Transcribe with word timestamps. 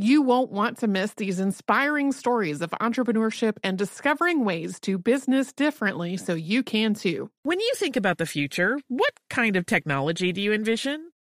You 0.00 0.22
won't 0.22 0.52
want 0.52 0.78
to 0.78 0.86
miss 0.86 1.12
these 1.14 1.40
inspiring 1.40 2.12
stories 2.12 2.62
of 2.62 2.70
entrepreneurship 2.70 3.56
and 3.64 3.76
discovering 3.76 4.44
ways 4.44 4.78
to 4.82 4.96
business 4.96 5.52
differently 5.52 6.16
so 6.16 6.34
you 6.34 6.62
can 6.62 6.94
too. 6.94 7.30
When 7.42 7.58
you 7.58 7.72
think 7.74 7.96
about 7.96 8.18
the 8.18 8.24
future, 8.24 8.78
what 8.86 9.12
kind 9.28 9.56
of 9.56 9.66
technology 9.66 10.32
do 10.32 10.40
you 10.40 10.52
envision? 10.52 11.10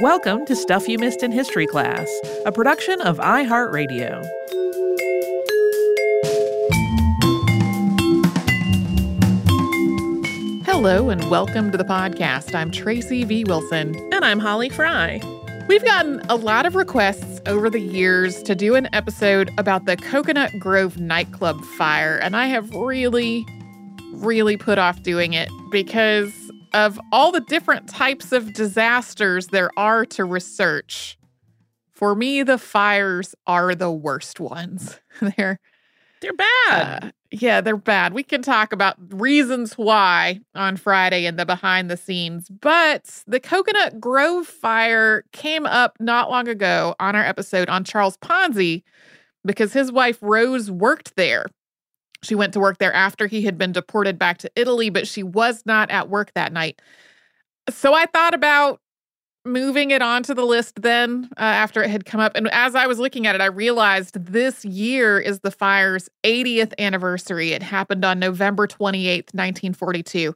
Welcome 0.00 0.46
to 0.46 0.54
Stuff 0.54 0.88
You 0.88 0.98
Missed 0.98 1.22
in 1.22 1.32
History 1.32 1.66
Class, 1.66 2.08
a 2.46 2.52
production 2.52 3.00
of 3.00 3.18
iHeartRadio. 3.18 4.24
Hello 10.64 11.10
and 11.10 11.28
welcome 11.28 11.72
to 11.72 11.78
the 11.78 11.84
podcast. 11.84 12.54
I'm 12.54 12.70
Tracy 12.70 13.24
V. 13.24 13.42
Wilson. 13.44 13.96
And 14.12 14.24
I'm 14.24 14.38
Holly 14.38 14.68
Fry. 14.68 15.20
We've 15.66 15.84
gotten 15.84 16.20
a 16.28 16.36
lot 16.36 16.64
of 16.64 16.76
requests 16.76 17.40
over 17.46 17.68
the 17.68 17.80
years 17.80 18.42
to 18.44 18.54
do 18.54 18.76
an 18.76 18.88
episode 18.92 19.50
about 19.58 19.86
the 19.86 19.96
Coconut 19.96 20.58
Grove 20.58 20.98
nightclub 20.98 21.60
fire, 21.76 22.16
and 22.18 22.36
I 22.36 22.46
have 22.46 22.72
really, 22.74 23.44
really 24.12 24.56
put 24.56 24.78
off 24.78 25.02
doing 25.02 25.32
it 25.32 25.48
because 25.70 26.32
of 26.72 27.00
all 27.12 27.32
the 27.32 27.40
different 27.40 27.88
types 27.88 28.32
of 28.32 28.52
disasters 28.52 29.48
there 29.48 29.70
are 29.76 30.04
to 30.06 30.24
research, 30.24 31.18
for 31.92 32.14
me, 32.14 32.42
the 32.42 32.58
fires 32.58 33.34
are 33.46 33.74
the 33.74 33.90
worst 33.90 34.38
ones. 34.38 35.00
they're 35.36 35.58
they're 36.20 36.32
bad. 36.32 37.04
Uh, 37.04 37.10
yeah, 37.30 37.60
they're 37.60 37.76
bad. 37.76 38.14
We 38.14 38.22
can 38.22 38.42
talk 38.42 38.72
about 38.72 38.96
reasons 39.12 39.74
why 39.74 40.40
on 40.54 40.76
Friday 40.76 41.26
in 41.26 41.36
the 41.36 41.44
behind 41.44 41.90
the 41.90 41.96
scenes, 41.96 42.48
but 42.48 43.22
the 43.26 43.40
Coconut 43.40 44.00
Grove 44.00 44.46
fire 44.46 45.24
came 45.32 45.66
up 45.66 45.96
not 46.00 46.30
long 46.30 46.48
ago 46.48 46.94
on 46.98 47.14
our 47.14 47.24
episode 47.24 47.68
on 47.68 47.84
Charles 47.84 48.16
Ponzi 48.18 48.82
because 49.44 49.72
his 49.72 49.92
wife 49.92 50.18
Rose 50.22 50.70
worked 50.70 51.16
there. 51.16 51.46
She 52.22 52.34
went 52.34 52.52
to 52.54 52.60
work 52.60 52.78
there 52.78 52.92
after 52.92 53.26
he 53.26 53.42
had 53.42 53.58
been 53.58 53.72
deported 53.72 54.18
back 54.18 54.38
to 54.38 54.50
Italy, 54.56 54.90
but 54.90 55.06
she 55.06 55.22
was 55.22 55.62
not 55.64 55.90
at 55.90 56.08
work 56.08 56.32
that 56.34 56.52
night. 56.52 56.80
So 57.70 57.94
I 57.94 58.06
thought 58.06 58.34
about 58.34 58.80
moving 59.44 59.90
it 59.90 60.02
onto 60.02 60.34
the 60.34 60.44
list 60.44 60.82
then 60.82 61.28
uh, 61.36 61.40
after 61.42 61.82
it 61.82 61.90
had 61.90 62.04
come 62.04 62.20
up. 62.20 62.36
And 62.36 62.48
as 62.52 62.74
I 62.74 62.86
was 62.86 62.98
looking 62.98 63.26
at 63.26 63.34
it, 63.34 63.40
I 63.40 63.46
realized 63.46 64.14
this 64.24 64.64
year 64.64 65.18
is 65.18 65.40
the 65.40 65.50
fire's 65.50 66.08
80th 66.24 66.72
anniversary. 66.78 67.52
It 67.52 67.62
happened 67.62 68.04
on 68.04 68.18
November 68.18 68.66
28th, 68.66 69.34
1942. 69.34 70.34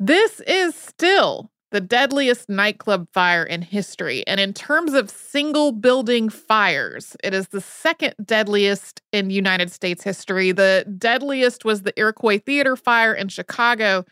This 0.00 0.40
is 0.40 0.74
still 0.74 1.50
the 1.70 1.80
deadliest 1.80 2.48
nightclub 2.48 3.08
fire 3.12 3.42
in 3.42 3.60
history. 3.60 4.26
And 4.26 4.40
in 4.40 4.54
terms 4.54 4.94
of 4.94 5.10
single 5.10 5.72
building 5.72 6.28
fires, 6.28 7.14
it 7.22 7.34
is 7.34 7.48
the 7.48 7.60
second 7.60 8.14
deadliest 8.24 9.02
in 9.12 9.30
United 9.30 9.70
States 9.70 10.02
history. 10.02 10.52
The 10.52 10.86
deadliest 10.96 11.64
was 11.64 11.82
the 11.82 11.98
Iroquois 11.98 12.38
Theater 12.38 12.74
fire 12.74 13.12
in 13.12 13.28
Chicago. 13.28 14.04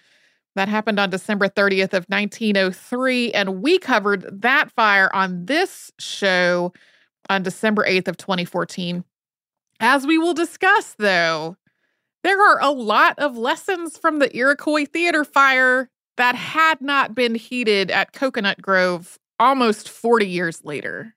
That 0.54 0.68
happened 0.68 0.98
on 0.98 1.10
December 1.10 1.48
30th 1.48 1.92
of 1.92 2.06
1903 2.08 3.32
and 3.32 3.62
we 3.62 3.78
covered 3.78 4.26
that 4.42 4.70
fire 4.72 5.14
on 5.14 5.46
this 5.46 5.90
show 5.98 6.72
on 7.28 7.42
December 7.42 7.84
8th 7.86 8.08
of 8.08 8.16
2014. 8.16 9.04
As 9.80 10.06
we 10.06 10.18
will 10.18 10.34
discuss 10.34 10.94
though, 10.98 11.56
there 12.22 12.40
are 12.40 12.60
a 12.60 12.70
lot 12.70 13.18
of 13.18 13.36
lessons 13.36 13.98
from 13.98 14.18
the 14.18 14.34
Iroquois 14.34 14.86
Theater 14.86 15.24
fire 15.24 15.90
that 16.16 16.34
had 16.34 16.80
not 16.80 17.14
been 17.14 17.34
heeded 17.34 17.90
at 17.90 18.12
Coconut 18.12 18.60
Grove 18.60 19.18
almost 19.38 19.88
40 19.88 20.26
years 20.26 20.64
later. 20.64 21.14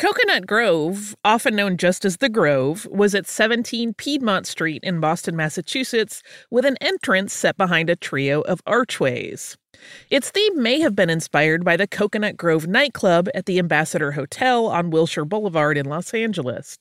Coconut 0.00 0.46
Grove, 0.46 1.14
often 1.26 1.54
known 1.54 1.76
just 1.76 2.06
as 2.06 2.16
the 2.16 2.30
Grove, 2.30 2.86
was 2.90 3.14
at 3.14 3.26
17 3.26 3.92
Piedmont 3.92 4.46
Street 4.46 4.82
in 4.82 4.98
Boston, 4.98 5.36
Massachusetts, 5.36 6.22
with 6.50 6.64
an 6.64 6.78
entrance 6.80 7.34
set 7.34 7.58
behind 7.58 7.90
a 7.90 7.96
trio 7.96 8.40
of 8.40 8.62
archways. 8.66 9.58
Its 10.08 10.30
theme 10.30 10.62
may 10.62 10.80
have 10.80 10.96
been 10.96 11.10
inspired 11.10 11.66
by 11.66 11.76
the 11.76 11.86
Coconut 11.86 12.38
Grove 12.38 12.66
nightclub 12.66 13.28
at 13.34 13.44
the 13.44 13.58
Ambassador 13.58 14.12
Hotel 14.12 14.68
on 14.68 14.88
Wilshire 14.88 15.26
Boulevard 15.26 15.76
in 15.76 15.84
Los 15.84 16.14
Angeles. 16.14 16.78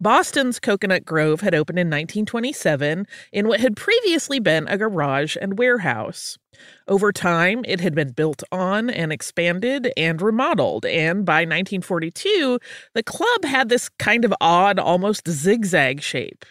Boston's 0.00 0.58
Coconut 0.58 1.04
Grove 1.04 1.40
had 1.40 1.54
opened 1.54 1.78
in 1.78 1.88
1927 1.88 3.06
in 3.32 3.48
what 3.48 3.60
had 3.60 3.76
previously 3.76 4.38
been 4.38 4.66
a 4.68 4.78
garage 4.78 5.36
and 5.40 5.58
warehouse. 5.58 6.38
Over 6.86 7.12
time, 7.12 7.64
it 7.66 7.80
had 7.80 7.94
been 7.94 8.12
built 8.12 8.42
on 8.52 8.90
and 8.90 9.12
expanded 9.12 9.92
and 9.96 10.20
remodeled, 10.20 10.86
and 10.86 11.24
by 11.24 11.40
1942, 11.40 12.58
the 12.94 13.02
club 13.02 13.44
had 13.44 13.68
this 13.68 13.88
kind 13.88 14.24
of 14.24 14.34
odd, 14.40 14.78
almost 14.78 15.28
zigzag 15.28 16.02
shape. 16.02 16.44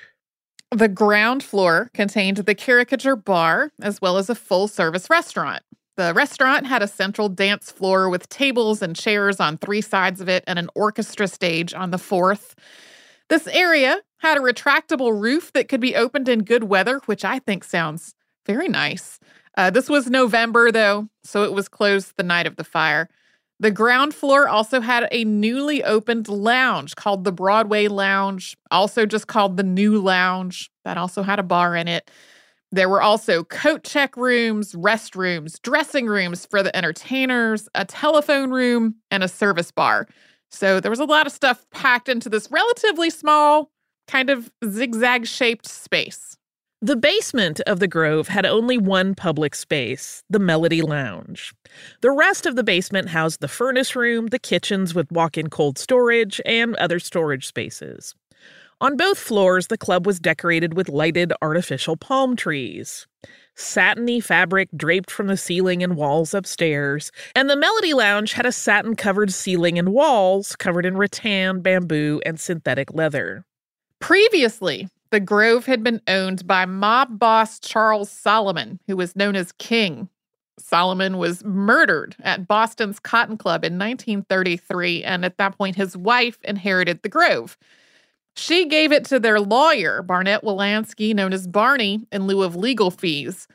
The 0.72 0.88
ground 0.88 1.44
floor 1.44 1.92
contained 1.94 2.38
the 2.38 2.56
caricature 2.56 3.16
bar 3.16 3.72
as 3.81 4.02
well 4.02 4.18
as 4.18 4.30
a 4.30 4.36
full 4.36 4.68
service 4.68 5.10
restaurant. 5.10 5.62
The 5.96 6.14
restaurant 6.16 6.66
had 6.66 6.81
a 6.81 6.88
central 6.88 7.30
dance 7.30 7.72
floor 7.72 8.10
with 8.10 8.28
tables 8.30 8.81
and 8.81 8.96
chairs 8.96 9.40
on 9.40 9.60
three 9.60 9.81
sides 9.81 10.20
of 10.20 10.28
it 10.28 10.44
and 10.48 10.58
an 10.58 10.70
orchestra 10.74 11.28
stage 11.28 11.75
on 11.75 11.92
the 11.92 12.00
fourth. 12.00 12.56
This 13.34 13.48
area 13.48 13.98
had 14.20 14.38
a 14.38 14.42
retractable 14.42 15.20
roof 15.20 15.52
that 15.54 15.68
could 15.68 15.82
be 15.82 15.96
opened 15.96 16.30
in 16.30 16.44
good 16.44 16.66
weather, 16.66 17.02
which 17.08 17.26
I 17.26 17.40
think 17.40 17.64
sounds 17.64 18.14
very 18.46 18.68
nice. 18.68 19.20
Uh, 19.58 19.72
this 19.72 19.90
was 19.90 20.08
November, 20.08 20.72
though, 20.72 21.10
so 21.24 21.44
it 21.44 21.52
was 21.52 21.68
closed 21.68 22.14
the 22.16 22.22
night 22.22 22.46
of 22.46 22.58
the 22.58 22.64
fire. 22.64 23.10
The 23.60 23.72
ground 23.72 24.14
floor 24.14 24.48
also 24.48 24.82
had 24.82 25.08
a 25.10 25.24
newly 25.24 25.84
opened 25.84 26.30
lounge 26.30 26.96
called 26.96 27.24
the 27.24 27.32
Broadway 27.32 27.88
Lounge, 27.88 28.56
also 28.70 29.08
just 29.08 29.26
called 29.26 29.58
the 29.58 29.64
New 29.64 30.00
Lounge. 30.00 30.70
That 30.86 31.00
also 31.00 31.24
had 31.24 31.40
a 31.40 31.44
bar 31.44 31.76
in 31.76 31.88
it. 31.88 32.12
There 32.72 32.88
were 32.88 33.02
also 33.02 33.44
coat 33.46 33.84
check 33.84 34.16
rooms, 34.16 34.74
restrooms, 34.74 35.60
dressing 35.64 36.06
rooms 36.06 36.46
for 36.46 36.62
the 36.62 36.76
entertainers, 36.78 37.68
a 37.74 37.84
telephone 37.84 38.52
room, 38.52 38.98
and 39.10 39.24
a 39.24 39.28
service 39.28 39.72
bar. 39.72 40.08
So 40.54 40.80
there 40.80 40.92
was 40.92 41.00
a 41.00 41.06
lot 41.06 41.26
of 41.26 41.34
stuff 41.34 41.66
packed 41.72 42.08
into 42.08 42.30
this 42.30 42.50
relatively 42.52 43.10
small, 43.10 43.72
kind 44.08 44.30
of 44.30 44.52
zigzag 44.64 45.26
shaped 45.26 45.68
space. 45.68 46.38
The 46.80 46.96
basement 46.96 47.60
of 47.62 47.80
the 47.80 47.88
Grove 47.88 48.28
had 48.28 48.46
only 48.46 48.78
one 48.78 49.16
public 49.16 49.56
space, 49.56 50.22
the 50.30 50.38
Melody 50.38 50.84
Lounge. 50.84 51.54
The 52.02 52.12
rest 52.12 52.46
of 52.46 52.56
the 52.56 52.64
basement 52.64 53.10
housed 53.10 53.40
the 53.40 53.48
furnace 53.48 53.96
room, 53.96 54.28
the 54.28 54.38
kitchens 54.38 54.94
with 54.94 55.12
walk 55.12 55.38
in 55.38 55.50
cold 55.50 55.80
storage, 55.80 56.40
and 56.46 56.76
other 56.76 57.00
storage 57.00 57.48
spaces. 57.48 58.14
On 58.80 58.96
both 58.96 59.18
floors, 59.18 59.68
the 59.68 59.78
club 59.78 60.06
was 60.06 60.20
decorated 60.20 60.76
with 60.76 60.90
lighted 60.90 61.34
artificial 61.42 61.98
palm 61.98 62.36
trees. 62.36 63.08
Satiny 63.56 64.20
fabric 64.20 64.70
draped 64.76 65.12
from 65.12 65.28
the 65.28 65.38
ceiling 65.38 65.84
and 65.84 65.96
walls 65.96 66.34
upstairs, 66.34 67.12
and 67.36 67.50
the 67.50 67.56
Melody 67.56 67.94
Lounge 67.94 68.34
had 68.34 68.46
a 68.46 68.52
satin 68.52 68.96
covered 68.96 69.32
ceiling 69.32 69.78
and 69.78 69.90
walls 69.90 70.56
covered 70.56 70.86
in 70.86 70.98
rattan, 70.98 71.62
bamboo, 71.62 72.22
and 72.26 72.40
synthetic 72.40 72.94
leather. 72.94 73.46
Previously, 74.00 74.90
the 75.12 75.20
Grove 75.20 75.68
had 75.68 75.84
been 75.84 76.02
owned 76.08 76.48
by 76.48 76.66
mob 76.66 77.20
boss 77.20 77.60
Charles 77.60 78.10
Solomon, 78.10 78.80
who 78.88 78.98
was 78.98 79.16
known 79.16 79.36
as 79.36 79.52
King. 79.54 80.10
Solomon 80.58 81.18
was 81.18 81.44
murdered 81.44 82.16
at 82.22 82.48
Boston's 82.48 83.00
Cotton 83.00 83.38
Club 83.38 83.64
in 83.64 83.74
1933, 83.74 85.04
and 85.04 85.24
at 85.24 85.38
that 85.38 85.58
point, 85.58 85.76
his 85.76 85.96
wife 85.96 86.40
inherited 86.44 87.02
the 87.02 87.10
Grove. 87.10 87.58
She 88.36 88.66
gave 88.66 88.92
it 88.92 89.06
to 89.06 89.20
their 89.20 89.40
lawyer, 89.40 90.02
Barnett 90.02 90.44
Welansky, 90.44 91.14
known 91.14 91.34
as 91.34 91.48
Barney, 91.48 92.06
in 92.12 92.28
lieu 92.28 92.44
of 92.44 92.56
legal 92.56 92.90
fees. 92.90 93.48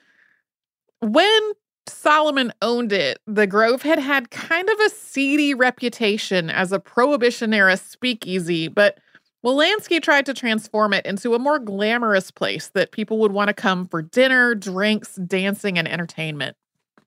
When 1.00 1.52
Solomon 1.88 2.52
owned 2.62 2.92
it, 2.92 3.18
the 3.26 3.46
Grove 3.46 3.82
had 3.82 3.98
had 3.98 4.30
kind 4.30 4.68
of 4.68 4.78
a 4.80 4.90
seedy 4.90 5.54
reputation 5.54 6.50
as 6.50 6.72
a 6.72 6.80
Prohibition 6.80 7.52
era 7.52 7.76
speakeasy, 7.76 8.68
but 8.68 8.98
Welansky 9.44 10.02
tried 10.02 10.26
to 10.26 10.34
transform 10.34 10.92
it 10.92 11.06
into 11.06 11.34
a 11.34 11.38
more 11.38 11.58
glamorous 11.58 12.30
place 12.30 12.68
that 12.68 12.92
people 12.92 13.18
would 13.18 13.32
want 13.32 13.48
to 13.48 13.54
come 13.54 13.86
for 13.86 14.02
dinner, 14.02 14.54
drinks, 14.54 15.14
dancing, 15.14 15.78
and 15.78 15.88
entertainment. 15.88 16.56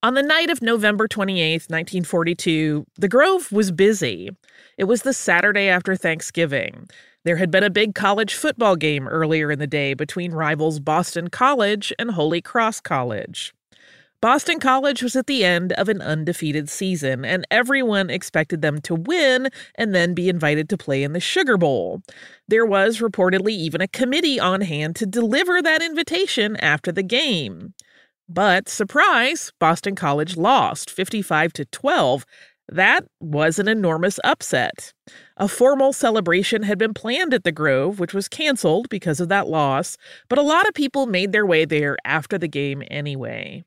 On 0.04 0.16
the 0.16 0.24
night 0.24 0.50
of 0.50 0.62
November 0.62 1.08
28, 1.08 1.66
1942, 1.70 2.86
the 2.98 3.08
Grove 3.08 3.52
was 3.52 3.72
busy. 3.72 4.30
It 4.78 4.86
was 4.86 5.04
the 5.04 5.14
Saturday 5.14 5.68
after 5.68 5.96
Thanksgiving. 5.96 6.90
There 7.24 7.38
had 7.38 7.52
been 7.52 7.64
a 7.64 7.70
big 7.70 7.94
college 7.94 8.34
football 8.34 8.76
game 8.76 9.08
earlier 9.08 9.52
in 9.52 9.60
the 9.60 9.68
day 9.68 9.94
between 9.94 10.32
rivals 10.32 10.80
Boston 10.80 11.30
College 11.30 11.94
and 12.00 12.12
Holy 12.12 12.42
Cross 12.42 12.82
College. 12.82 13.54
Boston 14.22 14.60
College 14.60 15.04
was 15.04 15.16
at 15.16 15.28
the 15.28 15.44
end 15.44 15.72
of 15.74 15.88
an 15.90 16.02
undefeated 16.02 16.70
season, 16.70 17.24
and 17.24 17.46
everyone 17.52 18.10
expected 18.10 18.62
them 18.62 18.80
to 18.82 18.96
win 18.96 19.50
and 19.76 19.94
then 19.94 20.14
be 20.14 20.30
invited 20.30 20.70
to 20.70 20.78
play 20.78 21.04
in 21.04 21.14
the 21.14 21.20
Sugar 21.20 21.58
Bowl. 21.58 22.02
There 22.48 22.66
was 22.66 23.00
reportedly 23.00 23.52
even 23.52 23.82
a 23.82 23.88
committee 23.88 24.40
on 24.40 24.62
hand 24.62 24.96
to 24.98 25.06
deliver 25.06 25.62
that 25.62 25.82
invitation 25.84 26.56
after 26.58 26.92
the 26.92 27.04
game. 27.04 27.74
But 28.30 28.70
surprise, 28.70 29.52
Boston 29.60 29.94
College 29.94 30.38
lost 30.38 30.90
55 30.90 31.52
to 31.54 31.66
12. 31.66 32.26
That 32.72 33.06
was 33.20 33.60
an 33.60 33.68
enormous 33.68 34.18
upset. 34.24 34.94
A 35.36 35.50
formal 35.50 35.92
celebration 35.92 36.64
had 36.64 36.78
been 36.78 36.94
planned 36.94 37.34
at 37.34 37.44
the 37.44 37.52
Grove, 37.52 38.00
which 38.00 38.14
was 38.14 38.30
canceled 38.30 38.88
because 38.88 39.20
of 39.20 39.28
that 39.28 39.50
loss, 39.50 39.98
but 40.30 40.40
a 40.40 40.44
lot 40.44 40.66
of 40.66 40.74
people 40.74 41.06
made 41.06 41.34
their 41.34 41.46
way 41.46 41.66
there 41.66 41.98
after 42.06 42.38
the 42.38 42.48
game 42.48 42.82
anyway. 42.90 43.66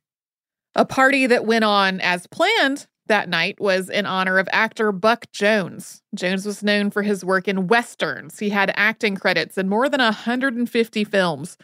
A 0.75 0.87
party 0.87 1.27
that 1.27 1.45
went 1.45 1.65
on 1.65 2.01
as 2.01 2.27
planned 2.27 2.87
that 3.06 3.29
night 3.29 3.61
was 3.61 3.91
in 3.91 4.06
honor 4.06 4.39
of 4.39 4.49
actor 4.51 4.91
Buck 4.91 5.31
Jones. 5.31 6.01
Jones 6.15 6.47
was 6.47 6.62
known 6.62 6.91
for 6.91 7.03
his 7.03 7.23
work 7.23 7.47
in 7.47 7.67
westerns. 7.67 8.39
He 8.39 8.49
had 8.49 8.73
acting 8.75 9.17
credits 9.17 9.59
in 9.59 9.69
more 9.69 9.91
than 9.91 10.01
150 10.01 11.05
films, 11.05 11.59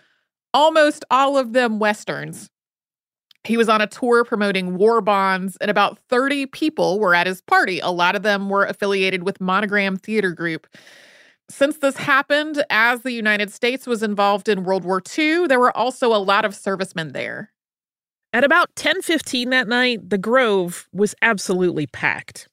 almost 0.53 1.07
all 1.11 1.39
of 1.39 1.55
them 1.55 1.79
westerns. 1.79 2.51
He 3.45 3.57
was 3.57 3.69
on 3.69 3.81
a 3.81 3.87
tour 3.87 4.25
promoting 4.25 4.77
war 4.77 5.01
bonds, 5.01 5.57
and 5.61 5.71
about 5.71 5.99
30 6.09 6.47
people 6.47 7.01
were 7.01 7.15
at 7.15 7.27
his 7.27 7.41
party. 7.41 7.81
A 7.81 7.91
lot 7.91 8.15
of 8.15 8.23
them 8.23 8.51
were 8.51 8.67
affiliated 8.67 9.23
with 9.23 9.41
Monogram 9.41 9.97
Theater 9.97 10.33
Group. 10.33 10.67
Since 11.49 11.79
this 11.79 11.97
happened, 11.97 12.63
as 12.71 13.01
the 13.01 13.13
United 13.13 13.51
States 13.51 13.87
was 13.87 14.03
involved 14.03 14.49
in 14.49 14.63
World 14.63 14.85
War 14.85 15.03
II, 15.19 15.47
there 15.47 15.59
were 15.59 15.77
also 15.77 16.15
a 16.15 16.19
lot 16.19 16.45
of 16.45 16.55
servicemen 16.55 17.13
there. 17.13 17.51
At 18.33 18.45
about 18.45 18.69
10:15 18.77 19.51
that 19.51 19.67
night, 19.67 20.11
the 20.11 20.19
Grove 20.19 20.89
was 20.93 21.15
absolutely 21.23 21.87
packed. 21.87 22.49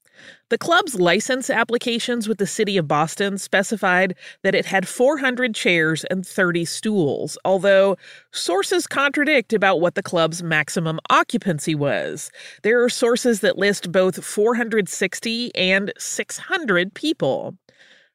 The 0.50 0.58
club's 0.58 0.96
license 0.96 1.50
applications 1.50 2.28
with 2.28 2.38
the 2.38 2.48
city 2.48 2.78
of 2.78 2.88
Boston 2.88 3.38
specified 3.38 4.16
that 4.44 4.56
it 4.56 4.66
had 4.66 4.88
400 4.88 5.54
chairs 5.54 6.04
and 6.06 6.26
30 6.26 6.66
stools, 6.66 7.38
although 7.44 7.98
sources 8.32 8.88
contradict 8.88 9.52
about 9.54 9.82
what 9.82 9.96
the 9.96 10.04
club's 10.04 10.42
maximum 10.42 11.00
occupancy 11.10 11.76
was. 11.76 12.32
There 12.64 12.84
are 12.84 12.90
sources 12.90 13.42
that 13.42 13.58
list 13.58 13.92
both 13.92 14.24
460 14.24 15.56
and 15.56 15.92
600 15.98 16.94
people. 16.94 17.56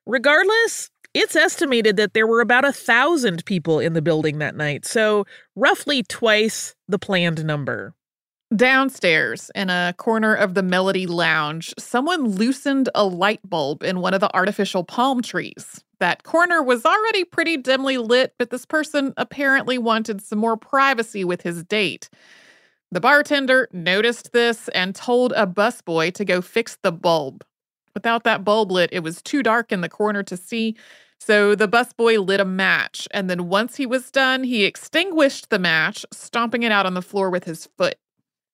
Regardless, 0.06 0.90
it's 1.14 1.36
estimated 1.36 1.96
that 1.96 2.14
there 2.14 2.26
were 2.26 2.40
about 2.40 2.64
a 2.64 2.72
thousand 2.72 3.44
people 3.44 3.78
in 3.78 3.92
the 3.92 4.00
building 4.00 4.38
that 4.38 4.56
night, 4.56 4.86
so 4.86 5.26
roughly 5.54 6.02
twice 6.02 6.74
the 6.88 6.98
planned 6.98 7.44
number. 7.44 7.94
Downstairs, 8.54 9.50
in 9.54 9.70
a 9.70 9.94
corner 9.96 10.34
of 10.34 10.52
the 10.52 10.62
Melody 10.62 11.06
Lounge, 11.06 11.72
someone 11.78 12.26
loosened 12.26 12.90
a 12.94 13.04
light 13.04 13.40
bulb 13.48 13.82
in 13.82 14.00
one 14.00 14.12
of 14.12 14.20
the 14.20 14.34
artificial 14.36 14.84
palm 14.84 15.22
trees. 15.22 15.82
That 16.00 16.24
corner 16.24 16.62
was 16.62 16.84
already 16.84 17.24
pretty 17.24 17.56
dimly 17.56 17.96
lit, 17.96 18.34
but 18.38 18.50
this 18.50 18.66
person 18.66 19.14
apparently 19.16 19.78
wanted 19.78 20.20
some 20.20 20.38
more 20.38 20.58
privacy 20.58 21.24
with 21.24 21.40
his 21.40 21.64
date. 21.64 22.10
The 22.90 23.00
bartender 23.00 23.68
noticed 23.72 24.32
this 24.32 24.68
and 24.70 24.94
told 24.94 25.32
a 25.32 25.46
busboy 25.46 26.12
to 26.12 26.24
go 26.24 26.42
fix 26.42 26.76
the 26.82 26.92
bulb. 26.92 27.44
Without 27.94 28.24
that 28.24 28.44
bulb 28.44 28.70
lit, 28.70 28.90
it 28.92 29.02
was 29.02 29.22
too 29.22 29.42
dark 29.42 29.72
in 29.72 29.80
the 29.80 29.88
corner 29.88 30.22
to 30.24 30.36
see, 30.36 30.76
so 31.18 31.54
the 31.54 31.68
busboy 31.68 32.18
lit 32.18 32.40
a 32.40 32.44
match, 32.44 33.08
and 33.12 33.30
then 33.30 33.48
once 33.48 33.76
he 33.76 33.86
was 33.86 34.10
done, 34.10 34.44
he 34.44 34.64
extinguished 34.64 35.48
the 35.48 35.58
match, 35.58 36.04
stomping 36.12 36.64
it 36.64 36.72
out 36.72 36.84
on 36.84 36.94
the 36.94 37.00
floor 37.00 37.30
with 37.30 37.44
his 37.44 37.66
foot. 37.78 37.94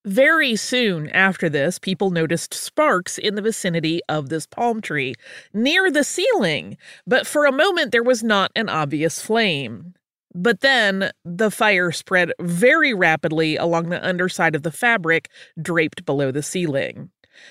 Very 0.08 0.56
soon 0.56 1.10
after 1.10 1.50
this, 1.50 1.78
people 1.78 2.08
noticed 2.08 2.54
sparks 2.54 3.18
in 3.18 3.34
the 3.34 3.42
vicinity 3.42 4.00
of 4.08 4.30
this 4.30 4.46
palm 4.46 4.80
tree, 4.80 5.14
near 5.52 5.90
the 5.90 6.02
ceiling, 6.02 6.78
but 7.06 7.26
for 7.26 7.44
a 7.44 7.52
moment 7.52 7.92
there 7.92 8.02
was 8.02 8.22
not 8.22 8.50
an 8.56 8.70
obvious 8.70 9.20
flame. 9.20 9.92
But 10.34 10.60
then 10.60 11.10
the 11.26 11.50
fire 11.50 11.92
spread 11.92 12.32
very 12.40 12.94
rapidly 12.94 13.56
along 13.56 13.90
the 13.90 14.02
underside 14.02 14.54
of 14.54 14.62
the 14.62 14.72
fabric 14.72 15.28
draped 15.60 16.06
below 16.06 16.30
the 16.30 16.42
ceiling. 16.42 17.10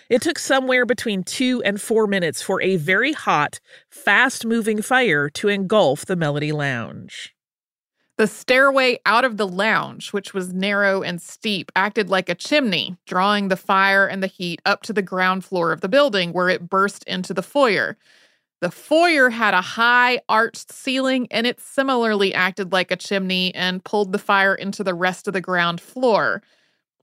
It 0.10 0.24
took 0.24 0.40
somewhere 0.40 0.88
between 0.88 1.22
two 1.22 1.62
and 1.62 1.80
four 1.80 2.08
minutes 2.08 2.42
for 2.42 2.60
a 2.64 2.78
very 2.78 3.14
hot, 3.14 3.60
fast 3.92 4.48
moving 4.48 4.82
fire 4.82 5.30
to 5.30 5.48
engulf 5.48 6.08
the 6.08 6.16
Melody 6.16 6.52
Lounge. 6.52 7.36
The 8.18 8.26
stairway 8.26 9.00
out 9.06 9.26
of 9.26 9.38
the 9.38 9.48
lounge, 9.48 10.12
which 10.12 10.34
was 10.34 10.52
narrow 10.52 11.04
and 11.04 11.22
steep, 11.22 11.72
acted 11.76 12.10
like 12.10 12.30
a 12.30 12.36
chimney, 12.36 12.98
drawing 13.06 13.48
the 13.48 13.56
fire 13.56 14.08
and 14.08 14.24
the 14.24 14.28
heat 14.28 14.60
up 14.66 14.82
to 14.84 14.94
the 14.94 15.04
ground 15.04 15.46
floor 15.46 15.72
of 15.72 15.82
the 15.82 15.88
building 15.88 16.34
where 16.34 16.50
it 16.50 16.68
burst 16.68 17.04
into 17.04 17.32
the 17.32 17.44
foyer. 17.44 17.96
The 18.60 18.72
foyer 18.72 19.30
had 19.30 19.54
a 19.54 19.62
high 19.62 20.20
arched 20.28 20.72
ceiling 20.72 21.28
and 21.30 21.46
it 21.46 21.60
similarly 21.60 22.34
acted 22.34 22.72
like 22.72 22.90
a 22.90 22.96
chimney 22.96 23.54
and 23.54 23.84
pulled 23.84 24.12
the 24.12 24.18
fire 24.18 24.56
into 24.56 24.84
the 24.84 24.96
rest 24.96 25.28
of 25.28 25.36
the 25.36 25.42
ground 25.42 25.80
floor. 25.80 26.42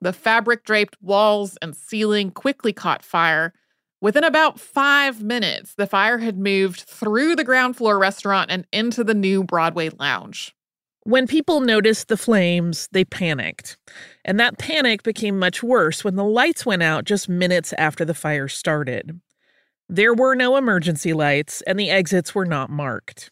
The 0.01 0.13
fabric 0.13 0.65
draped 0.65 0.97
walls 1.01 1.57
and 1.63 1.77
ceiling 1.77 2.33
quickly 2.33 2.73
caught 2.73 3.05
fire. 3.05 3.55
Within 4.01 4.25
about 4.25 4.59
five 4.59 5.23
minutes, 5.23 5.75
the 5.75 5.87
fire 5.87 6.19
had 6.19 6.37
moved 6.37 6.81
through 6.81 7.37
the 7.37 7.45
ground 7.45 7.77
floor 7.77 8.01
restaurant 8.01 8.51
and 8.51 8.67
into 8.73 9.05
the 9.05 9.15
new 9.15 9.45
Broadway 9.45 9.91
lounge. 9.91 10.57
When 11.05 11.27
people 11.27 11.61
noticed 11.61 12.09
the 12.09 12.17
flames, 12.17 12.89
they 12.93 13.05
panicked. 13.05 13.77
And 14.25 14.41
that 14.41 14.57
panic 14.57 15.03
became 15.03 15.39
much 15.39 15.63
worse 15.63 16.03
when 16.03 16.17
the 16.17 16.25
lights 16.25 16.65
went 16.65 16.83
out 16.83 17.05
just 17.05 17.29
minutes 17.29 17.75
after 17.77 18.07
the 18.07 18.15
fire 18.15 18.49
started. 18.49 19.21
There 19.87 20.15
were 20.15 20.35
no 20.35 20.57
emergency 20.57 21.13
lights, 21.13 21.61
and 21.67 21.79
the 21.79 21.91
exits 21.91 22.35
were 22.35 22.47
not 22.47 22.71
marked. 22.71 23.31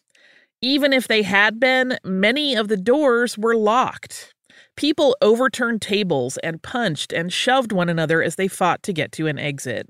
Even 0.61 0.93
if 0.93 1.07
they 1.07 1.23
had 1.23 1.59
been, 1.59 1.97
many 2.03 2.55
of 2.55 2.67
the 2.67 2.77
doors 2.77 3.39
were 3.39 3.55
locked. 3.55 4.35
People 4.75 5.17
overturned 5.21 5.81
tables 5.81 6.37
and 6.37 6.61
punched 6.61 7.11
and 7.11 7.33
shoved 7.33 7.71
one 7.71 7.89
another 7.89 8.21
as 8.21 8.35
they 8.35 8.47
fought 8.47 8.83
to 8.83 8.93
get 8.93 9.11
to 9.13 9.25
an 9.25 9.39
exit. 9.39 9.89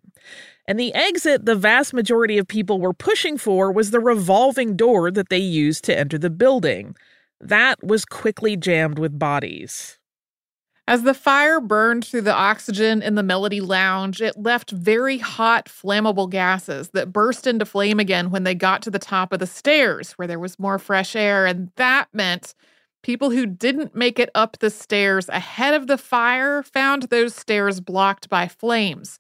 And 0.68 0.80
the 0.80 0.94
exit 0.94 1.46
the 1.46 1.56
vast 1.56 1.94
majority 1.94 2.38
of 2.38 2.48
people 2.48 2.80
were 2.80 2.94
pushing 2.94 3.38
for 3.38 3.74
was 3.74 3.92
the 3.92 4.00
revolving 4.00 4.78
door 4.78 5.12
that 5.12 5.28
they 5.28 5.38
used 5.38 5.84
to 5.84 5.98
enter 5.98 6.18
the 6.18 6.30
building. 6.30 6.96
That 7.42 7.84
was 7.84 8.06
quickly 8.06 8.56
jammed 8.56 9.00
with 9.00 9.20
bodies. 9.20 10.00
As 10.86 11.04
the 11.04 11.14
fire 11.14 11.62
burned 11.62 12.06
through 12.06 12.22
the 12.22 12.34
oxygen 12.34 13.02
in 13.02 13.16
the 13.16 13.24
Melody 13.24 13.62
Lounge, 13.62 14.22
it 14.22 14.38
left 14.38 14.72
very 14.72 15.18
hot, 15.18 15.68
flammable 15.70 16.30
gases 16.30 16.90
that 16.90 17.14
burst 17.14 17.48
into 17.48 17.66
flame 17.66 18.02
again 18.02 18.32
when 18.32 18.44
they 18.44 18.54
got 18.54 18.82
to 18.82 18.92
the 18.92 19.00
top 19.00 19.32
of 19.32 19.40
the 19.40 19.48
stairs, 19.48 20.12
where 20.14 20.28
there 20.28 20.40
was 20.40 20.60
more 20.60 20.78
fresh 20.78 21.16
air. 21.16 21.46
And 21.46 21.72
that 21.78 22.10
meant 22.12 22.54
people 23.02 23.30
who 23.30 23.46
didn't 23.46 23.96
make 23.96 24.20
it 24.20 24.30
up 24.36 24.58
the 24.60 24.70
stairs 24.70 25.30
ahead 25.30 25.74
of 25.74 25.88
the 25.88 25.98
fire 25.98 26.64
found 26.64 27.04
those 27.04 27.34
stairs 27.34 27.80
blocked 27.80 28.28
by 28.28 28.50
flames. 28.50 29.20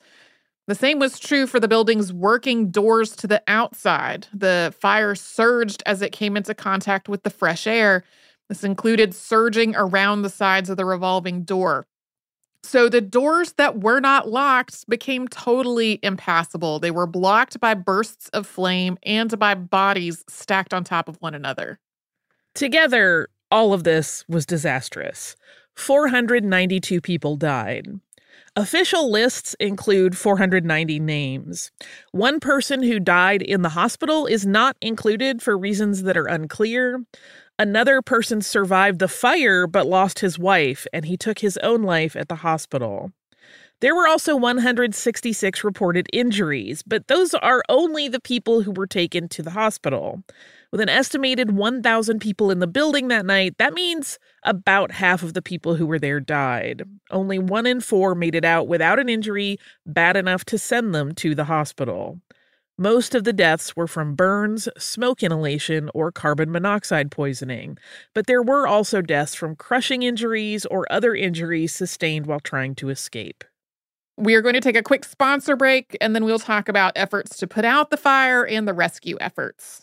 The 0.68 0.76
same 0.76 1.00
was 1.00 1.20
true 1.20 1.46
for 1.46 1.60
the 1.60 1.68
building's 1.68 2.14
working 2.14 2.70
doors 2.72 3.16
to 3.18 3.28
the 3.28 3.44
outside. 3.48 4.28
The 4.34 4.74
fire 4.80 5.14
surged 5.14 5.84
as 5.86 6.02
it 6.02 6.14
came 6.14 6.38
into 6.38 6.54
contact 6.54 7.10
with 7.10 7.24
the 7.24 7.30
fresh 7.30 7.68
air 7.68 8.04
this 8.50 8.64
included 8.64 9.16
surging 9.16 9.76
around 9.76 10.22
the 10.22 10.30
sides 10.30 10.70
of 10.70 10.78
the 10.78 10.86
revolving 10.86 11.44
door. 11.44 11.88
So 12.62 12.88
the 12.88 13.02
doors 13.02 13.54
that 13.54 13.82
were 13.82 14.00
not 14.00 14.30
locked 14.30 14.88
became 14.88 15.28
totally 15.28 16.00
impassable. 16.02 16.80
They 16.80 16.92
were 16.92 17.08
blocked 17.08 17.60
by 17.60 17.74
bursts 17.74 18.30
of 18.30 18.48
flame 18.48 18.98
and 19.04 19.38
by 19.38 19.56
bodies 19.56 20.24
stacked 20.30 20.74
on 20.74 20.84
top 20.84 21.10
of 21.10 21.18
one 21.22 21.34
another. 21.34 21.80
Together, 22.54 23.30
all 23.52 23.74
of 23.74 23.84
this 23.84 24.24
was 24.30 24.46
disastrous. 24.46 25.36
492 25.76 27.02
people 27.02 27.36
died. 27.36 28.00
Official 28.56 29.10
lists 29.10 29.56
include 29.60 30.16
490 30.16 31.00
names. 31.00 31.72
One 32.12 32.40
person 32.40 32.84
who 32.84 33.00
died 33.00 33.42
in 33.42 33.64
the 33.64 33.70
hospital 33.70 34.28
is 34.28 34.46
not 34.46 34.78
included 34.80 35.42
for 35.42 35.58
reasons 35.58 36.04
that 36.04 36.16
are 36.16 36.28
unclear. 36.28 37.04
Another 37.58 38.04
person 38.04 38.44
survived 38.44 39.00
the 39.00 39.08
fire 39.08 39.66
but 39.66 39.88
lost 39.88 40.20
his 40.20 40.38
wife, 40.38 40.86
and 40.94 41.06
he 41.06 41.18
took 41.18 41.40
his 41.40 41.58
own 41.64 41.82
life 41.82 42.16
at 42.16 42.28
the 42.28 42.36
hospital. 42.36 43.12
There 43.84 43.96
were 43.96 44.08
also 44.08 44.38
166 44.38 45.62
reported 45.66 46.08
injuries, 46.14 46.84
but 46.84 47.10
those 47.10 47.34
are 47.34 47.62
only 47.68 48.08
the 48.08 48.22
people 48.22 48.62
who 48.62 48.72
were 48.72 48.88
taken 48.88 49.28
to 49.28 49.44
the 49.44 49.50
hospital. 49.50 50.24
With 50.72 50.80
an 50.80 50.88
estimated 50.88 51.52
1,000 51.52 52.20
people 52.20 52.50
in 52.50 52.60
the 52.60 52.66
building 52.66 53.10
that 53.10 53.26
night, 53.26 53.58
that 53.58 53.74
means 53.74 54.20
about 54.44 54.94
half 54.94 55.22
of 55.22 55.34
the 55.34 55.42
people 55.42 55.76
who 55.76 55.86
were 55.86 56.00
there 56.00 56.22
died. 56.22 56.84
Only 57.12 57.38
one 57.38 57.66
in 57.66 57.82
four 57.82 58.16
made 58.16 58.36
it 58.36 58.46
out 58.46 58.70
without 58.70 59.00
an 59.00 59.10
injury 59.10 59.58
bad 59.86 60.16
enough 60.16 60.46
to 60.46 60.58
send 60.58 60.96
them 60.96 61.14
to 61.16 61.36
the 61.36 61.44
hospital. 61.44 62.22
Most 62.78 63.14
of 63.14 63.26
the 63.26 63.34
deaths 63.34 63.76
were 63.76 63.88
from 63.88 64.16
burns, 64.16 64.70
smoke 64.78 65.22
inhalation, 65.22 65.90
or 65.94 66.10
carbon 66.10 66.54
monoxide 66.54 67.12
poisoning, 67.12 67.78
but 68.14 68.28
there 68.28 68.42
were 68.42 68.66
also 68.66 69.02
deaths 69.02 69.36
from 69.36 69.58
crushing 69.58 70.04
injuries 70.04 70.66
or 70.68 70.90
other 70.90 71.14
injuries 71.14 71.76
sustained 71.76 72.28
while 72.28 72.40
trying 72.40 72.76
to 72.76 72.88
escape. 72.88 73.44
We 74.18 74.36
are 74.36 74.42
going 74.42 74.54
to 74.54 74.62
take 74.62 74.76
a 74.76 74.84
quick 74.84 75.06
sponsor 75.06 75.56
break 75.56 75.98
and 76.00 76.16
then 76.16 76.24
we'll 76.24 76.40
talk 76.40 76.70
about 76.70 76.94
efforts 76.96 77.38
to 77.38 77.48
put 77.48 77.66
out 77.66 77.90
the 77.90 77.98
fire 77.98 78.46
and 78.46 78.68
the 78.68 78.74
rescue 78.74 79.18
efforts. 79.20 79.83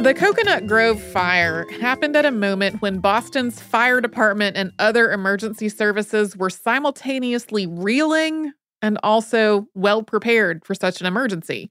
The 0.00 0.14
Coconut 0.14 0.68
Grove 0.68 1.02
fire 1.02 1.66
happened 1.80 2.14
at 2.14 2.24
a 2.24 2.30
moment 2.30 2.80
when 2.80 3.00
Boston's 3.00 3.60
fire 3.60 4.00
department 4.00 4.56
and 4.56 4.70
other 4.78 5.10
emergency 5.10 5.68
services 5.68 6.36
were 6.36 6.50
simultaneously 6.50 7.66
reeling 7.66 8.52
and 8.80 8.96
also 9.02 9.66
well 9.74 10.04
prepared 10.04 10.64
for 10.64 10.76
such 10.76 11.00
an 11.00 11.08
emergency. 11.08 11.68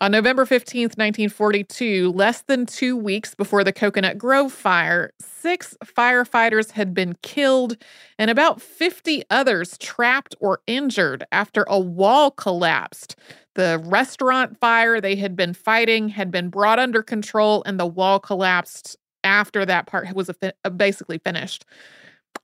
On 0.00 0.12
November 0.12 0.46
15th, 0.46 0.96
1942, 0.96 2.12
less 2.12 2.42
than 2.42 2.66
two 2.66 2.96
weeks 2.96 3.34
before 3.34 3.64
the 3.64 3.72
Coconut 3.72 4.16
Grove 4.16 4.52
fire, 4.52 5.12
six 5.20 5.76
firefighters 5.84 6.70
had 6.70 6.94
been 6.94 7.16
killed 7.22 7.76
and 8.16 8.30
about 8.30 8.62
50 8.62 9.24
others 9.28 9.76
trapped 9.76 10.36
or 10.40 10.60
injured 10.68 11.24
after 11.32 11.64
a 11.68 11.80
wall 11.80 12.30
collapsed. 12.30 13.16
The 13.60 13.78
restaurant 13.84 14.58
fire 14.58 15.02
they 15.02 15.16
had 15.16 15.36
been 15.36 15.52
fighting 15.52 16.08
had 16.08 16.30
been 16.30 16.48
brought 16.48 16.78
under 16.78 17.02
control, 17.02 17.62
and 17.66 17.78
the 17.78 17.84
wall 17.84 18.18
collapsed 18.18 18.96
after 19.22 19.66
that 19.66 19.84
part 19.84 20.14
was 20.14 20.30
uh, 20.30 20.70
basically 20.70 21.18
finished. 21.18 21.66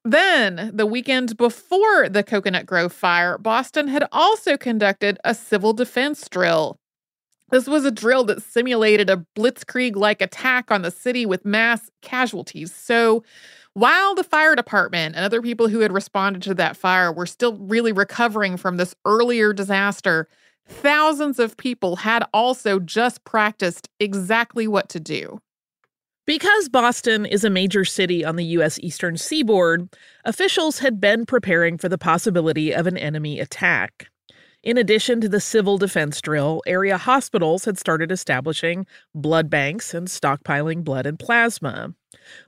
Then, 0.05 0.73
the 0.75 0.85
weekend 0.85 1.39
before 1.39 2.11
the 2.11 2.23
Coconut 2.23 2.67
Grove 2.67 2.93
fire, 2.93 3.39
Boston 3.39 3.89
had 3.89 4.07
also 4.13 4.59
conducted 4.59 5.19
a 5.25 5.35
civil 5.35 5.73
defense 5.73 6.29
drill. 6.29 6.79
This 7.51 7.67
was 7.67 7.87
a 7.87 7.91
drill 7.91 8.25
that 8.25 8.43
simulated 8.43 9.09
a 9.09 9.25
blitzkrieg 9.35 9.97
like 9.97 10.21
attack 10.21 10.71
on 10.71 10.83
the 10.83 10.91
city 10.91 11.25
with 11.25 11.47
mass 11.47 11.91
casualties. 12.03 12.75
So, 12.75 13.25
while 13.73 14.15
the 14.15 14.23
fire 14.23 14.55
department 14.55 15.17
and 15.17 15.25
other 15.25 15.41
people 15.41 15.69
who 15.69 15.81
had 15.81 15.93
responded 15.93 16.43
to 16.43 16.55
that 16.57 16.77
fire 16.77 17.11
were 17.11 17.25
still 17.25 17.57
really 17.57 17.93
recovering 17.93 18.59
from 18.59 18.77
this 18.77 18.95
earlier 19.07 19.55
disaster, 19.55 20.29
thousands 20.69 21.39
of 21.39 21.57
people 21.57 21.97
had 21.97 22.25
also 22.33 22.79
just 22.79 23.25
practiced 23.25 23.89
exactly 24.01 24.67
what 24.67 24.89
to 24.91 25.01
do. 25.01 25.41
Because 26.27 26.69
Boston 26.69 27.25
is 27.25 27.45
a 27.45 27.51
major 27.51 27.85
city 27.85 28.25
on 28.25 28.35
the 28.35 28.45
U.S. 28.45 28.81
eastern 28.81 29.17
seaboard, 29.17 29.89
officials 30.25 30.81
had 30.81 31.01
been 31.01 31.25
preparing 31.25 31.79
for 31.79 31.89
the 31.89 31.99
possibility 31.99 32.73
of 32.73 32.89
an 32.89 32.97
enemy 32.97 33.39
attack. 33.39 34.09
In 34.65 34.77
addition 34.77 35.21
to 35.21 35.29
the 35.29 35.39
civil 35.39 35.79
defense 35.79 36.21
drill, 36.21 36.61
area 36.67 36.99
hospitals 36.99 37.65
had 37.65 37.79
started 37.79 38.11
establishing 38.11 38.85
blood 39.15 39.49
banks 39.49 39.95
and 39.95 40.09
stockpiling 40.09 40.83
blood 40.83 41.07
and 41.07 41.17
plasma. 41.17 41.95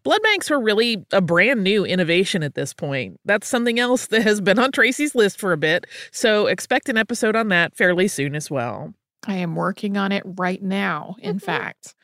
Blood 0.02 0.22
banks 0.22 0.50
were 0.50 0.60
really 0.60 1.04
a 1.12 1.20
brand 1.20 1.62
new 1.62 1.84
innovation 1.84 2.42
at 2.42 2.54
this 2.54 2.72
point. 2.72 3.20
That's 3.24 3.48
something 3.48 3.78
else 3.78 4.06
that 4.08 4.22
has 4.22 4.40
been 4.40 4.58
on 4.58 4.72
Tracy's 4.72 5.14
list 5.14 5.38
for 5.38 5.52
a 5.52 5.56
bit, 5.56 5.86
so 6.10 6.46
expect 6.46 6.88
an 6.88 6.96
episode 6.96 7.36
on 7.36 7.48
that 7.48 7.76
fairly 7.76 8.08
soon 8.08 8.34
as 8.34 8.50
well. 8.50 8.94
I 9.26 9.36
am 9.36 9.56
working 9.56 9.96
on 9.96 10.12
it 10.12 10.22
right 10.24 10.62
now, 10.62 11.16
in 11.20 11.36
mm-hmm. 11.36 11.44
fact. 11.44 11.94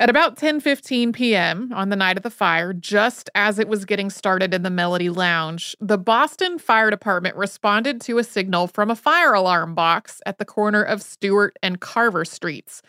At 0.00 0.08
about 0.08 0.36
10:15 0.36 1.12
p.m. 1.12 1.70
on 1.74 1.90
the 1.90 1.96
night 1.96 2.16
of 2.16 2.22
the 2.22 2.30
fire, 2.30 2.72
just 2.72 3.28
as 3.34 3.58
it 3.58 3.68
was 3.68 3.84
getting 3.84 4.08
started 4.08 4.54
in 4.54 4.62
the 4.62 4.70
Melody 4.70 5.10
Lounge, 5.10 5.76
the 5.78 5.98
Boston 5.98 6.58
Fire 6.58 6.88
Department 6.88 7.36
responded 7.36 8.00
to 8.02 8.16
a 8.16 8.24
signal 8.24 8.66
from 8.66 8.90
a 8.90 8.96
fire 8.96 9.34
alarm 9.34 9.74
box 9.74 10.22
at 10.24 10.38
the 10.38 10.46
corner 10.46 10.82
of 10.82 11.02
Stuart 11.02 11.58
and 11.62 11.80
Carver 11.80 12.24
Streets. 12.24 12.80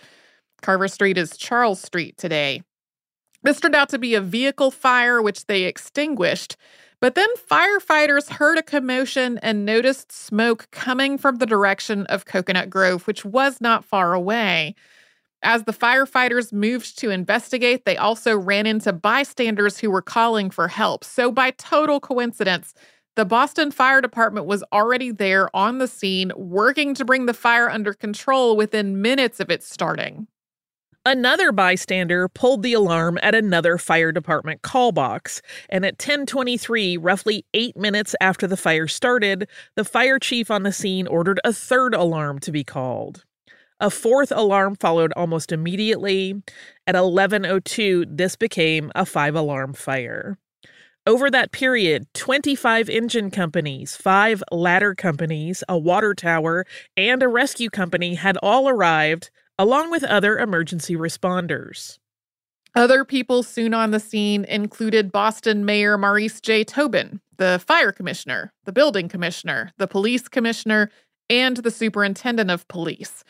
Carver 0.61 0.87
Street 0.87 1.17
is 1.17 1.35
Charles 1.35 1.81
Street 1.81 2.17
today. 2.17 2.61
This 3.43 3.59
turned 3.59 3.75
out 3.75 3.89
to 3.89 3.99
be 3.99 4.15
a 4.15 4.21
vehicle 4.21 4.71
fire, 4.71 5.21
which 5.21 5.45
they 5.47 5.63
extinguished. 5.63 6.57
But 6.99 7.15
then 7.15 7.29
firefighters 7.49 8.29
heard 8.29 8.59
a 8.59 8.63
commotion 8.63 9.39
and 9.39 9.65
noticed 9.65 10.11
smoke 10.11 10.67
coming 10.71 11.17
from 11.17 11.37
the 11.37 11.47
direction 11.47 12.05
of 12.05 12.25
Coconut 12.25 12.69
Grove, 12.69 13.07
which 13.07 13.25
was 13.25 13.59
not 13.59 13.83
far 13.83 14.13
away. 14.13 14.75
As 15.43 15.63
the 15.63 15.73
firefighters 15.73 16.53
moved 16.53 16.99
to 16.99 17.09
investigate, 17.09 17.85
they 17.85 17.97
also 17.97 18.37
ran 18.37 18.67
into 18.67 18.93
bystanders 18.93 19.79
who 19.79 19.89
were 19.89 20.03
calling 20.03 20.51
for 20.51 20.67
help. 20.67 21.03
So, 21.03 21.31
by 21.31 21.51
total 21.51 21.99
coincidence, 21.99 22.75
the 23.15 23.25
Boston 23.25 23.71
Fire 23.71 24.01
Department 24.01 24.45
was 24.45 24.63
already 24.71 25.11
there 25.11 25.53
on 25.55 25.79
the 25.79 25.87
scene, 25.87 26.31
working 26.35 26.93
to 26.93 27.03
bring 27.05 27.25
the 27.25 27.33
fire 27.33 27.69
under 27.69 27.93
control 27.93 28.55
within 28.55 29.01
minutes 29.01 29.39
of 29.39 29.49
it 29.49 29.63
starting. 29.63 30.27
Another 31.03 31.51
bystander 31.51 32.27
pulled 32.27 32.61
the 32.61 32.73
alarm 32.73 33.17
at 33.23 33.33
another 33.33 33.79
fire 33.79 34.11
department 34.11 34.61
call 34.61 34.91
box, 34.91 35.41
and 35.67 35.83
at 35.83 35.97
10:23, 35.97 36.95
roughly 36.95 37.43
8 37.55 37.75
minutes 37.75 38.13
after 38.21 38.45
the 38.45 38.55
fire 38.55 38.87
started, 38.87 39.49
the 39.75 39.83
fire 39.83 40.19
chief 40.19 40.51
on 40.51 40.61
the 40.61 40.71
scene 40.71 41.07
ordered 41.07 41.39
a 41.43 41.53
third 41.53 41.95
alarm 41.95 42.37
to 42.41 42.51
be 42.51 42.63
called. 42.63 43.25
A 43.79 43.89
fourth 43.89 44.31
alarm 44.31 44.75
followed 44.75 45.11
almost 45.15 45.51
immediately. 45.51 46.35
At 46.85 46.93
11:02, 46.93 48.05
this 48.07 48.35
became 48.35 48.91
a 48.93 49.03
five-alarm 49.03 49.73
fire. 49.73 50.37
Over 51.07 51.31
that 51.31 51.51
period, 51.51 52.05
25 52.13 52.89
engine 52.89 53.31
companies, 53.31 53.95
five 53.95 54.43
ladder 54.51 54.93
companies, 54.93 55.63
a 55.67 55.79
water 55.79 56.13
tower, 56.13 56.63
and 56.95 57.23
a 57.23 57.27
rescue 57.27 57.71
company 57.71 58.13
had 58.13 58.37
all 58.43 58.69
arrived 58.69 59.31
along 59.61 59.91
with 59.91 60.03
other 60.03 60.39
emergency 60.39 60.95
responders. 60.95 61.99
Other 62.73 63.05
people 63.05 63.43
soon 63.43 63.75
on 63.75 63.91
the 63.91 63.99
scene 63.99 64.43
included 64.45 65.11
Boston 65.11 65.65
Mayor 65.65 65.99
Maurice 65.99 66.41
J. 66.41 66.63
Tobin, 66.63 67.21
the 67.37 67.61
fire 67.67 67.91
commissioner, 67.91 68.53
the 68.65 68.71
building 68.71 69.07
commissioner, 69.07 69.71
the 69.77 69.85
police 69.85 70.27
commissioner, 70.27 70.89
and 71.29 71.57
the 71.57 71.69
superintendent 71.69 72.49
of 72.49 72.67
police. 72.69 73.23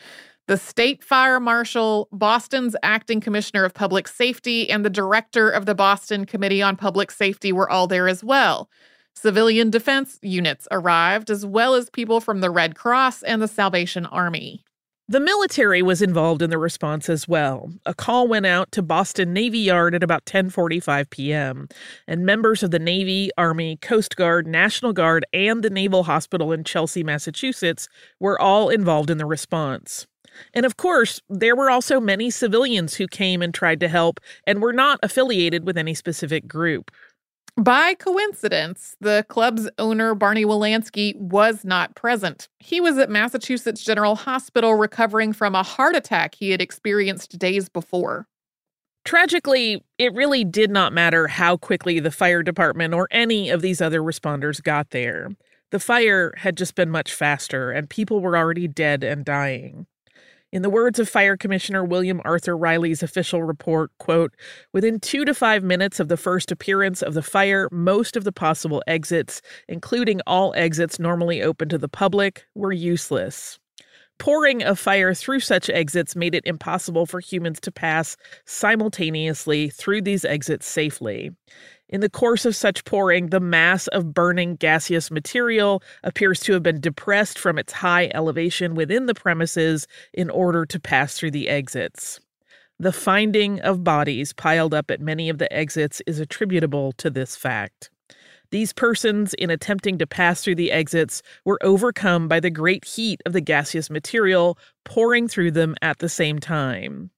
The 0.48 0.56
state 0.56 1.04
fire 1.04 1.38
marshal, 1.38 2.08
Boston's 2.12 2.76
acting 2.82 3.20
commissioner 3.20 3.66
of 3.66 3.74
public 3.74 4.08
safety, 4.08 4.70
and 4.70 4.86
the 4.86 4.90
director 4.90 5.50
of 5.50 5.66
the 5.66 5.74
Boston 5.74 6.24
Committee 6.24 6.62
on 6.62 6.76
Public 6.76 7.10
Safety 7.10 7.52
were 7.52 7.68
all 7.68 7.86
there 7.86 8.08
as 8.08 8.24
well. 8.24 8.70
Civilian 9.14 9.68
defense 9.68 10.18
units 10.22 10.66
arrived, 10.70 11.28
as 11.28 11.44
well 11.44 11.74
as 11.74 11.90
people 11.90 12.22
from 12.22 12.40
the 12.40 12.50
Red 12.50 12.74
Cross 12.74 13.22
and 13.22 13.42
the 13.42 13.48
Salvation 13.48 14.06
Army. 14.06 14.64
The 15.12 15.20
military 15.20 15.82
was 15.82 16.00
involved 16.00 16.40
in 16.40 16.48
the 16.48 16.56
response 16.56 17.10
as 17.10 17.28
well. 17.28 17.70
A 17.84 17.92
call 17.92 18.26
went 18.28 18.46
out 18.46 18.72
to 18.72 18.80
Boston 18.80 19.34
Navy 19.34 19.58
Yard 19.58 19.94
at 19.94 20.02
about 20.02 20.24
10:45 20.24 21.10
p.m., 21.10 21.68
and 22.08 22.24
members 22.24 22.62
of 22.62 22.70
the 22.70 22.78
Navy, 22.78 23.28
Army, 23.36 23.76
Coast 23.76 24.16
Guard, 24.16 24.46
National 24.46 24.94
Guard, 24.94 25.26
and 25.34 25.62
the 25.62 25.68
Naval 25.68 26.04
Hospital 26.04 26.50
in 26.50 26.64
Chelsea, 26.64 27.04
Massachusetts 27.04 27.90
were 28.20 28.40
all 28.40 28.70
involved 28.70 29.10
in 29.10 29.18
the 29.18 29.26
response. 29.26 30.06
And 30.54 30.64
of 30.64 30.78
course, 30.78 31.20
there 31.28 31.54
were 31.54 31.68
also 31.68 32.00
many 32.00 32.30
civilians 32.30 32.94
who 32.94 33.06
came 33.06 33.42
and 33.42 33.52
tried 33.52 33.80
to 33.80 33.88
help 33.88 34.18
and 34.46 34.62
were 34.62 34.72
not 34.72 34.98
affiliated 35.02 35.66
with 35.66 35.76
any 35.76 35.92
specific 35.92 36.48
group. 36.48 36.90
By 37.60 37.94
coincidence, 37.94 38.96
the 39.00 39.26
club's 39.28 39.68
owner, 39.76 40.14
Barney 40.14 40.44
Welansky, 40.44 41.14
was 41.16 41.66
not 41.66 41.94
present. 41.94 42.48
He 42.58 42.80
was 42.80 42.96
at 42.96 43.10
Massachusetts 43.10 43.84
General 43.84 44.16
Hospital 44.16 44.74
recovering 44.74 45.34
from 45.34 45.54
a 45.54 45.62
heart 45.62 45.94
attack 45.94 46.34
he 46.34 46.50
had 46.50 46.62
experienced 46.62 47.38
days 47.38 47.68
before. 47.68 48.26
Tragically, 49.04 49.84
it 49.98 50.14
really 50.14 50.44
did 50.44 50.70
not 50.70 50.94
matter 50.94 51.26
how 51.28 51.58
quickly 51.58 52.00
the 52.00 52.10
fire 52.10 52.42
department 52.42 52.94
or 52.94 53.06
any 53.10 53.50
of 53.50 53.60
these 53.60 53.82
other 53.82 54.00
responders 54.00 54.62
got 54.62 54.90
there. 54.90 55.28
The 55.72 55.80
fire 55.80 56.32
had 56.38 56.56
just 56.56 56.74
been 56.74 56.90
much 56.90 57.12
faster, 57.12 57.70
and 57.70 57.90
people 57.90 58.20
were 58.20 58.36
already 58.36 58.66
dead 58.66 59.04
and 59.04 59.26
dying. 59.26 59.86
In 60.52 60.60
the 60.60 60.68
words 60.68 60.98
of 60.98 61.08
Fire 61.08 61.38
Commissioner 61.38 61.82
William 61.82 62.20
Arthur 62.26 62.54
Reilly's 62.58 63.02
official 63.02 63.42
report, 63.42 63.90
quote, 63.98 64.36
within 64.74 65.00
two 65.00 65.24
to 65.24 65.32
five 65.32 65.64
minutes 65.64 65.98
of 65.98 66.08
the 66.08 66.18
first 66.18 66.52
appearance 66.52 67.00
of 67.00 67.14
the 67.14 67.22
fire, 67.22 67.70
most 67.72 68.18
of 68.18 68.24
the 68.24 68.32
possible 68.32 68.82
exits, 68.86 69.40
including 69.66 70.20
all 70.26 70.52
exits 70.54 70.98
normally 70.98 71.42
open 71.42 71.70
to 71.70 71.78
the 71.78 71.88
public, 71.88 72.44
were 72.54 72.70
useless. 72.70 73.58
Pouring 74.18 74.62
of 74.62 74.78
fire 74.78 75.14
through 75.14 75.40
such 75.40 75.70
exits 75.70 76.14
made 76.14 76.34
it 76.34 76.44
impossible 76.44 77.06
for 77.06 77.18
humans 77.18 77.58
to 77.60 77.72
pass 77.72 78.14
simultaneously 78.44 79.70
through 79.70 80.02
these 80.02 80.24
exits 80.26 80.66
safely. 80.66 81.30
In 81.92 82.00
the 82.00 82.08
course 82.08 82.46
of 82.46 82.56
such 82.56 82.86
pouring, 82.86 83.26
the 83.26 83.38
mass 83.38 83.86
of 83.88 84.14
burning 84.14 84.56
gaseous 84.56 85.10
material 85.10 85.82
appears 86.02 86.40
to 86.40 86.54
have 86.54 86.62
been 86.62 86.80
depressed 86.80 87.38
from 87.38 87.58
its 87.58 87.74
high 87.74 88.10
elevation 88.14 88.74
within 88.74 89.04
the 89.04 89.14
premises 89.14 89.86
in 90.14 90.30
order 90.30 90.64
to 90.64 90.80
pass 90.80 91.18
through 91.18 91.32
the 91.32 91.50
exits. 91.50 92.18
The 92.78 92.92
finding 92.92 93.60
of 93.60 93.84
bodies 93.84 94.32
piled 94.32 94.72
up 94.72 94.90
at 94.90 95.02
many 95.02 95.28
of 95.28 95.36
the 95.36 95.52
exits 95.52 96.00
is 96.06 96.18
attributable 96.18 96.92
to 96.92 97.10
this 97.10 97.36
fact. 97.36 97.90
These 98.50 98.72
persons, 98.72 99.34
in 99.34 99.50
attempting 99.50 99.98
to 99.98 100.06
pass 100.06 100.42
through 100.42 100.54
the 100.54 100.72
exits, 100.72 101.22
were 101.44 101.58
overcome 101.62 102.26
by 102.26 102.40
the 102.40 102.50
great 102.50 102.86
heat 102.86 103.20
of 103.26 103.34
the 103.34 103.42
gaseous 103.42 103.90
material 103.90 104.58
pouring 104.84 105.28
through 105.28 105.50
them 105.50 105.74
at 105.82 105.98
the 105.98 106.08
same 106.08 106.38
time. 106.38 107.10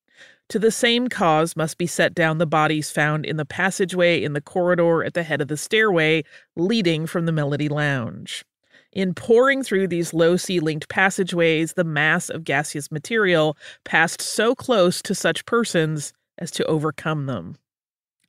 To 0.51 0.59
the 0.59 0.71
same 0.71 1.09
cause 1.09 1.57
must 1.57 1.79
be 1.79 1.87
set 1.87 2.15
down 2.15 2.39
the 2.39 2.47
bodies 2.47 2.91
found 2.91 3.25
in 3.25 3.37
the 3.37 3.45
passageway 3.45 4.23
in 4.23 4.35
the 4.35 4.41
corridor 4.41 5.03
at 5.03 5.15
the 5.15 5.23
head 5.23 5.41
of 5.41 5.49
the 5.49 5.57
stairway 5.57 6.23
leading 6.55 7.07
from 7.07 7.27
the 7.27 7.33
Melody 7.33 7.69
Lounge. 7.69 8.45
In 8.93 9.15
pouring 9.15 9.65
through 9.65 9.89
these 9.89 10.15
low 10.15 10.37
ceilinged 10.37 10.89
passageways, 10.89 11.73
the 11.73 11.83
mass 11.83 12.29
of 12.29 12.45
gaseous 12.45 12.93
material 12.93 13.57
passed 13.85 14.21
so 14.21 14.55
close 14.55 15.03
to 15.03 15.15
such 15.15 15.47
persons 15.47 16.13
as 16.39 16.51
to 16.53 16.65
overcome 16.67 17.27
them. 17.27 17.57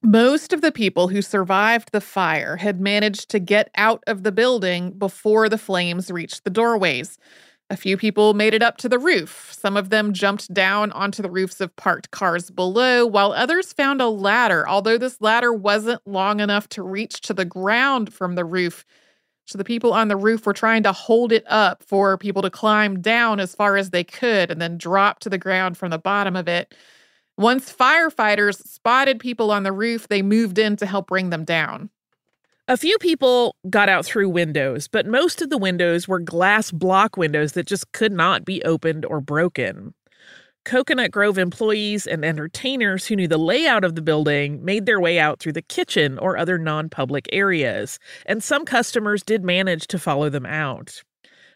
Most 0.02 0.54
of 0.54 0.62
the 0.62 0.72
people 0.72 1.08
who 1.08 1.22
survived 1.22 1.92
the 1.92 2.02
fire 2.02 2.58
had 2.58 2.80
managed 2.80 3.30
to 3.30 3.40
get 3.40 3.70
out 3.76 4.04
of 4.08 4.24
the 4.24 4.32
building 4.32 4.92
before 4.92 5.50
the 5.50 5.58
flames 5.58 6.12
reached 6.12 6.44
the 6.44 6.50
doorways. 6.52 7.18
A 7.72 7.78
few 7.78 7.98
people 7.98 8.36
made 8.36 8.54
it 8.54 8.62
up 8.62 8.78
to 8.78 8.90
the 8.90 9.00
roof. 9.00 9.52
Some 9.52 9.76
of 9.76 9.90
them 9.90 10.14
jumped 10.14 10.54
down 10.54 10.92
onto 10.92 11.24
the 11.24 11.32
roofs 11.32 11.60
of 11.60 11.76
parked 11.76 12.12
cars 12.12 12.52
below, 12.52 13.08
while 13.08 13.32
others 13.32 13.74
found 13.74 14.02
a 14.02 14.08
ladder, 14.08 14.68
although 14.70 15.00
this 15.00 15.20
ladder 15.20 15.52
wasn't 15.52 16.02
long 16.06 16.40
enough 16.40 16.70
to 16.70 16.84
reach 16.84 17.22
to 17.22 17.34
the 17.34 17.46
ground 17.46 18.14
from 18.14 18.36
the 18.36 18.46
roof. 18.46 18.86
So 19.46 19.58
the 19.58 19.64
people 19.64 19.94
on 19.94 20.10
the 20.10 20.18
roof 20.18 20.46
were 20.46 20.54
trying 20.54 20.84
to 20.84 20.92
hold 20.92 21.32
it 21.32 21.44
up 21.48 21.84
for 21.84 22.18
people 22.20 22.44
to 22.44 22.52
climb 22.52 23.02
down 23.02 23.40
as 23.40 23.56
far 23.56 23.78
as 23.78 23.90
they 23.90 24.04
could 24.04 24.52
and 24.52 24.62
then 24.62 24.78
drop 24.78 25.20
to 25.22 25.30
the 25.30 25.38
ground 25.40 25.76
from 25.78 25.90
the 25.90 25.98
bottom 25.98 26.36
of 26.36 26.48
it. 26.48 26.76
Once 27.38 27.74
firefighters 27.74 28.64
spotted 28.68 29.20
people 29.20 29.52
on 29.52 29.64
the 29.64 29.72
roof, 29.72 30.08
they 30.08 30.22
moved 30.22 30.60
in 30.60 30.76
to 30.78 30.86
help 30.86 31.08
bring 31.08 31.32
them 31.32 31.44
down. 31.44 31.90
A 32.68 32.78
few 32.78 32.98
people 32.98 33.56
got 33.70 33.90
out 33.90 34.08
through 34.08 34.28
windows, 34.30 34.88
but 34.88 35.06
most 35.06 35.40
of 35.40 35.52
the 35.52 35.58
windows 35.58 36.08
were 36.08 36.20
glass 36.20 36.72
block 36.72 37.16
windows 37.16 37.52
that 37.52 37.68
just 37.68 37.92
could 37.92 38.12
not 38.12 38.44
be 38.44 38.64
opened 38.64 39.06
or 39.06 39.22
broken. 39.22 39.94
Coconut 40.64 41.12
Grove 41.12 41.38
employees 41.38 42.08
and 42.08 42.26
entertainers 42.26 43.06
who 43.06 43.16
knew 43.16 43.28
the 43.28 43.38
layout 43.38 43.84
of 43.84 43.94
the 43.94 44.02
building 44.02 44.66
made 44.66 44.88
their 44.88 45.00
way 45.00 45.20
out 45.20 45.40
through 45.40 45.54
the 45.54 45.62
kitchen 45.62 46.18
or 46.18 46.40
other 46.40 46.58
non 46.58 46.90
public 46.90 47.30
areas, 47.32 48.00
and 48.26 48.44
some 48.44 48.66
customers 48.66 49.22
did 49.22 49.44
manage 49.44 49.86
to 49.86 50.00
follow 50.00 50.28
them 50.32 50.48
out. 50.48 51.04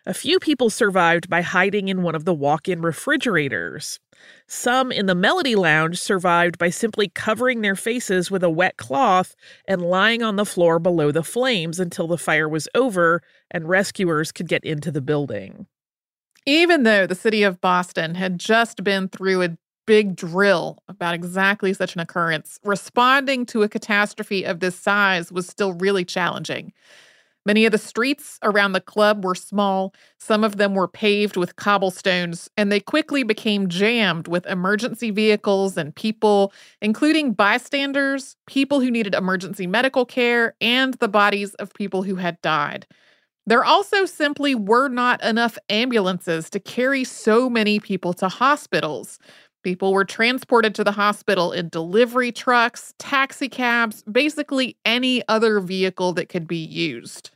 A 0.06 0.14
few 0.14 0.40
people 0.40 0.70
survived 0.70 1.28
by 1.28 1.42
hiding 1.42 1.88
in 1.88 2.04
one 2.04 2.14
of 2.14 2.26
the 2.26 2.36
walk 2.36 2.70
in 2.70 2.82
refrigerators. 2.82 4.00
Some 4.48 4.92
in 4.92 5.06
the 5.06 5.16
Melody 5.16 5.56
Lounge 5.56 6.00
survived 6.00 6.58
by 6.58 6.70
simply 6.70 7.10
covering 7.10 7.62
their 7.62 7.76
faces 7.76 8.32
with 8.32 8.44
a 8.44 8.50
wet 8.50 8.78
cloth 8.78 9.36
and 9.68 9.82
lying 9.82 10.24
on 10.24 10.36
the 10.36 10.46
floor 10.46 10.80
below 10.80 11.12
the 11.12 11.24
flames 11.24 11.80
until 11.80 12.08
the 12.08 12.18
fire 12.18 12.50
was 12.50 12.68
over 12.74 13.22
and 13.52 13.70
rescuers 13.70 14.32
could 14.32 14.48
get 14.48 14.64
into 14.64 14.92
the 14.92 15.02
building. 15.02 15.68
Even 16.46 16.84
though 16.84 17.06
the 17.06 17.16
city 17.16 17.44
of 17.44 17.62
Boston 17.62 18.16
had 18.16 18.40
just 18.40 18.84
been 18.84 19.08
through 19.10 19.44
a 19.44 19.58
big 19.86 20.16
drill 20.16 20.78
about 20.88 21.16
exactly 21.16 21.74
such 21.74 21.96
an 21.96 22.00
occurrence, 22.00 22.60
responding 22.64 23.46
to 23.48 23.64
a 23.64 23.70
catastrophe 23.70 24.44
of 24.44 24.60
this 24.60 24.76
size 24.76 25.32
was 25.32 25.48
still 25.48 25.74
really 25.74 26.06
challenging. 26.06 26.72
Many 27.46 27.66
of 27.66 27.72
the 27.72 27.78
streets 27.78 28.38
around 28.44 28.74
the 28.74 28.82
club 28.82 29.24
were 29.24 29.36
small, 29.36 29.94
some 30.20 30.44
of 30.44 30.58
them 30.58 30.76
were 30.76 30.88
paved 30.88 31.38
with 31.38 31.56
cobblestones, 31.56 32.50
and 32.58 32.72
they 32.72 32.80
quickly 32.80 33.24
became 33.24 33.70
jammed 33.70 34.28
with 34.28 34.46
emergency 34.46 35.10
vehicles 35.10 35.78
and 35.78 35.96
people, 35.96 36.52
including 36.82 37.34
bystanders, 37.34 38.36
people 38.46 38.82
who 38.82 38.92
needed 38.92 39.16
emergency 39.16 39.68
medical 39.68 40.06
care, 40.06 40.54
and 40.60 40.96
the 40.96 41.08
bodies 41.08 41.54
of 41.56 41.74
people 41.74 42.04
who 42.04 42.16
had 42.16 42.40
died. 42.42 42.86
There 43.48 43.64
also 43.64 44.06
simply 44.06 44.54
were 44.54 44.90
not 44.90 45.24
enough 45.24 45.58
ambulances 45.70 46.52
to 46.52 46.60
carry 46.60 47.04
so 47.04 47.50
many 47.50 47.80
people 47.80 48.14
to 48.14 48.30
hospitals. 48.30 49.18
People 49.64 49.92
were 49.92 50.06
transported 50.06 50.74
to 50.76 50.84
the 50.86 50.94
hospital 50.94 51.52
in 51.52 51.68
delivery 51.70 52.32
trucks, 52.32 52.94
taxi 52.98 53.50
cabs, 53.50 54.04
basically 54.04 54.78
any 54.86 55.22
other 55.28 55.60
vehicle 55.60 56.14
that 56.14 56.30
could 56.30 56.48
be 56.48 56.58
used. 56.58 57.32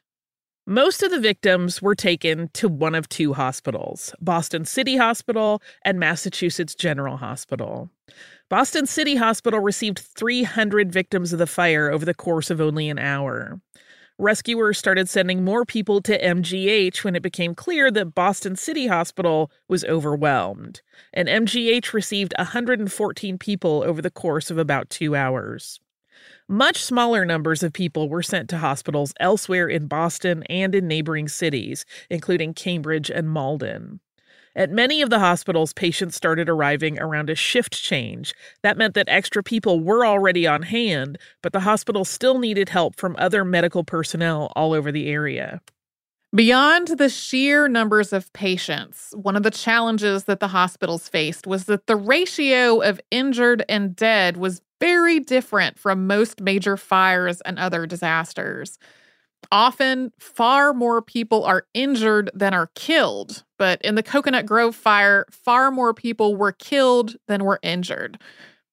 Most 0.66 1.04
of 1.04 1.12
the 1.12 1.20
victims 1.20 1.82
were 1.82 1.96
taken 1.96 2.50
to 2.54 2.70
one 2.70 2.96
of 2.96 3.10
two 3.10 3.34
hospitals 3.34 4.16
Boston 4.22 4.64
City 4.64 4.96
Hospital 4.96 5.62
and 5.84 6.00
Massachusetts 6.00 6.74
General 6.74 7.18
Hospital. 7.18 7.90
Boston 8.50 8.86
City 8.86 9.18
Hospital 9.18 9.60
received 9.60 10.00
300 10.00 10.94
victims 10.94 11.34
of 11.34 11.40
the 11.40 11.48
fire 11.48 11.92
over 11.92 12.06
the 12.06 12.14
course 12.14 12.50
of 12.50 12.62
only 12.62 12.90
an 12.90 13.00
hour. 13.00 13.60
Rescuers 14.20 14.78
started 14.78 15.10
sending 15.10 15.44
more 15.44 15.66
people 15.66 16.00
to 16.02 16.22
MGH 16.22 17.04
when 17.04 17.16
it 17.16 17.24
became 17.24 17.56
clear 17.56 17.90
that 17.90 18.14
Boston 18.14 18.56
City 18.56 18.86
Hospital 18.86 19.50
was 19.68 19.84
overwhelmed, 19.86 20.84
and 21.14 21.28
MGH 21.28 21.94
received 21.94 22.36
114 22.38 23.40
people 23.40 23.84
over 23.84 24.04
the 24.04 24.12
course 24.12 24.52
of 24.52 24.60
about 24.60 24.92
two 24.92 25.16
hours. 25.16 25.80
Much 26.48 26.84
smaller 26.84 27.26
numbers 27.26 27.64
of 27.64 27.74
people 27.74 28.08
were 28.08 28.22
sent 28.22 28.50
to 28.50 28.60
hospitals 28.60 29.16
elsewhere 29.20 29.68
in 29.68 29.88
Boston 29.88 30.44
and 30.44 30.76
in 30.76 30.88
neighboring 30.88 31.28
cities, 31.28 31.84
including 32.12 32.54
Cambridge 32.54 33.10
and 33.10 33.28
Malden. 33.28 34.00
At 34.56 34.70
many 34.70 35.02
of 35.02 35.10
the 35.10 35.20
hospitals, 35.20 35.74
patients 35.74 36.16
started 36.16 36.48
arriving 36.48 37.00
around 37.00 37.30
a 37.30 37.36
shift 37.36 37.74
change. 37.74 38.36
That 38.62 38.78
meant 38.78 38.94
that 38.94 39.10
extra 39.10 39.42
people 39.42 39.80
were 39.80 40.06
already 40.06 40.46
on 40.46 40.62
hand, 40.62 41.18
but 41.42 41.54
the 41.54 41.62
hospital 41.62 42.06
still 42.06 42.38
needed 42.38 42.70
help 42.70 42.96
from 42.96 43.16
other 43.18 43.44
medical 43.44 43.84
personnel 43.84 44.52
all 44.56 44.74
over 44.74 44.92
the 44.92 45.08
area. 45.08 45.60
Beyond 46.36 47.00
the 47.00 47.10
sheer 47.10 47.68
numbers 47.68 48.12
of 48.12 48.32
patients, 48.34 49.14
one 49.16 49.36
of 49.36 49.44
the 49.44 49.52
challenges 49.52 50.24
that 50.24 50.40
the 50.40 50.48
hospitals 50.48 51.08
faced 51.08 51.46
was 51.46 51.66
that 51.66 51.86
the 51.88 51.96
ratio 51.96 52.82
of 52.82 53.00
injured 53.12 53.64
and 53.70 53.96
dead 53.96 54.38
was 54.38 54.62
very 54.80 55.20
different 55.20 55.80
from 55.80 56.08
most 56.08 56.42
major 56.42 56.76
fires 56.76 57.42
and 57.42 57.58
other 57.58 57.86
disasters. 57.86 58.78
Often, 59.52 60.12
far 60.20 60.74
more 60.74 61.02
people 61.02 61.44
are 61.44 61.66
injured 61.74 62.32
than 62.34 62.54
are 62.54 62.72
killed, 62.76 63.44
but 63.60 63.82
in 63.84 63.96
the 63.96 64.04
Coconut 64.04 64.46
Grove 64.46 64.76
fire, 64.76 65.26
far 65.32 65.70
more 65.70 65.94
people 65.94 66.36
were 66.36 66.52
killed 66.54 67.16
than 67.28 67.44
were 67.44 67.60
injured. 67.62 68.18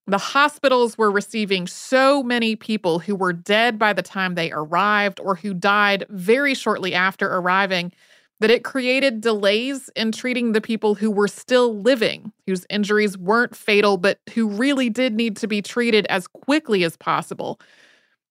The 0.06 0.18
hospitals 0.18 0.98
were 0.98 1.10
receiving 1.10 1.66
so 1.66 2.22
many 2.22 2.56
people 2.56 2.98
who 2.98 3.14
were 3.14 3.32
dead 3.32 3.78
by 3.78 3.92
the 3.92 4.02
time 4.02 4.34
they 4.34 4.50
arrived 4.50 5.20
or 5.20 5.36
who 5.36 5.54
died 5.54 6.06
very 6.08 6.54
shortly 6.54 6.94
after 6.94 7.28
arriving 7.28 7.92
that 8.40 8.50
it 8.50 8.64
created 8.64 9.20
delays 9.20 9.90
in 9.96 10.12
treating 10.12 10.52
the 10.52 10.60
people 10.62 10.94
who 10.94 11.10
were 11.10 11.28
still 11.28 11.80
living, 11.80 12.32
whose 12.46 12.66
injuries 12.70 13.18
weren't 13.18 13.54
fatal, 13.54 13.98
but 13.98 14.18
who 14.34 14.48
really 14.48 14.88
did 14.90 15.14
need 15.14 15.36
to 15.36 15.46
be 15.46 15.62
treated 15.62 16.06
as 16.06 16.26
quickly 16.26 16.82
as 16.84 16.96
possible. 16.96 17.60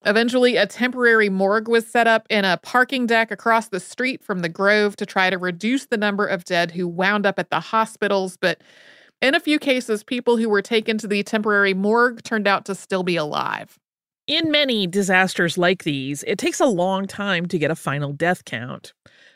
Eventually, 0.05 0.55
a 0.55 0.65
temporary 0.65 1.29
morgue 1.29 1.67
was 1.67 1.85
set 1.85 2.07
up 2.07 2.25
in 2.29 2.45
a 2.45 2.57
parking 2.57 3.05
deck 3.05 3.31
across 3.31 3.67
the 3.67 3.81
street 3.81 4.23
from 4.23 4.39
the 4.39 4.49
Grove 4.49 4.95
to 4.95 5.05
try 5.05 5.29
to 5.29 5.37
reduce 5.37 5.87
the 5.87 5.97
number 5.97 6.25
of 6.25 6.45
dead 6.45 6.71
who 6.71 6.87
wound 6.87 7.25
up 7.25 7.37
at 7.37 7.49
the 7.49 7.59
hospitals. 7.59 8.37
But 8.37 8.61
in 9.21 9.35
a 9.35 9.41
few 9.41 9.59
cases, 9.59 10.03
people 10.03 10.37
who 10.37 10.47
were 10.47 10.61
taken 10.61 10.97
to 10.99 11.07
the 11.07 11.21
temporary 11.23 11.73
morgue 11.73 12.23
turned 12.23 12.47
out 12.47 12.63
to 12.65 12.75
still 12.75 13.03
be 13.03 13.17
alive. 13.17 13.77
In 14.25 14.51
many 14.51 14.87
disasters 14.87 15.57
like 15.57 15.83
these, 15.83 16.23
it 16.23 16.37
takes 16.37 16.61
a 16.61 16.65
long 16.65 17.05
time 17.05 17.47
to 17.47 17.59
get 17.59 17.71
a 17.71 17.75
final 17.75 18.13
death 18.13 18.45
count. 18.45 18.93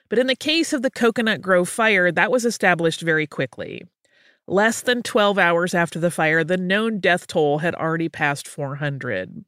But 0.08 0.20
in 0.20 0.28
the 0.28 0.36
case 0.36 0.72
of 0.72 0.82
the 0.82 0.92
Coconut 0.92 1.42
Grove 1.42 1.68
fire, 1.68 2.12
that 2.12 2.32
was 2.32 2.46
established 2.46 3.02
very 3.02 3.28
quickly. 3.28 3.82
Less 4.48 4.82
than 4.82 5.04
12 5.04 5.38
hours 5.40 5.74
after 5.74 6.00
the 6.00 6.12
fire, 6.12 6.44
the 6.44 6.58
known 6.58 7.00
death 7.00 7.28
toll 7.28 7.58
had 7.58 7.76
already 7.76 8.08
passed 8.08 8.48
400. 8.48 9.44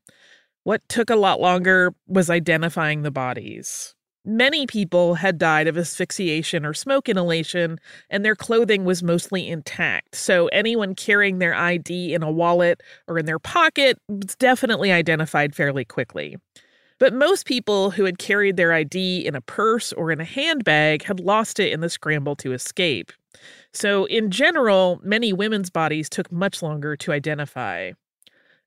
What 0.65 0.81
took 0.89 1.11
a 1.11 1.15
lot 1.15 1.39
longer 1.39 1.93
was 2.07 2.27
identifying 2.27 3.03
the 3.03 3.11
bodies. 3.11 3.93
Many 4.25 4.65
people 4.65 5.13
had 5.13 5.37
died 5.37 5.67
of 5.67 5.77
asphyxiation 5.77 6.65
or 6.65 6.73
smoke 6.73 7.07
inhalation, 7.07 7.77
and 8.09 8.25
their 8.25 8.35
clothing 8.35 8.83
was 8.83 9.03
mostly 9.03 9.47
intact. 9.47 10.15
So 10.15 10.47
anyone 10.47 10.95
carrying 10.95 11.37
their 11.37 11.53
ID 11.53 12.15
in 12.15 12.23
a 12.23 12.31
wallet 12.31 12.81
or 13.07 13.19
in 13.19 13.27
their 13.27 13.37
pocket 13.37 13.99
was 14.09 14.35
definitely 14.37 14.91
identified 14.91 15.53
fairly 15.53 15.85
quickly. 15.85 16.35
But 16.97 17.13
most 17.13 17.45
people 17.45 17.91
who 17.91 18.05
had 18.05 18.17
carried 18.17 18.57
their 18.57 18.73
ID 18.73 19.23
in 19.23 19.35
a 19.35 19.41
purse 19.41 19.93
or 19.93 20.11
in 20.11 20.19
a 20.19 20.25
handbag 20.25 21.03
had 21.03 21.19
lost 21.19 21.59
it 21.59 21.71
in 21.71 21.81
the 21.81 21.89
scramble 21.91 22.35
to 22.37 22.53
escape. 22.53 23.11
So, 23.71 24.05
in 24.05 24.31
general, 24.31 24.99
many 25.03 25.31
women's 25.31 25.69
bodies 25.69 26.09
took 26.09 26.31
much 26.31 26.63
longer 26.63 26.95
to 26.97 27.11
identify. 27.11 27.91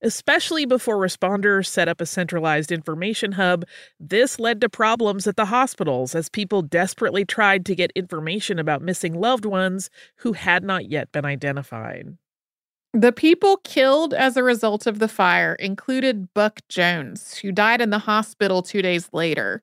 Especially 0.01 0.65
before 0.65 0.97
responders 0.97 1.67
set 1.67 1.89
up 1.89 2.01
a 2.01 2.07
centralized 2.07 2.71
information 2.71 3.33
hub, 3.33 3.65
this 3.99 4.39
led 4.39 4.61
to 4.61 4.69
problems 4.69 5.27
at 5.27 5.37
the 5.37 5.47
hospitals 5.47 6.15
as 6.15 6.29
people 6.29 6.63
desperately 6.63 7.25
tried 7.25 7.67
to 7.67 7.75
get 7.75 7.91
information 7.97 8.61
about 8.61 8.81
missing 8.81 9.15
loved 9.15 9.45
ones 9.45 9.91
who 10.17 10.35
had 10.35 10.63
not 10.63 10.89
yet 10.89 11.11
been 11.11 11.25
identified. 11.25 12.17
The 12.95 13.13
people 13.13 13.59
killed 13.59 14.15
as 14.15 14.37
a 14.37 14.43
result 14.43 14.87
of 14.87 14.99
the 14.99 15.09
fire 15.09 15.55
included 15.55 16.33
Buck 16.33 16.61
Jones, 16.69 17.37
who 17.39 17.53
died 17.53 17.81
in 17.81 17.91
the 17.91 17.99
hospital 17.99 18.63
two 18.63 18.83
days 18.83 19.11
later. 19.13 19.63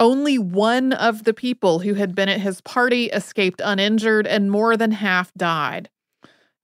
Only 0.00 0.38
one 0.38 0.94
of 0.94 1.24
the 1.24 1.34
people 1.34 1.80
who 1.80 1.94
had 1.94 2.14
been 2.14 2.30
at 2.30 2.40
his 2.40 2.62
party 2.62 3.06
escaped 3.06 3.60
uninjured, 3.62 4.26
and 4.26 4.50
more 4.50 4.76
than 4.76 4.92
half 4.92 5.32
died. 5.34 5.90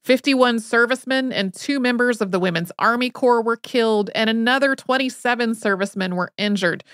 51 0.06 0.60
servicemen 0.60 1.32
and 1.32 1.52
two 1.52 1.80
members 1.80 2.20
of 2.20 2.30
the 2.30 2.38
Women's 2.38 2.70
Army 2.78 3.10
Corps 3.10 3.42
were 3.42 3.56
killed, 3.56 4.08
and 4.14 4.30
another 4.30 4.76
27 4.76 5.56
servicemen 5.56 6.14
were 6.14 6.30
injured. 6.38 6.84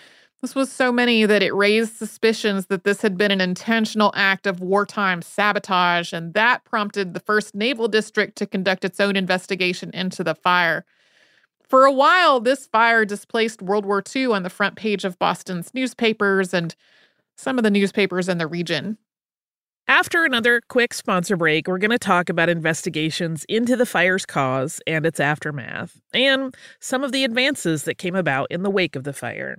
This 0.40 0.54
was 0.54 0.72
so 0.72 0.90
many 0.90 1.26
that 1.26 1.42
it 1.42 1.54
raised 1.54 1.94
suspicions 1.94 2.68
that 2.68 2.84
this 2.84 3.02
had 3.02 3.18
been 3.18 3.30
an 3.30 3.42
intentional 3.42 4.14
act 4.16 4.46
of 4.46 4.60
wartime 4.60 5.20
sabotage, 5.20 6.14
and 6.14 6.32
that 6.32 6.64
prompted 6.64 7.12
the 7.12 7.20
1st 7.20 7.54
Naval 7.54 7.86
District 7.86 8.34
to 8.36 8.46
conduct 8.46 8.82
its 8.82 8.98
own 8.98 9.14
investigation 9.14 9.90
into 9.92 10.24
the 10.24 10.34
fire. 10.34 10.86
For 11.68 11.84
a 11.84 11.92
while, 11.92 12.40
this 12.40 12.66
fire 12.66 13.04
displaced 13.04 13.60
World 13.60 13.84
War 13.84 14.02
II 14.16 14.28
on 14.28 14.42
the 14.42 14.48
front 14.48 14.76
page 14.76 15.04
of 15.04 15.18
Boston's 15.18 15.74
newspapers 15.74 16.54
and 16.54 16.74
some 17.36 17.58
of 17.58 17.62
the 17.62 17.70
newspapers 17.70 18.30
in 18.30 18.38
the 18.38 18.46
region. 18.46 18.96
After 19.92 20.24
another 20.24 20.62
quick 20.68 20.94
sponsor 20.94 21.36
break, 21.36 21.68
we're 21.68 21.76
going 21.76 21.90
to 21.90 21.98
talk 21.98 22.30
about 22.30 22.48
investigations 22.48 23.44
into 23.46 23.76
the 23.76 23.84
fire's 23.84 24.24
cause 24.24 24.80
and 24.86 25.04
its 25.04 25.20
aftermath, 25.20 26.00
and 26.14 26.56
some 26.80 27.04
of 27.04 27.12
the 27.12 27.24
advances 27.24 27.82
that 27.82 27.98
came 27.98 28.14
about 28.14 28.50
in 28.50 28.62
the 28.62 28.70
wake 28.70 28.96
of 28.96 29.04
the 29.04 29.12
fire. 29.12 29.58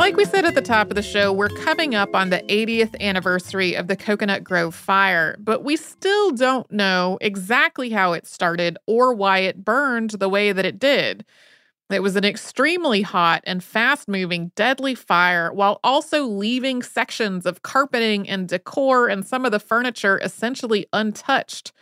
Like 0.00 0.16
we 0.16 0.24
said 0.24 0.46
at 0.46 0.54
the 0.54 0.62
top 0.62 0.88
of 0.88 0.94
the 0.94 1.02
show, 1.02 1.30
we're 1.30 1.50
coming 1.50 1.94
up 1.94 2.16
on 2.16 2.30
the 2.30 2.38
80th 2.48 2.98
anniversary 3.02 3.74
of 3.74 3.86
the 3.86 3.96
Coconut 3.96 4.42
Grove 4.42 4.74
fire, 4.74 5.36
but 5.38 5.62
we 5.62 5.76
still 5.76 6.30
don't 6.30 6.72
know 6.72 7.18
exactly 7.20 7.90
how 7.90 8.14
it 8.14 8.26
started 8.26 8.78
or 8.86 9.12
why 9.12 9.40
it 9.40 9.62
burned 9.62 10.12
the 10.12 10.30
way 10.30 10.52
that 10.52 10.64
it 10.64 10.78
did. 10.78 11.26
It 11.90 12.02
was 12.02 12.16
an 12.16 12.24
extremely 12.24 13.02
hot 13.02 13.42
and 13.46 13.62
fast 13.62 14.08
moving, 14.08 14.52
deadly 14.56 14.94
fire 14.94 15.52
while 15.52 15.80
also 15.84 16.24
leaving 16.24 16.82
sections 16.82 17.44
of 17.44 17.62
carpeting 17.62 18.26
and 18.26 18.48
decor 18.48 19.06
and 19.06 19.26
some 19.26 19.44
of 19.44 19.52
the 19.52 19.60
furniture 19.60 20.18
essentially 20.24 20.86
untouched. 20.94 21.72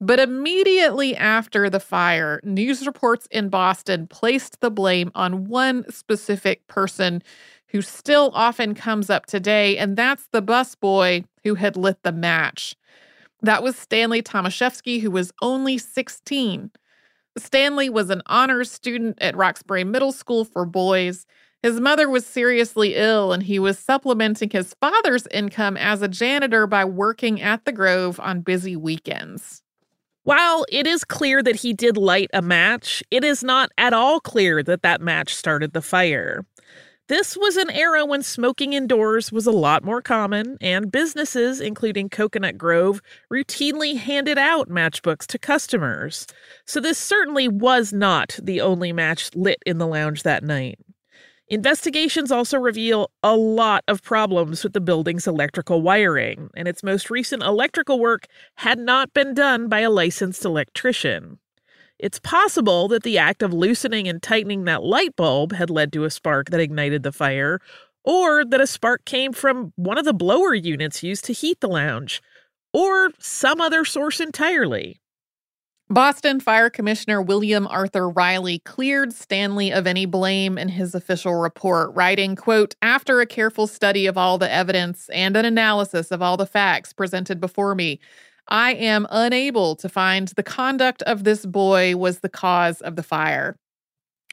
But 0.00 0.20
immediately 0.20 1.16
after 1.16 1.68
the 1.68 1.80
fire, 1.80 2.40
news 2.44 2.86
reports 2.86 3.26
in 3.32 3.48
Boston 3.48 4.06
placed 4.06 4.60
the 4.60 4.70
blame 4.70 5.10
on 5.14 5.46
one 5.46 5.90
specific 5.90 6.66
person 6.68 7.22
who 7.68 7.82
still 7.82 8.30
often 8.32 8.74
comes 8.74 9.10
up 9.10 9.26
today, 9.26 9.76
and 9.76 9.96
that's 9.96 10.28
the 10.32 10.42
busboy 10.42 11.24
who 11.42 11.56
had 11.56 11.76
lit 11.76 12.02
the 12.02 12.12
match. 12.12 12.76
That 13.42 13.62
was 13.62 13.76
Stanley 13.76 14.22
Tomaszewski, 14.22 15.00
who 15.00 15.10
was 15.10 15.32
only 15.42 15.78
16. 15.78 16.70
Stanley 17.36 17.88
was 17.88 18.10
an 18.10 18.22
honors 18.26 18.70
student 18.70 19.18
at 19.20 19.36
Roxbury 19.36 19.84
Middle 19.84 20.12
School 20.12 20.44
for 20.44 20.64
boys. 20.64 21.26
His 21.62 21.80
mother 21.80 22.08
was 22.08 22.24
seriously 22.24 22.94
ill, 22.94 23.32
and 23.32 23.42
he 23.42 23.58
was 23.58 23.78
supplementing 23.78 24.50
his 24.50 24.74
father's 24.80 25.26
income 25.32 25.76
as 25.76 26.02
a 26.02 26.08
janitor 26.08 26.68
by 26.68 26.84
working 26.84 27.40
at 27.40 27.64
the 27.64 27.72
Grove 27.72 28.20
on 28.20 28.40
busy 28.40 28.76
weekends. 28.76 29.62
While 30.28 30.66
it 30.70 30.86
is 30.86 31.04
clear 31.04 31.42
that 31.42 31.56
he 31.56 31.72
did 31.72 31.96
light 31.96 32.28
a 32.34 32.42
match, 32.42 33.02
it 33.10 33.24
is 33.24 33.42
not 33.42 33.70
at 33.78 33.94
all 33.94 34.20
clear 34.20 34.62
that 34.62 34.82
that 34.82 35.00
match 35.00 35.34
started 35.34 35.72
the 35.72 35.80
fire. 35.80 36.44
This 37.06 37.34
was 37.34 37.56
an 37.56 37.70
era 37.70 38.04
when 38.04 38.22
smoking 38.22 38.74
indoors 38.74 39.32
was 39.32 39.46
a 39.46 39.50
lot 39.50 39.84
more 39.84 40.02
common, 40.02 40.58
and 40.60 40.92
businesses, 40.92 41.62
including 41.62 42.10
Coconut 42.10 42.58
Grove, 42.58 43.00
routinely 43.32 43.96
handed 43.96 44.36
out 44.36 44.68
matchbooks 44.68 45.26
to 45.28 45.38
customers. 45.38 46.26
So, 46.66 46.78
this 46.78 46.98
certainly 46.98 47.48
was 47.48 47.94
not 47.94 48.38
the 48.42 48.60
only 48.60 48.92
match 48.92 49.30
lit 49.34 49.62
in 49.64 49.78
the 49.78 49.86
lounge 49.86 50.24
that 50.24 50.44
night. 50.44 50.78
Investigations 51.50 52.30
also 52.30 52.58
reveal 52.58 53.10
a 53.22 53.34
lot 53.34 53.82
of 53.88 54.02
problems 54.02 54.62
with 54.62 54.74
the 54.74 54.82
building's 54.82 55.26
electrical 55.26 55.80
wiring, 55.80 56.50
and 56.54 56.68
its 56.68 56.82
most 56.82 57.08
recent 57.08 57.42
electrical 57.42 57.98
work 57.98 58.26
had 58.56 58.78
not 58.78 59.14
been 59.14 59.32
done 59.32 59.66
by 59.66 59.80
a 59.80 59.88
licensed 59.88 60.44
electrician. 60.44 61.38
It's 61.98 62.18
possible 62.18 62.86
that 62.88 63.02
the 63.02 63.16
act 63.16 63.42
of 63.42 63.54
loosening 63.54 64.06
and 64.06 64.22
tightening 64.22 64.64
that 64.64 64.82
light 64.82 65.16
bulb 65.16 65.52
had 65.52 65.70
led 65.70 65.90
to 65.94 66.04
a 66.04 66.10
spark 66.10 66.50
that 66.50 66.60
ignited 66.60 67.02
the 67.02 67.12
fire, 67.12 67.60
or 68.04 68.44
that 68.44 68.60
a 68.60 68.66
spark 68.66 69.06
came 69.06 69.32
from 69.32 69.72
one 69.76 69.96
of 69.96 70.04
the 70.04 70.12
blower 70.12 70.54
units 70.54 71.02
used 71.02 71.24
to 71.24 71.32
heat 71.32 71.60
the 71.60 71.66
lounge, 71.66 72.20
or 72.74 73.08
some 73.18 73.58
other 73.58 73.86
source 73.86 74.20
entirely. 74.20 75.00
Boston 75.90 76.38
Fire 76.38 76.68
Commissioner 76.68 77.22
William 77.22 77.66
Arthur 77.66 78.10
Reilly 78.10 78.58
cleared 78.58 79.14
Stanley 79.14 79.72
of 79.72 79.86
any 79.86 80.04
blame 80.04 80.58
in 80.58 80.68
his 80.68 80.94
official 80.94 81.36
report, 81.36 81.94
writing, 81.94 82.36
quote, 82.36 82.74
after 82.82 83.22
a 83.22 83.26
careful 83.26 83.66
study 83.66 84.04
of 84.04 84.18
all 84.18 84.36
the 84.36 84.52
evidence 84.52 85.08
and 85.08 85.34
an 85.34 85.46
analysis 85.46 86.10
of 86.10 86.20
all 86.20 86.36
the 86.36 86.44
facts 86.44 86.92
presented 86.92 87.40
before 87.40 87.74
me, 87.74 88.00
I 88.48 88.74
am 88.74 89.06
unable 89.10 89.76
to 89.76 89.88
find 89.88 90.28
the 90.28 90.42
conduct 90.42 91.02
of 91.04 91.24
this 91.24 91.46
boy 91.46 91.96
was 91.96 92.18
the 92.18 92.28
cause 92.28 92.82
of 92.82 92.96
the 92.96 93.02
fire. 93.02 93.56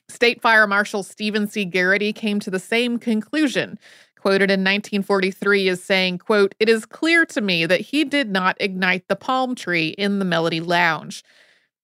State 0.09 0.41
Fire 0.41 0.67
Marshal 0.67 1.03
Stephen 1.03 1.47
C. 1.47 1.63
Garrity 1.63 2.11
came 2.11 2.41
to 2.41 2.51
the 2.51 2.59
same 2.59 2.99
conclusion, 2.99 3.79
quoted 4.19 4.51
in 4.51 4.59
1943 4.59 5.69
as 5.69 5.81
saying, 5.81 6.17
quote, 6.17 6.53
It 6.59 6.67
is 6.67 6.85
clear 6.85 7.25
to 7.27 7.39
me 7.39 7.65
that 7.65 7.79
he 7.79 8.03
did 8.03 8.29
not 8.29 8.57
ignite 8.59 9.07
the 9.07 9.15
palm 9.15 9.55
tree 9.55 9.95
in 9.97 10.19
the 10.19 10.25
Melody 10.25 10.59
Lounge. 10.59 11.23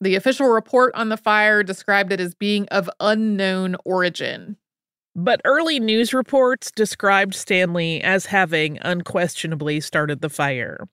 The 0.01 0.15
official 0.15 0.47
report 0.47 0.95
on 0.95 1.09
the 1.09 1.17
fire 1.17 1.61
described 1.61 2.11
it 2.11 2.19
as 2.19 2.33
being 2.33 2.67
of 2.69 2.89
unknown 2.99 3.75
origin. 3.85 4.57
But 5.15 5.41
early 5.45 5.79
news 5.79 6.11
reports 6.11 6.71
described 6.71 7.35
Stanley 7.35 8.01
as 8.01 8.25
having 8.25 8.79
unquestionably 8.81 9.79
started 9.79 10.21
the 10.21 10.29
fire. 10.29 10.87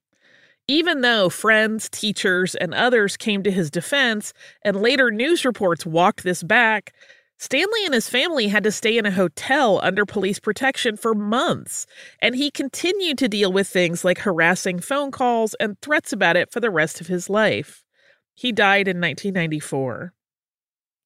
Even 0.67 1.01
though 1.01 1.31
friends, 1.31 1.89
teachers, 1.89 2.55
and 2.57 2.75
others 2.75 3.17
came 3.17 3.43
to 3.45 3.51
his 3.51 3.71
defense, 3.71 4.35
and 4.63 4.83
later 4.83 5.11
news 5.11 5.47
reports 5.47 5.87
walked 5.87 6.23
this 6.23 6.43
back, 6.43 6.93
Stanley 7.39 7.87
and 7.87 7.95
his 7.95 8.11
family 8.11 8.49
had 8.49 8.65
to 8.65 8.73
stay 8.73 8.99
in 8.99 9.07
a 9.07 9.11
hotel 9.11 9.81
under 9.83 10.05
police 10.05 10.39
protection 10.39 10.99
for 10.99 11.15
months, 11.15 11.87
and 12.21 12.37
he 12.37 12.51
continued 12.51 13.17
to 13.17 13.29
deal 13.29 13.53
with 13.53 13.69
things 13.69 14.05
like 14.05 14.19
harassing 14.19 14.81
phone 14.81 15.13
calls 15.13 15.55
and 15.55 15.81
threats 15.81 16.13
about 16.13 16.37
it 16.37 16.53
for 16.53 16.61
the 16.61 16.71
rest 16.71 17.01
of 17.01 17.07
his 17.07 17.31
life. 17.31 17.85
He 18.39 18.53
died 18.53 18.87
in 18.87 19.01
1994. 19.01 20.13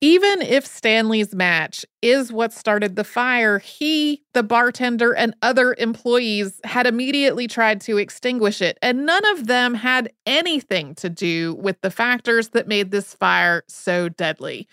Even 0.03 0.43
if 0.43 0.67
Stanley's 0.67 1.35
match 1.35 1.87
is 2.03 2.31
what 2.31 2.53
started 2.53 2.95
the 2.95 3.05
fire, 3.05 3.59
he, 3.59 4.23
the 4.35 4.43
bartender, 4.43 5.15
and 5.15 5.35
other 5.41 5.75
employees 5.79 6.61
had 6.65 6.87
immediately 6.87 7.49
tried 7.49 7.81
to 7.83 7.97
extinguish 7.97 8.61
it, 8.61 8.77
and 8.83 9.07
none 9.07 9.25
of 9.33 9.47
them 9.47 9.73
had 9.73 10.13
anything 10.27 10.95
to 10.97 11.09
do 11.09 11.55
with 11.55 11.81
the 11.81 11.91
factors 11.91 12.51
that 12.51 12.69
made 12.69 12.91
this 12.91 13.15
fire 13.15 13.63
so 13.67 14.11
deadly. 14.11 14.69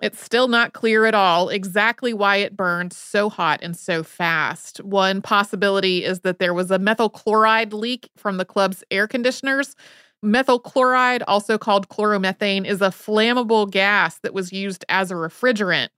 It's 0.00 0.24
still 0.24 0.48
not 0.48 0.72
clear 0.72 1.04
at 1.04 1.14
all 1.14 1.50
exactly 1.50 2.14
why 2.14 2.36
it 2.36 2.56
burned 2.56 2.94
so 2.94 3.28
hot 3.28 3.60
and 3.62 3.76
so 3.76 4.02
fast. 4.02 4.78
One 4.82 5.20
possibility 5.20 6.04
is 6.04 6.20
that 6.20 6.38
there 6.38 6.54
was 6.54 6.70
a 6.70 6.78
methyl 6.78 7.10
chloride 7.10 7.74
leak 7.74 8.08
from 8.16 8.38
the 8.38 8.46
club's 8.46 8.82
air 8.90 9.06
conditioners 9.06 9.76
Methyl 10.22 10.60
chloride, 10.60 11.22
also 11.26 11.58
called 11.58 11.88
chloromethane, 11.88 12.66
is 12.66 12.80
a 12.80 12.90
flammable 12.90 13.70
gas 13.70 14.18
that 14.20 14.34
was 14.34 14.52
used 14.52 14.84
as 14.88 15.10
a 15.10 15.14
refrigerant. 15.14 15.88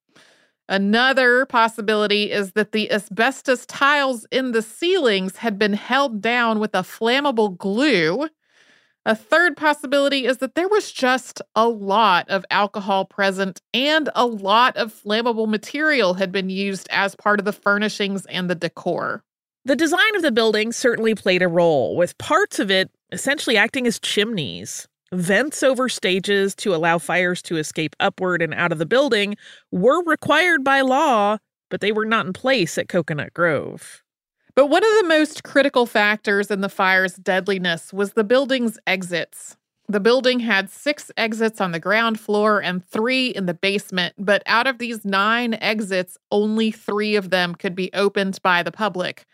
Another 0.69 1.45
possibility 1.45 2.33
is 2.33 2.53
that 2.53 2.73
the 2.73 2.91
asbestos 2.91 3.67
tiles 3.67 4.27
in 4.31 4.53
the 4.53 4.63
ceilings 4.63 5.37
had 5.37 5.59
been 5.59 5.75
held 5.75 6.23
down 6.23 6.59
with 6.59 6.75
a 6.75 6.79
flammable 6.79 7.57
glue. 7.57 8.29
A 9.05 9.15
third 9.15 9.59
possibility 9.59 10.25
is 10.25 10.39
that 10.39 10.55
there 10.55 10.69
was 10.69 10.91
just 10.91 11.43
a 11.55 11.69
lot 11.69 12.27
of 12.31 12.47
alcohol 12.51 13.05
present 13.05 13.61
and 13.75 14.09
a 14.15 14.25
lot 14.25 14.79
of 14.79 14.95
flammable 14.95 15.47
material 15.47 16.15
had 16.15 16.33
been 16.33 16.49
used 16.49 16.89
as 16.91 17.15
part 17.15 17.39
of 17.39 17.45
the 17.45 17.53
furnishings 17.53 18.25
and 18.25 18.49
the 18.49 18.55
decor. 18.55 19.23
The 19.67 19.77
design 19.77 20.17
of 20.17 20.23
the 20.23 20.33
building 20.33 20.73
certainly 20.73 21.15
played 21.15 21.43
a 21.43 21.49
role, 21.49 21.97
with 21.97 22.17
parts 22.17 22.59
of 22.59 22.71
it 22.71 22.91
essentially 23.15 23.57
acting 23.57 23.87
as 23.87 23.99
chimneys. 24.01 24.89
Vents 25.13 25.63
over 25.63 25.89
stages 25.89 26.55
to 26.57 26.75
allow 26.75 26.99
fires 26.99 27.41
to 27.43 27.57
escape 27.57 27.95
upward 28.01 28.43
and 28.43 28.53
out 28.53 28.73
of 28.73 28.79
the 28.79 28.87
building 28.87 29.37
were 29.71 30.03
required 30.05 30.65
by 30.65 30.81
law, 30.81 31.39
but 31.71 31.81
they 31.81 31.93
were 31.93 32.05
not 32.05 32.27
in 32.27 32.33
place 32.33 32.77
at 32.77 32.89
Coconut 32.89 33.33
Grove. 33.33 34.03
But 34.57 34.67
one 34.67 34.85
of 34.85 34.91
the 35.01 35.09
most 35.09 35.45
critical 35.45 35.87
factors 35.87 36.51
in 36.51 36.61
the 36.61 36.69
fire's 36.69 37.15
deadliness 37.15 37.93
was 37.93 38.13
the 38.13 38.25
building's 38.25 38.79
exits. 38.87 39.57
The 39.89 40.01
building 40.01 40.41
had 40.41 40.71
six 40.71 41.13
exits 41.17 41.61
on 41.61 41.73
the 41.73 41.81
ground 41.81 42.19
floor 42.19 42.61
and 42.61 42.85
three 42.85 43.29
in 43.29 43.47
the 43.47 43.55
basement, 43.55 44.15
but 44.19 44.43
out 44.47 44.67
of 44.67 44.79
these 44.79 45.05
nine 45.05 45.55
exits, 45.55 46.17
only 46.33 46.71
three 46.73 47.15
of 47.17 47.31
them 47.31 47.55
could 47.55 47.77
be 47.77 47.93
opened 47.93 48.41
by 48.43 48.63
the 48.63 48.73
public. 48.73 49.25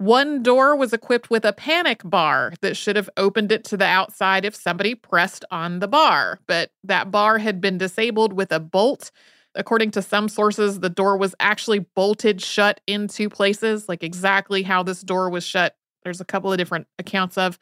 One 0.00 0.42
door 0.42 0.76
was 0.76 0.92
equipped 0.94 1.28
with 1.28 1.44
a 1.44 1.52
panic 1.52 2.00
bar 2.04 2.54
that 2.62 2.76
should 2.76 2.96
have 2.96 3.10
opened 3.16 3.52
it 3.52 3.64
to 3.64 3.76
the 3.76 3.84
outside 3.84 4.44
if 4.44 4.54
somebody 4.54 4.94
pressed 4.94 5.44
on 5.50 5.80
the 5.80 5.88
bar, 5.88 6.40
but 6.46 6.70
that 6.84 7.10
bar 7.10 7.38
had 7.38 7.60
been 7.60 7.76
disabled 7.76 8.32
with 8.32 8.50
a 8.50 8.60
bolt 8.60 9.10
According 9.54 9.90
to 9.92 10.02
some 10.02 10.28
sources, 10.28 10.80
the 10.80 10.88
door 10.88 11.16
was 11.16 11.34
actually 11.40 11.80
bolted 11.80 12.40
shut 12.40 12.80
in 12.86 13.08
two 13.08 13.28
places, 13.28 13.88
like 13.88 14.02
exactly 14.02 14.62
how 14.62 14.82
this 14.82 15.00
door 15.00 15.28
was 15.28 15.44
shut. 15.44 15.76
There's 16.04 16.20
a 16.20 16.24
couple 16.24 16.52
of 16.52 16.58
different 16.58 16.86
accounts 16.98 17.36
of. 17.36 17.58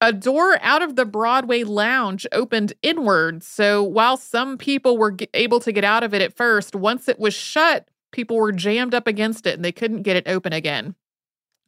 A 0.00 0.12
door 0.12 0.58
out 0.62 0.82
of 0.82 0.96
the 0.96 1.04
Broadway 1.04 1.64
lounge 1.64 2.26
opened 2.32 2.72
inward. 2.82 3.42
So 3.44 3.82
while 3.82 4.16
some 4.16 4.58
people 4.58 4.98
were 4.98 5.16
able 5.34 5.60
to 5.60 5.70
get 5.70 5.84
out 5.84 6.02
of 6.02 6.14
it 6.14 6.22
at 6.22 6.36
first, 6.36 6.74
once 6.74 7.08
it 7.08 7.20
was 7.20 7.34
shut, 7.34 7.88
people 8.10 8.36
were 8.36 8.50
jammed 8.50 8.94
up 8.94 9.06
against 9.06 9.46
it 9.46 9.54
and 9.54 9.64
they 9.64 9.70
couldn't 9.70 10.02
get 10.02 10.16
it 10.16 10.26
open 10.26 10.52
again. 10.52 10.96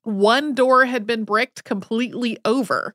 One 0.04 0.54
door 0.54 0.84
had 0.84 1.06
been 1.06 1.24
bricked 1.24 1.64
completely 1.64 2.38
over. 2.44 2.94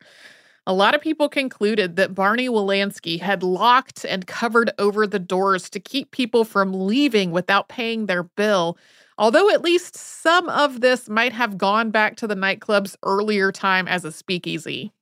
A 0.67 0.73
lot 0.73 0.93
of 0.93 1.01
people 1.01 1.27
concluded 1.27 1.95
that 1.95 2.13
Barney 2.13 2.47
Welansky 2.47 3.19
had 3.19 3.41
locked 3.41 4.05
and 4.05 4.27
covered 4.27 4.71
over 4.77 5.07
the 5.07 5.17
doors 5.17 5.69
to 5.71 5.79
keep 5.79 6.11
people 6.11 6.45
from 6.45 6.71
leaving 6.71 7.31
without 7.31 7.69
paying 7.69 8.05
their 8.05 8.23
bill. 8.23 8.77
Although 9.17 9.49
at 9.49 9.63
least 9.63 9.95
some 9.95 10.47
of 10.49 10.81
this 10.81 11.09
might 11.09 11.33
have 11.33 11.57
gone 11.57 11.89
back 11.89 12.15
to 12.17 12.27
the 12.27 12.35
nightclub's 12.35 12.95
earlier 13.03 13.51
time 13.51 13.87
as 13.87 14.05
a 14.05 14.11
speakeasy. 14.11 14.93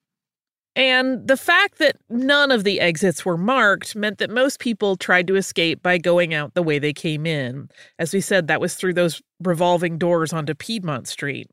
And 0.78 1.28
the 1.28 1.36
fact 1.36 1.80
that 1.80 1.98
none 2.08 2.52
of 2.52 2.64
the 2.64 2.80
exits 2.80 3.26
were 3.26 3.38
marked 3.38 3.96
meant 3.96 4.20
that 4.20 4.30
most 4.30 4.60
people 4.60 4.96
tried 4.96 5.28
to 5.28 5.36
escape 5.36 5.82
by 5.82 5.98
going 5.98 6.34
out 6.34 6.54
the 6.54 6.64
way 6.64 6.80
they 6.80 6.94
came 6.94 7.26
in. 7.26 7.68
As 8.00 8.14
we 8.14 8.22
said, 8.22 8.48
that 8.48 8.62
was 8.62 8.76
through 8.76 8.94
those 8.94 9.22
revolving 9.44 9.98
doors 9.98 10.32
onto 10.32 10.54
Piedmont 10.54 11.08
Street. 11.08 11.50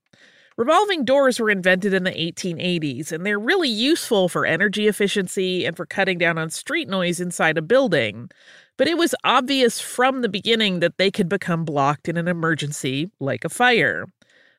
Revolving 0.56 1.04
doors 1.04 1.40
were 1.40 1.50
invented 1.50 1.92
in 1.92 2.04
the 2.04 2.12
1880s, 2.12 3.10
and 3.10 3.26
they're 3.26 3.40
really 3.40 3.68
useful 3.68 4.28
for 4.28 4.46
energy 4.46 4.86
efficiency 4.86 5.64
and 5.64 5.76
for 5.76 5.84
cutting 5.84 6.16
down 6.16 6.38
on 6.38 6.48
street 6.48 6.88
noise 6.88 7.18
inside 7.18 7.58
a 7.58 7.62
building. 7.62 8.30
But 8.76 8.86
it 8.86 8.96
was 8.96 9.16
obvious 9.24 9.80
from 9.80 10.22
the 10.22 10.28
beginning 10.28 10.78
that 10.78 10.96
they 10.96 11.10
could 11.10 11.28
become 11.28 11.64
blocked 11.64 12.08
in 12.08 12.16
an 12.16 12.28
emergency, 12.28 13.10
like 13.18 13.44
a 13.44 13.48
fire. 13.48 14.06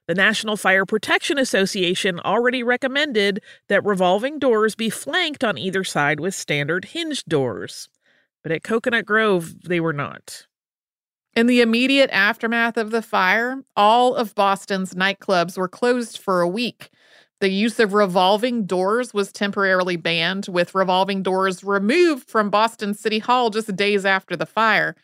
The 0.07 0.15
National 0.15 0.57
Fire 0.57 0.85
Protection 0.85 1.37
Association 1.37 2.19
already 2.19 2.61
recommended 2.61 3.41
that 3.69 3.85
revolving 3.85 4.37
doors 4.37 4.75
be 4.75 4.89
flanked 4.89 5.45
on 5.45 5.57
either 5.57 5.85
side 5.85 6.19
with 6.19 6.35
standard 6.35 6.85
hinged 6.85 7.29
doors. 7.29 7.87
But 8.43 8.51
at 8.51 8.63
Coconut 8.63 9.05
Grove, 9.05 9.61
they 9.63 9.79
were 9.79 9.93
not. 9.93 10.45
In 11.35 11.47
the 11.47 11.59
immediate 11.59 12.09
aftermath 12.11 12.77
of 12.77 12.91
the 12.91 13.01
fire, 13.01 13.61
all 13.75 14.15
of 14.15 14.33
Boston's 14.35 14.93
nightclubs 14.93 15.57
were 15.57 15.67
closed 15.67 16.17
for 16.17 16.39
a 16.39 16.47
week. 16.47 16.89
The 17.41 17.49
use 17.49 17.77
of 17.77 17.93
revolving 17.93 18.65
doors 18.65 19.13
was 19.13 19.33
temporarily 19.33 19.97
banned, 19.97 20.47
with 20.47 20.73
revolving 20.73 21.23
doors 21.23 21.61
removed 21.61 22.29
from 22.29 22.49
Boston 22.49 22.93
City 22.93 23.19
Hall 23.19 23.49
just 23.49 23.75
days 23.75 24.05
after 24.05 24.37
the 24.37 24.45
fire. 24.45 24.95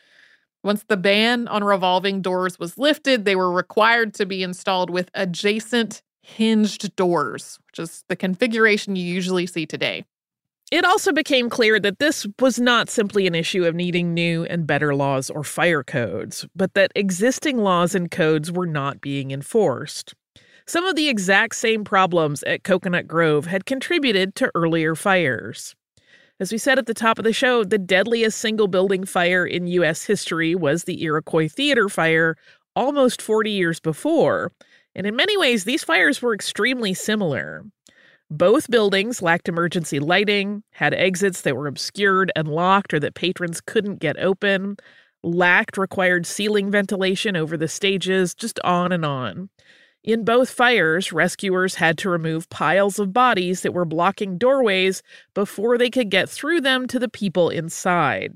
Once 0.64 0.86
the 0.88 0.96
ban 0.96 1.50
on 1.50 1.66
revolving 1.66 2.22
doors 2.22 2.58
was 2.58 2.78
lifted, 2.78 3.26
they 3.26 3.36
were 3.36 3.52
required 3.52 4.14
to 4.14 4.26
be 4.26 4.42
installed 4.42 4.90
with 4.90 5.10
adjacent 5.14 6.02
hinged 6.22 6.96
doors, 6.96 7.60
which 7.68 7.80
is 7.80 8.06
the 8.08 8.16
configuration 8.16 8.96
you 8.96 9.04
usually 9.04 9.48
see 9.48 9.66
today. 9.66 10.06
It 10.72 10.86
also 10.86 11.12
became 11.12 11.50
clear 11.50 11.82
that 11.82 12.00
this 12.00 12.26
was 12.40 12.58
not 12.58 12.90
simply 12.90 13.28
an 13.28 13.36
issue 13.36 13.66
of 13.66 13.76
needing 13.76 14.14
new 14.14 14.46
and 14.46 14.66
better 14.66 14.96
laws 14.96 15.30
or 15.30 15.44
fire 15.44 15.84
codes, 15.84 16.48
but 16.56 16.76
that 16.76 16.94
existing 16.96 17.58
laws 17.58 17.94
and 17.94 18.10
codes 18.10 18.50
were 18.50 18.66
not 18.66 19.02
being 19.02 19.32
enforced. 19.32 20.14
Some 20.66 20.86
of 20.86 20.96
the 20.96 21.10
exact 21.10 21.56
same 21.56 21.84
problems 21.84 22.42
at 22.44 22.64
Coconut 22.64 23.06
Grove 23.06 23.48
had 23.48 23.66
contributed 23.66 24.34
to 24.36 24.50
earlier 24.56 24.96
fires. 24.96 25.76
As 26.40 26.54
we 26.54 26.58
said 26.58 26.80
at 26.80 26.86
the 26.86 26.94
top 26.94 27.20
of 27.20 27.26
the 27.26 27.34
show, 27.34 27.66
the 27.66 27.78
deadliest 27.78 28.38
single 28.38 28.70
building 28.70 29.04
fire 29.04 29.46
in 29.46 29.68
U.S. 29.68 30.06
history 30.06 30.56
was 30.56 30.86
the 30.86 31.04
Iroquois 31.04 31.50
Theater 31.50 31.90
fire 31.90 32.38
almost 32.78 33.22
40 33.22 33.52
years 33.52 33.82
before. 33.82 34.54
And 34.96 35.06
in 35.06 35.18
many 35.18 35.38
ways, 35.38 35.66
these 35.66 35.84
fires 35.84 36.22
were 36.22 36.34
extremely 36.34 36.94
similar. 36.94 37.66
Both 38.32 38.72
buildings 38.72 39.22
lacked 39.22 39.50
emergency 39.50 40.00
lighting, 40.00 40.64
had 40.72 40.94
exits 40.94 41.42
that 41.42 41.58
were 41.58 41.68
obscured 41.68 42.32
and 42.34 42.48
locked 42.48 42.94
or 42.94 43.00
that 43.02 43.14
patrons 43.14 43.60
couldn't 43.60 44.00
get 44.00 44.18
open, 44.18 44.78
lacked 45.22 45.78
required 45.78 46.26
ceiling 46.26 46.72
ventilation 46.72 47.36
over 47.36 47.58
the 47.58 47.68
stages, 47.68 48.34
just 48.34 48.58
on 48.62 48.94
and 48.94 49.04
on. 49.04 49.50
In 50.06 50.24
both 50.24 50.50
fires, 50.50 51.12
rescuers 51.12 51.76
had 51.76 51.98
to 51.98 52.10
remove 52.10 52.50
piles 52.50 53.00
of 53.00 53.12
bodies 53.12 53.64
that 53.64 53.74
were 53.74 53.84
blocking 53.84 54.38
doorways 54.38 55.04
before 55.34 55.78
they 55.78 55.90
could 55.90 56.10
get 56.10 56.30
through 56.30 56.62
them 56.62 56.88
to 56.88 57.00
the 57.00 57.10
people 57.10 57.50
inside. 57.50 58.34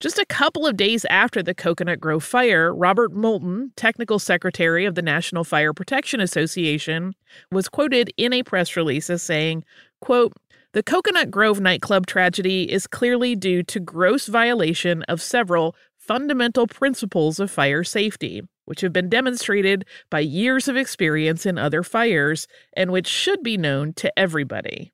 Just 0.00 0.18
a 0.18 0.24
couple 0.24 0.66
of 0.66 0.78
days 0.78 1.04
after 1.10 1.42
the 1.42 1.54
Coconut 1.54 2.00
Grove 2.00 2.24
fire, 2.24 2.74
Robert 2.74 3.12
Moulton, 3.12 3.72
technical 3.76 4.18
secretary 4.18 4.86
of 4.86 4.94
the 4.94 5.02
National 5.02 5.44
Fire 5.44 5.74
Protection 5.74 6.20
Association, 6.20 7.14
was 7.52 7.68
quoted 7.68 8.10
in 8.16 8.32
a 8.32 8.42
press 8.42 8.76
release 8.76 9.10
as 9.10 9.22
saying, 9.22 9.62
quote, 10.00 10.32
the 10.72 10.82
Coconut 10.82 11.30
Grove 11.30 11.60
nightclub 11.60 12.06
tragedy 12.06 12.70
is 12.72 12.86
clearly 12.86 13.36
due 13.36 13.62
to 13.64 13.78
gross 13.78 14.26
violation 14.26 15.02
of 15.02 15.20
several 15.20 15.76
fundamental 15.98 16.66
principles 16.66 17.38
of 17.38 17.50
fire 17.50 17.84
safety 17.84 18.42
which 18.64 18.80
have 18.80 18.92
been 18.92 19.08
demonstrated 19.08 19.84
by 20.10 20.20
years 20.20 20.68
of 20.68 20.76
experience 20.76 21.44
in 21.44 21.58
other 21.58 21.82
fires 21.82 22.46
and 22.72 22.92
which 22.92 23.08
should 23.08 23.42
be 23.42 23.56
known 23.56 23.92
to 23.92 24.16
everybody. 24.16 24.92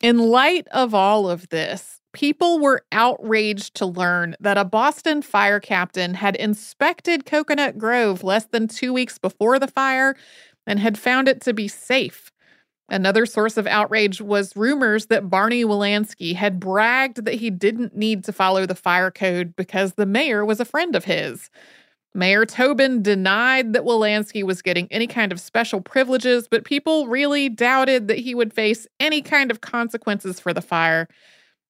In 0.00 0.16
light 0.18 0.68
of 0.70 0.94
all 0.94 1.28
of 1.28 1.48
this, 1.48 1.99
people 2.12 2.58
were 2.58 2.84
outraged 2.92 3.74
to 3.76 3.86
learn 3.86 4.36
that 4.40 4.58
a 4.58 4.64
Boston 4.64 5.22
fire 5.22 5.60
captain 5.60 6.14
had 6.14 6.36
inspected 6.36 7.26
Coconut 7.26 7.78
Grove 7.78 8.22
less 8.22 8.46
than 8.46 8.68
two 8.68 8.92
weeks 8.92 9.18
before 9.18 9.58
the 9.58 9.68
fire 9.68 10.16
and 10.66 10.78
had 10.78 10.98
found 10.98 11.28
it 11.28 11.40
to 11.42 11.52
be 11.52 11.68
safe. 11.68 12.30
Another 12.88 13.24
source 13.24 13.56
of 13.56 13.68
outrage 13.68 14.20
was 14.20 14.56
rumors 14.56 15.06
that 15.06 15.30
Barney 15.30 15.64
Welansky 15.64 16.34
had 16.34 16.58
bragged 16.58 17.24
that 17.24 17.34
he 17.34 17.48
didn't 17.48 17.96
need 17.96 18.24
to 18.24 18.32
follow 18.32 18.66
the 18.66 18.74
fire 18.74 19.12
code 19.12 19.54
because 19.54 19.94
the 19.94 20.06
mayor 20.06 20.44
was 20.44 20.58
a 20.58 20.64
friend 20.64 20.96
of 20.96 21.04
his. 21.04 21.50
Mayor 22.12 22.44
Tobin 22.44 23.02
denied 23.02 23.72
that 23.72 23.84
Welansky 23.84 24.42
was 24.42 24.62
getting 24.62 24.88
any 24.90 25.06
kind 25.06 25.30
of 25.30 25.38
special 25.38 25.80
privileges, 25.80 26.48
but 26.50 26.64
people 26.64 27.06
really 27.06 27.48
doubted 27.48 28.08
that 28.08 28.18
he 28.18 28.34
would 28.34 28.52
face 28.52 28.88
any 28.98 29.22
kind 29.22 29.52
of 29.52 29.60
consequences 29.60 30.40
for 30.40 30.52
the 30.52 30.60
fire. 30.60 31.06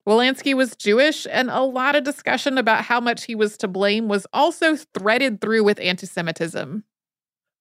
Welansky 0.08 0.54
was 0.54 0.76
Jewish, 0.76 1.26
and 1.30 1.50
a 1.50 1.60
lot 1.60 1.94
of 1.94 2.04
discussion 2.04 2.56
about 2.56 2.84
how 2.84 3.00
much 3.00 3.24
he 3.24 3.34
was 3.34 3.56
to 3.58 3.68
blame 3.68 4.08
was 4.08 4.26
also 4.32 4.76
threaded 4.76 5.40
through 5.40 5.64
with 5.64 5.80
anti 5.80 6.06
Semitism. 6.06 6.84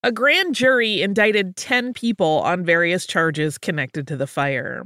A 0.02 0.12
grand 0.12 0.54
jury 0.54 1.02
indicted 1.02 1.56
10 1.56 1.92
people 1.92 2.40
on 2.40 2.64
various 2.64 3.06
charges 3.06 3.58
connected 3.58 4.06
to 4.08 4.16
the 4.16 4.26
fire. 4.26 4.84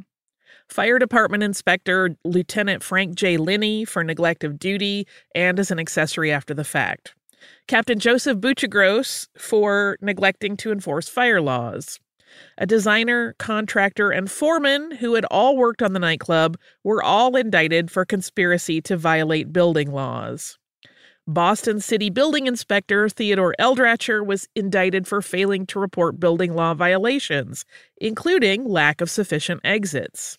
Fire 0.69 0.99
Department 0.99 1.45
Inspector 1.45 2.17
Lieutenant 2.25 2.83
Frank 2.83 3.15
J. 3.15 3.37
Linney 3.37 3.85
for 3.85 4.03
neglect 4.03 4.43
of 4.43 4.59
duty 4.59 5.07
and 5.35 5.61
as 5.61 5.71
an 5.71 5.79
accessory 5.79 6.33
after 6.33 6.55
the 6.55 6.65
fact. 6.65 7.15
Captain 7.69 7.99
Joseph 7.99 8.39
Buccigross 8.39 9.29
for 9.39 9.99
neglecting 10.01 10.57
to 10.57 10.73
enforce 10.73 11.09
fire 11.09 11.41
laws. 11.41 12.01
A 12.59 12.67
designer, 12.67 13.35
contractor, 13.39 14.11
and 14.11 14.31
foreman 14.31 14.91
who 14.93 15.15
had 15.15 15.25
all 15.27 15.57
worked 15.57 15.83
on 15.83 15.93
the 15.93 15.99
nightclub 15.99 16.57
were 16.83 17.03
all 17.03 17.37
indicted 17.37 17.91
for 17.91 18.05
conspiracy 18.05 18.81
to 18.83 18.97
violate 18.97 19.53
building 19.53 19.93
laws. 19.93 20.59
Boston 21.27 21.81
City 21.81 22.11
Building 22.11 22.47
Inspector 22.47 23.09
Theodore 23.09 23.55
Eldracher 23.59 24.25
was 24.25 24.49
indicted 24.55 25.07
for 25.07 25.23
failing 25.23 25.67
to 25.67 25.79
report 25.79 26.21
building 26.21 26.55
law 26.55 26.75
violations, 26.75 27.65
including 27.97 28.65
lack 28.65 29.01
of 29.01 29.09
sufficient 29.09 29.61
exits 29.65 30.39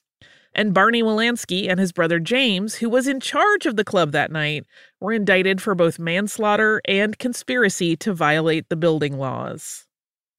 and 0.55 0.73
Barney 0.73 1.03
Welansky 1.03 1.69
and 1.69 1.79
his 1.79 1.91
brother 1.91 2.19
James, 2.19 2.75
who 2.75 2.89
was 2.89 3.07
in 3.07 3.19
charge 3.19 3.65
of 3.65 3.75
the 3.75 3.83
club 3.83 4.13
that 4.13 4.31
night, 4.31 4.65
were 4.99 5.11
indicted 5.11 5.61
for 5.61 5.75
both 5.75 5.99
manslaughter 5.99 6.81
and 6.85 7.19
conspiracy 7.19 7.95
to 7.97 8.13
violate 8.13 8.69
the 8.69 8.77
building 8.77 9.17
laws. 9.17 9.85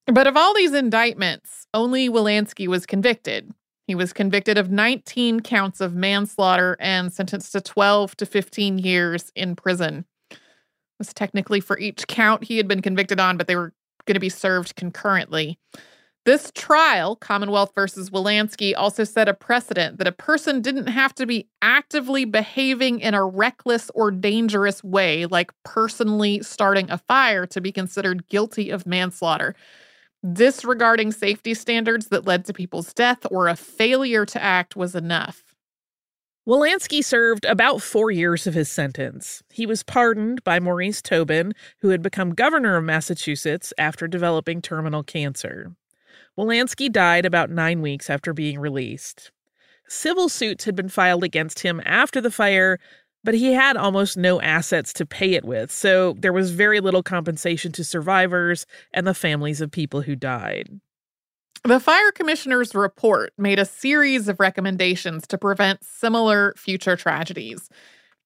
But 0.07 0.27
of 0.27 0.37
all 0.37 0.55
these 0.55 0.73
indictments, 0.73 1.67
only 1.75 2.09
Welansky 2.09 2.69
was 2.69 2.87
convicted. 2.87 3.53
He 3.87 3.95
was 3.95 4.13
convicted 4.13 4.57
of 4.57 4.71
19 4.71 5.41
counts 5.41 5.81
of 5.81 5.95
manslaughter 5.95 6.77
and 6.81 7.13
sentenced 7.13 7.53
to 7.53 7.61
12 7.61 8.17
to 8.17 8.27
15 8.27 8.79
years 8.79 9.33
in 9.35 9.57
prison. 9.57 10.05
It 10.31 10.39
was 10.99 11.13
technically 11.13 11.61
for 11.61 11.79
each 11.79 12.07
count 12.07 12.45
he 12.45 12.57
had 12.57 12.69
been 12.69 12.83
convicted 12.83 13.21
on, 13.21 13.37
but 13.37 13.47
they 13.47 13.57
were 13.57 13.73
going 14.07 14.15
to 14.15 14.21
be 14.21 14.29
served 14.29 14.77
concurrently. 14.77 15.59
This 16.25 16.51
trial, 16.57 17.15
Commonwealth 17.15 17.73
versus 17.75 18.11
Welansky, 18.11 18.75
also 18.77 19.05
set 19.05 19.29
a 19.29 19.35
precedent 19.35 19.99
that 19.99 20.09
a 20.09 20.13
person 20.13 20.61
didn't 20.61 20.89
have 20.89 21.15
to 21.17 21.27
be 21.27 21.49
actively 21.63 22.25
behaving 22.25 22.99
in 22.99 23.15
a 23.15 23.25
reckless 23.25 23.91
or 23.95 24.11
dangerous 24.11 24.83
way, 24.83 25.27
like 25.27 25.53
personally 25.65 26.43
starting 26.43 26.91
a 26.91 26.99
fire, 26.99 27.47
to 27.47 27.61
be 27.61 27.71
considered 27.71 28.27
guilty 28.27 28.71
of 28.71 28.87
manslaughter. 28.87 29.55
Disregarding 30.33 31.13
safety 31.13 31.55
standards 31.55 32.09
that 32.09 32.27
led 32.27 32.45
to 32.47 32.53
people's 32.53 32.93
death 32.93 33.27
or 33.31 33.49
a 33.49 33.57
failure 33.57 34.27
to 34.27 34.43
act 34.43 34.77
was 34.77 34.95
enough. 34.95 35.55
Welansky 36.47 37.03
served 37.03 37.45
about 37.45 37.83
four 37.83 38.13
years 38.13 38.47
of 38.47 38.55
his 38.55 38.71
sentence. 38.71 39.43
He 39.51 39.67
was 39.67 39.83
pardoned 39.83 40.45
by 40.45 40.61
Maurice 40.61 41.03
Tobin, 41.03 41.55
who 41.81 41.89
had 41.89 42.03
become 42.03 42.35
governor 42.35 42.77
of 42.77 42.85
Massachusetts 42.85 43.73
after 43.79 44.07
developing 44.07 44.63
terminal 44.63 45.03
cancer. 45.03 45.73
Welansky 46.39 46.91
died 46.91 47.27
about 47.27 47.51
nine 47.51 47.83
weeks 47.83 48.09
after 48.09 48.33
being 48.33 48.61
released. 48.61 49.33
Civil 49.89 50.29
suits 50.29 50.65
had 50.65 50.77
been 50.77 50.89
filed 50.89 51.25
against 51.25 51.61
him 51.61 51.81
after 51.85 52.21
the 52.21 52.31
fire, 52.31 52.79
but 53.27 53.35
he 53.35 53.53
had 53.53 53.77
almost 53.77 54.17
no 54.17 54.41
assets 54.41 54.93
to 54.95 55.05
pay 55.05 55.35
it 55.35 55.45
with, 55.45 55.73
so 55.73 56.15
there 56.21 56.33
was 56.33 56.53
very 56.53 56.79
little 56.79 57.03
compensation 57.03 57.73
to 57.73 57.83
survivors 57.83 58.67
and 58.95 59.05
the 59.05 59.15
families 59.15 59.61
of 59.61 59.69
people 59.73 60.01
who 60.01 60.15
died. 60.15 60.71
The 61.65 61.81
fire 61.81 62.13
commissioner's 62.13 62.73
report 62.73 63.33
made 63.37 63.59
a 63.59 63.65
series 63.65 64.29
of 64.29 64.39
recommendations 64.39 65.27
to 65.27 65.39
prevent 65.39 65.83
similar 65.83 66.55
future 66.57 66.95
tragedies. 66.95 67.69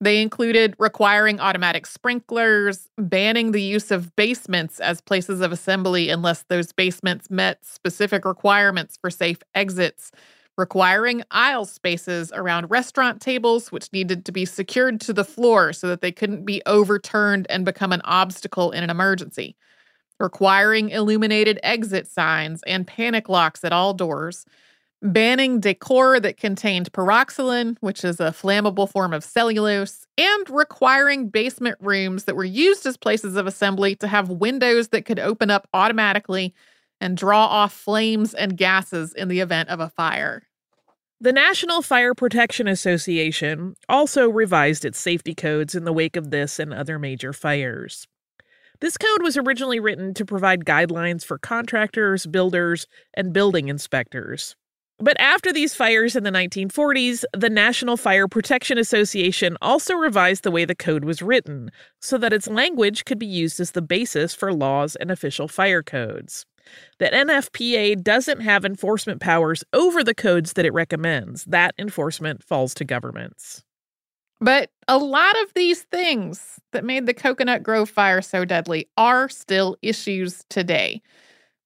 They 0.03 0.21
included 0.21 0.77
requiring 0.79 1.41
automatic 1.41 1.87
sprinklers, 1.87 2.91
banning 2.99 3.53
the 3.53 3.63
use 3.63 3.91
of 3.91 4.15
basements 4.17 4.81
as 4.81 5.01
places 5.01 5.41
of 5.41 5.51
assembly 5.51 6.11
unless 6.11 6.43
those 6.51 6.73
basements 6.73 7.31
met 7.31 7.65
specific 7.65 8.27
requirements 8.27 8.99
for 9.01 9.09
safe 9.09 9.39
exits, 9.55 10.13
requiring 10.57 11.23
aisle 11.31 11.65
spaces 11.65 12.31
around 12.35 12.71
restaurant 12.71 13.21
tables, 13.21 13.73
which 13.73 13.93
needed 13.93 14.25
to 14.25 14.33
be 14.33 14.45
secured 14.45 15.01
to 15.01 15.13
the 15.13 15.25
floor 15.25 15.73
so 15.73 15.89
that 15.89 16.01
they 16.01 16.13
couldn't 16.13 16.45
be 16.45 16.63
overturned 16.67 17.47
and 17.49 17.65
become 17.65 17.93
an 17.93 18.03
obstacle 18.05 18.71
in 18.71 18.85
an 18.85 18.91
emergency. 18.91 19.57
Requiring 20.19 20.91
illuminated 20.91 21.59
exit 21.63 22.07
signs 22.07 22.63
and 22.67 22.87
panic 22.87 23.29
locks 23.29 23.65
at 23.65 23.73
all 23.73 23.95
doors, 23.95 24.45
banning 25.03 25.61
decor 25.61 26.21
that 26.21 26.37
contained 26.37 26.93
pyroxylin, 26.93 27.77
which 27.81 28.05
is 28.05 28.21
a 28.21 28.25
flammable 28.25 28.91
form 28.91 29.15
of 29.15 29.25
cellulose, 29.25 30.07
and 30.19 30.51
requiring 30.51 31.29
basement 31.29 31.79
rooms 31.81 32.25
that 32.25 32.37
were 32.37 32.45
used 32.45 32.85
as 32.85 32.99
places 32.99 33.37
of 33.37 33.47
assembly 33.47 33.97
to 33.97 34.07
have 34.07 34.29
windows 34.29 34.89
that 34.89 35.07
could 35.07 35.19
open 35.19 35.51
up 35.51 35.67
automatically 35.73 36.55
and 37.01 37.17
draw 37.17 37.47
off 37.47 37.73
flames 37.73 38.35
and 38.35 38.57
gases 38.57 39.15
in 39.15 39.29
the 39.29 39.41
event 39.41 39.69
of 39.69 39.81
a 39.81 39.89
fire. 39.89 40.43
The 41.23 41.33
National 41.33 41.83
Fire 41.83 42.15
Protection 42.15 42.67
Association 42.67 43.75
also 43.89 44.31
revised 44.31 44.85
its 44.85 44.99
safety 44.99 45.35
codes 45.35 45.75
in 45.75 45.85
the 45.85 45.93
wake 45.93 46.17
of 46.17 46.31
this 46.31 46.59
and 46.59 46.73
other 46.73 46.99
major 46.99 47.33
fires. 47.33 48.07
This 48.81 48.97
code 48.97 49.23
was 49.23 49.37
originally 49.37 49.79
written 49.79 50.15
to 50.15 50.25
provide 50.25 50.65
guidelines 50.65 51.23
for 51.23 51.37
contractors, 51.37 52.27
builders, 52.27 52.87
and 53.13 53.35
building 53.35 53.69
inspectors. 53.69 54.57
But 54.99 55.19
after 55.21 55.53
these 55.53 55.75
fires 55.75 56.17
in 56.17 56.25
the 56.25 56.31
1940s, 56.31 57.25
the 57.35 57.51
National 57.51 57.97
Fire 57.97 58.29
Protection 58.29 58.77
Association 58.79 59.57
also 59.63 59.95
revised 59.95 60.43
the 60.43 60.51
way 60.51 60.65
the 60.65 60.75
code 60.75 61.05
was 61.05 61.23
written 61.23 61.71
so 62.01 62.17
that 62.19 62.33
its 62.33 62.49
language 62.49 63.05
could 63.05 63.19
be 63.19 63.27
used 63.27 63.61
as 63.61 63.71
the 63.71 63.83
basis 63.83 64.35
for 64.35 64.53
laws 64.53 64.97
and 64.97 65.11
official 65.11 65.49
fire 65.49 65.83
codes. 65.83 66.45
The 66.99 67.07
NFPA 67.07 68.03
doesn't 68.03 68.41
have 68.41 68.65
enforcement 68.65 69.21
powers 69.21 69.65
over 69.73 70.03
the 70.05 70.15
codes 70.15 70.55
that 70.55 70.65
it 70.65 70.73
recommends. 70.73 71.45
That 71.45 71.75
enforcement 71.79 72.43
falls 72.43 72.75
to 72.75 72.85
governments. 72.85 73.65
But 74.41 74.71
a 74.89 74.97
lot 74.97 75.41
of 75.43 75.53
these 75.55 75.83
things 75.83 76.59
that 76.73 76.85
made 76.85 77.07
the 77.07 77.15
Coconut 77.15 77.63
Grove 77.63 77.91
fire 77.91 78.23
so 78.23 78.45
deadly 78.45 78.89
are 78.97 79.29
still 79.29 79.77
issues 79.83 80.45
today. 80.49 81.03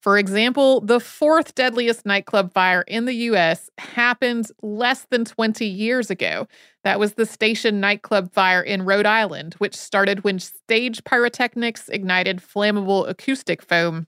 For 0.04 0.18
example, 0.18 0.82
the 0.82 1.00
fourth 1.00 1.54
deadliest 1.54 2.04
nightclub 2.04 2.52
fire 2.52 2.82
in 2.82 3.06
the 3.06 3.14
US 3.30 3.70
happened 3.78 4.50
less 4.60 5.06
than 5.08 5.24
20 5.24 5.64
years 5.64 6.10
ago. 6.10 6.46
That 6.82 7.00
was 7.00 7.14
the 7.14 7.24
Station 7.24 7.80
nightclub 7.80 8.30
fire 8.30 8.60
in 8.60 8.82
Rhode 8.82 9.06
Island, 9.06 9.54
which 9.54 9.74
started 9.74 10.22
when 10.22 10.40
stage 10.40 11.02
pyrotechnics 11.04 11.88
ignited 11.88 12.42
flammable 12.42 13.08
acoustic 13.08 13.62
foam. 13.62 14.06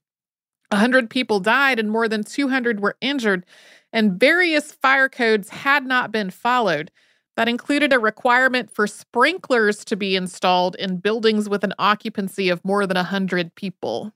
100 0.70 1.10
people 1.10 1.40
died 1.40 1.78
and 1.78 1.90
more 1.90 2.08
than 2.08 2.24
200 2.24 2.80
were 2.80 2.96
injured, 3.00 3.44
and 3.92 4.18
various 4.18 4.72
fire 4.72 5.08
codes 5.08 5.48
had 5.48 5.86
not 5.86 6.12
been 6.12 6.30
followed. 6.30 6.90
That 7.36 7.48
included 7.48 7.92
a 7.92 7.98
requirement 7.98 8.70
for 8.70 8.86
sprinklers 8.86 9.84
to 9.84 9.96
be 9.96 10.16
installed 10.16 10.74
in 10.76 10.98
buildings 10.98 11.48
with 11.48 11.64
an 11.64 11.74
occupancy 11.78 12.48
of 12.48 12.64
more 12.64 12.86
than 12.86 12.96
100 12.96 13.54
people. 13.54 14.12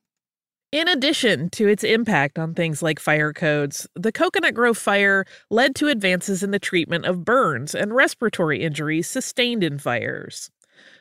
In 0.72 0.86
addition 0.86 1.51
to 1.51 1.66
its 1.66 1.82
impact 1.82 2.38
on 2.38 2.55
things 2.55 2.80
like 2.80 3.01
fire 3.01 3.32
codes, 3.32 3.88
the 3.94 4.12
Coconut 4.12 4.55
Grove 4.55 4.78
fire 4.78 5.24
led 5.51 5.74
to 5.76 5.88
advances 5.88 6.44
in 6.44 6.53
the 6.53 6.61
treatment 6.61 7.07
of 7.07 7.24
burns 7.24 7.74
and 7.74 7.92
respiratory 7.92 8.62
injuries 8.62 9.09
sustained 9.09 9.64
in 9.64 9.78
fires. 9.78 10.51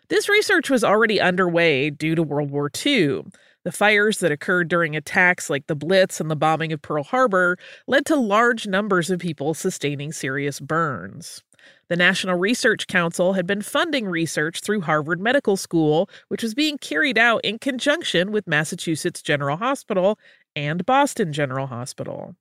This 0.10 0.28
research 0.28 0.72
was 0.72 0.84
already 0.84 1.22
underway 1.22 1.92
due 1.92 2.16
to 2.16 2.24
World 2.24 2.50
War 2.50 2.72
II. 2.84 3.26
The 3.66 3.72
fires 3.72 4.20
that 4.20 4.32
occurred 4.32 4.70
during 4.70 4.96
attacks 4.96 5.50
like 5.50 5.68
the 5.68 5.76
Blitz 5.76 6.22
and 6.22 6.32
the 6.32 6.36
bombing 6.36 6.72
of 6.72 6.82
Pearl 6.82 7.04
Harbor 7.04 7.58
led 7.88 8.06
to 8.06 8.16
large 8.16 8.68
numbers 8.68 9.10
of 9.10 9.20
people 9.20 9.54
sustaining 9.54 10.12
serious 10.12 10.60
burns. 10.60 11.44
The 11.90 11.98
National 11.98 12.38
Research 12.38 12.88
Council 12.88 13.34
had 13.34 13.46
been 13.46 13.62
funding 13.62 14.06
research 14.06 14.62
through 14.62 14.82
Harvard 14.82 15.20
Medical 15.20 15.58
School, 15.58 16.10
which 16.30 16.44
was 16.44 16.54
being 16.54 16.78
carried 16.78 17.18
out 17.18 17.42
in 17.44 17.60
conjunction 17.60 18.32
with 18.32 18.48
Massachusetts 18.48 19.22
General 19.22 19.58
Hospital 19.58 20.18
and 20.56 20.86
Boston 20.86 21.34
General 21.34 21.68
Hospital. 21.68 22.36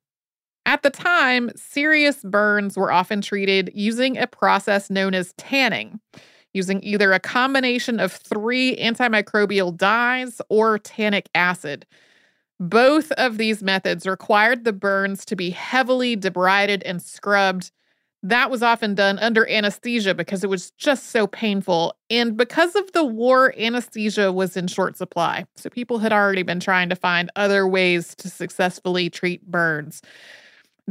At 0.65 0.83
the 0.83 0.89
time, 0.91 1.49
serious 1.55 2.21
burns 2.23 2.77
were 2.77 2.91
often 2.91 3.21
treated 3.21 3.71
using 3.73 4.17
a 4.17 4.27
process 4.27 4.89
known 4.89 5.15
as 5.15 5.33
tanning, 5.33 5.99
using 6.53 6.83
either 6.83 7.13
a 7.13 7.19
combination 7.19 7.99
of 7.99 8.11
three 8.11 8.75
antimicrobial 8.77 9.75
dyes 9.75 10.41
or 10.49 10.79
tannic 10.79 11.29
acid. 11.35 11.85
Both 12.59 13.11
of 13.13 13.37
these 13.37 13.63
methods 13.63 14.05
required 14.05 14.63
the 14.63 14.73
burns 14.73 15.23
to 15.25 15.35
be 15.35 15.49
heavily 15.51 16.17
debrided 16.17 16.81
and 16.85 17.01
scrubbed 17.01 17.71
that 18.23 18.51
was 18.51 18.61
often 18.61 18.95
done 18.95 19.17
under 19.19 19.47
anesthesia 19.49 20.13
because 20.13 20.43
it 20.43 20.49
was 20.49 20.71
just 20.71 21.07
so 21.07 21.25
painful. 21.25 21.95
And 22.09 22.35
because 22.35 22.75
of 22.75 22.91
the 22.91 23.05
war, 23.05 23.53
anesthesia 23.57 24.31
was 24.33 24.57
in 24.57 24.67
short 24.67 24.97
supply. 24.97 25.45
So 25.55 25.69
people 25.69 25.99
had 25.99 26.11
already 26.11 26.43
been 26.43 26.59
trying 26.59 26.89
to 26.89 26.95
find 26.95 27.31
other 27.35 27.65
ways 27.67 28.15
to 28.15 28.29
successfully 28.29 29.09
treat 29.09 29.45
burns. 29.49 30.01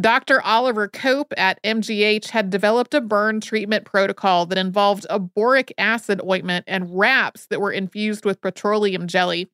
Dr. 0.01 0.41
Oliver 0.43 0.87
Cope 0.87 1.33
at 1.37 1.63
MGH 1.65 2.31
had 2.31 2.51
developed 2.51 2.95
a 2.95 3.01
burn 3.01 3.41
treatment 3.41 3.85
protocol 3.85 4.47
that 4.47 4.59
involved 4.59 5.07
a 5.11 5.19
boric 5.19 5.73
acid 5.77 6.21
ointment 6.23 6.65
and 6.69 6.97
wraps 6.97 7.47
that 7.47 7.61
were 7.61 7.73
infused 7.73 8.25
with 8.25 8.41
petroleum 8.41 9.09
jelly. 9.09 9.49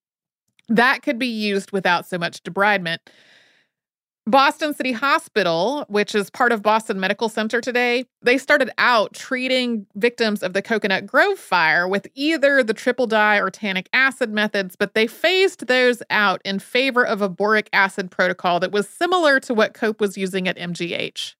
That 0.68 1.02
could 1.02 1.18
be 1.18 1.26
used 1.26 1.72
without 1.72 2.06
so 2.06 2.18
much 2.18 2.42
debridement. 2.42 2.98
Boston 4.26 4.72
City 4.72 4.92
Hospital, 4.92 5.84
which 5.88 6.14
is 6.14 6.30
part 6.30 6.50
of 6.50 6.62
Boston 6.62 6.98
Medical 6.98 7.28
Center 7.28 7.60
today, 7.60 8.06
they 8.22 8.38
started 8.38 8.70
out 8.78 9.12
treating 9.12 9.86
victims 9.96 10.42
of 10.42 10.54
the 10.54 10.62
Coconut 10.62 11.06
Grove 11.06 11.38
fire 11.38 11.86
with 11.86 12.08
either 12.14 12.62
the 12.62 12.72
triple 12.72 13.06
dye 13.06 13.36
or 13.36 13.50
tannic 13.50 13.86
acid 13.92 14.30
methods, 14.30 14.76
but 14.76 14.94
they 14.94 15.06
phased 15.06 15.66
those 15.66 16.02
out 16.08 16.40
in 16.42 16.58
favor 16.58 17.04
of 17.04 17.20
a 17.20 17.28
boric 17.28 17.68
acid 17.74 18.10
protocol 18.10 18.60
that 18.60 18.72
was 18.72 18.88
similar 18.88 19.40
to 19.40 19.52
what 19.52 19.74
Cope 19.74 20.00
was 20.00 20.16
using 20.16 20.48
at 20.48 20.56
MGH. 20.56 21.34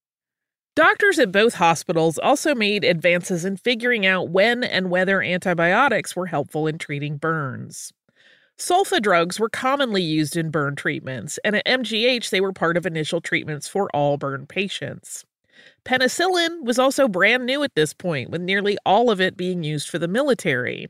Doctors 0.77 1.19
at 1.19 1.33
both 1.33 1.55
hospitals 1.55 2.19
also 2.19 2.55
made 2.55 2.85
advances 2.85 3.47
in 3.47 3.57
figuring 3.57 4.05
out 4.05 4.29
when 4.29 4.63
and 4.63 4.91
whether 4.91 5.23
antibiotics 5.23 6.15
were 6.15 6.27
helpful 6.27 6.67
in 6.67 6.77
treating 6.77 7.17
burns. 7.17 7.95
Sulfa 8.59 9.03
drugs 9.03 9.41
were 9.41 9.49
commonly 9.49 10.03
used 10.03 10.37
in 10.37 10.51
burn 10.51 10.77
treatments, 10.77 11.39
and 11.45 11.57
at 11.57 11.67
MGH, 11.67 12.31
they 12.31 12.41
were 12.41 12.53
part 12.53 12.77
of 12.77 12.87
initial 12.87 13.21
treatments 13.21 13.67
for 13.67 13.91
all 13.95 14.17
burn 14.17 14.47
patients. 14.47 15.25
Penicillin 15.85 16.63
was 16.63 16.79
also 16.79 17.09
brand 17.09 17.47
new 17.47 17.63
at 17.63 17.75
this 17.75 17.93
point, 17.93 18.31
with 18.31 18.41
nearly 18.41 18.79
all 18.87 19.11
of 19.11 19.21
it 19.21 19.37
being 19.37 19.65
used 19.65 19.89
for 19.89 19.99
the 19.99 20.09
military. 20.09 20.89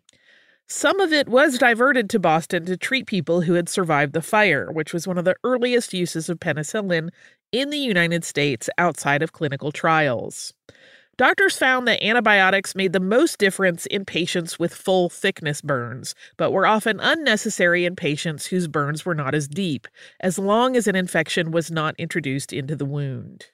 Some 0.67 1.01
of 1.01 1.13
it 1.13 1.29
was 1.29 1.59
diverted 1.59 2.09
to 2.11 2.19
Boston 2.19 2.65
to 2.67 2.77
treat 2.77 3.07
people 3.07 3.43
who 3.43 3.55
had 3.55 3.69
survived 3.69 4.13
the 4.13 4.23
fire, 4.23 4.71
which 4.73 4.93
was 4.93 5.07
one 5.07 5.19
of 5.19 5.25
the 5.25 5.37
earliest 5.45 5.93
uses 5.93 6.29
of 6.29 6.41
penicillin 6.41 7.11
in 7.53 7.71
the 7.71 7.79
United 7.79 8.25
States 8.25 8.71
outside 8.79 9.23
of 9.23 9.33
clinical 9.33 9.73
trials. 9.73 10.53
Doctors 11.17 11.57
found 11.57 11.87
that 11.87 12.05
antibiotics 12.05 12.75
made 12.75 12.93
the 12.93 12.99
most 12.99 13.39
difference 13.39 13.87
in 13.87 14.05
patients 14.05 14.59
with 14.59 14.75
full 14.75 15.09
thickness 15.09 15.61
burns, 15.61 16.13
but 16.37 16.51
were 16.51 16.67
often 16.67 16.99
unnecessary 16.99 17.85
in 17.85 17.95
patients 17.95 18.47
whose 18.47 18.67
burns 18.67 19.07
were 19.07 19.15
not 19.15 19.33
as 19.33 19.47
deep, 19.47 19.87
as 20.21 20.41
long 20.41 20.77
as 20.77 20.89
an 20.89 20.97
infection 20.97 21.53
was 21.53 21.71
not 21.71 21.95
introduced 21.99 22.53
into 22.53 22.75
the 22.75 22.85
wound. 22.85 23.47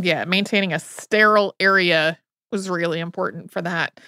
Yeah, 0.00 0.24
maintaining 0.26 0.72
a 0.72 0.78
sterile 0.78 1.56
area 1.58 2.18
was 2.52 2.70
really 2.70 3.00
important 3.00 3.50
for 3.50 3.62
that. 3.62 3.98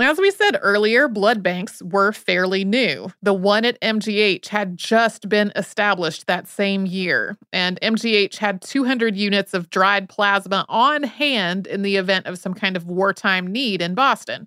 As 0.00 0.18
we 0.18 0.30
said 0.30 0.58
earlier, 0.62 1.08
blood 1.08 1.42
banks 1.42 1.82
were 1.82 2.12
fairly 2.12 2.64
new. 2.64 3.08
The 3.20 3.34
one 3.34 3.64
at 3.64 3.80
MGH 3.80 4.46
had 4.46 4.76
just 4.76 5.28
been 5.28 5.52
established 5.56 6.28
that 6.28 6.46
same 6.46 6.86
year, 6.86 7.36
and 7.52 7.80
MGH 7.82 8.36
had 8.36 8.62
200 8.62 9.16
units 9.16 9.54
of 9.54 9.70
dried 9.70 10.08
plasma 10.08 10.64
on 10.68 11.02
hand 11.02 11.66
in 11.66 11.82
the 11.82 11.96
event 11.96 12.26
of 12.26 12.38
some 12.38 12.54
kind 12.54 12.76
of 12.76 12.86
wartime 12.86 13.48
need 13.48 13.82
in 13.82 13.96
Boston. 13.96 14.46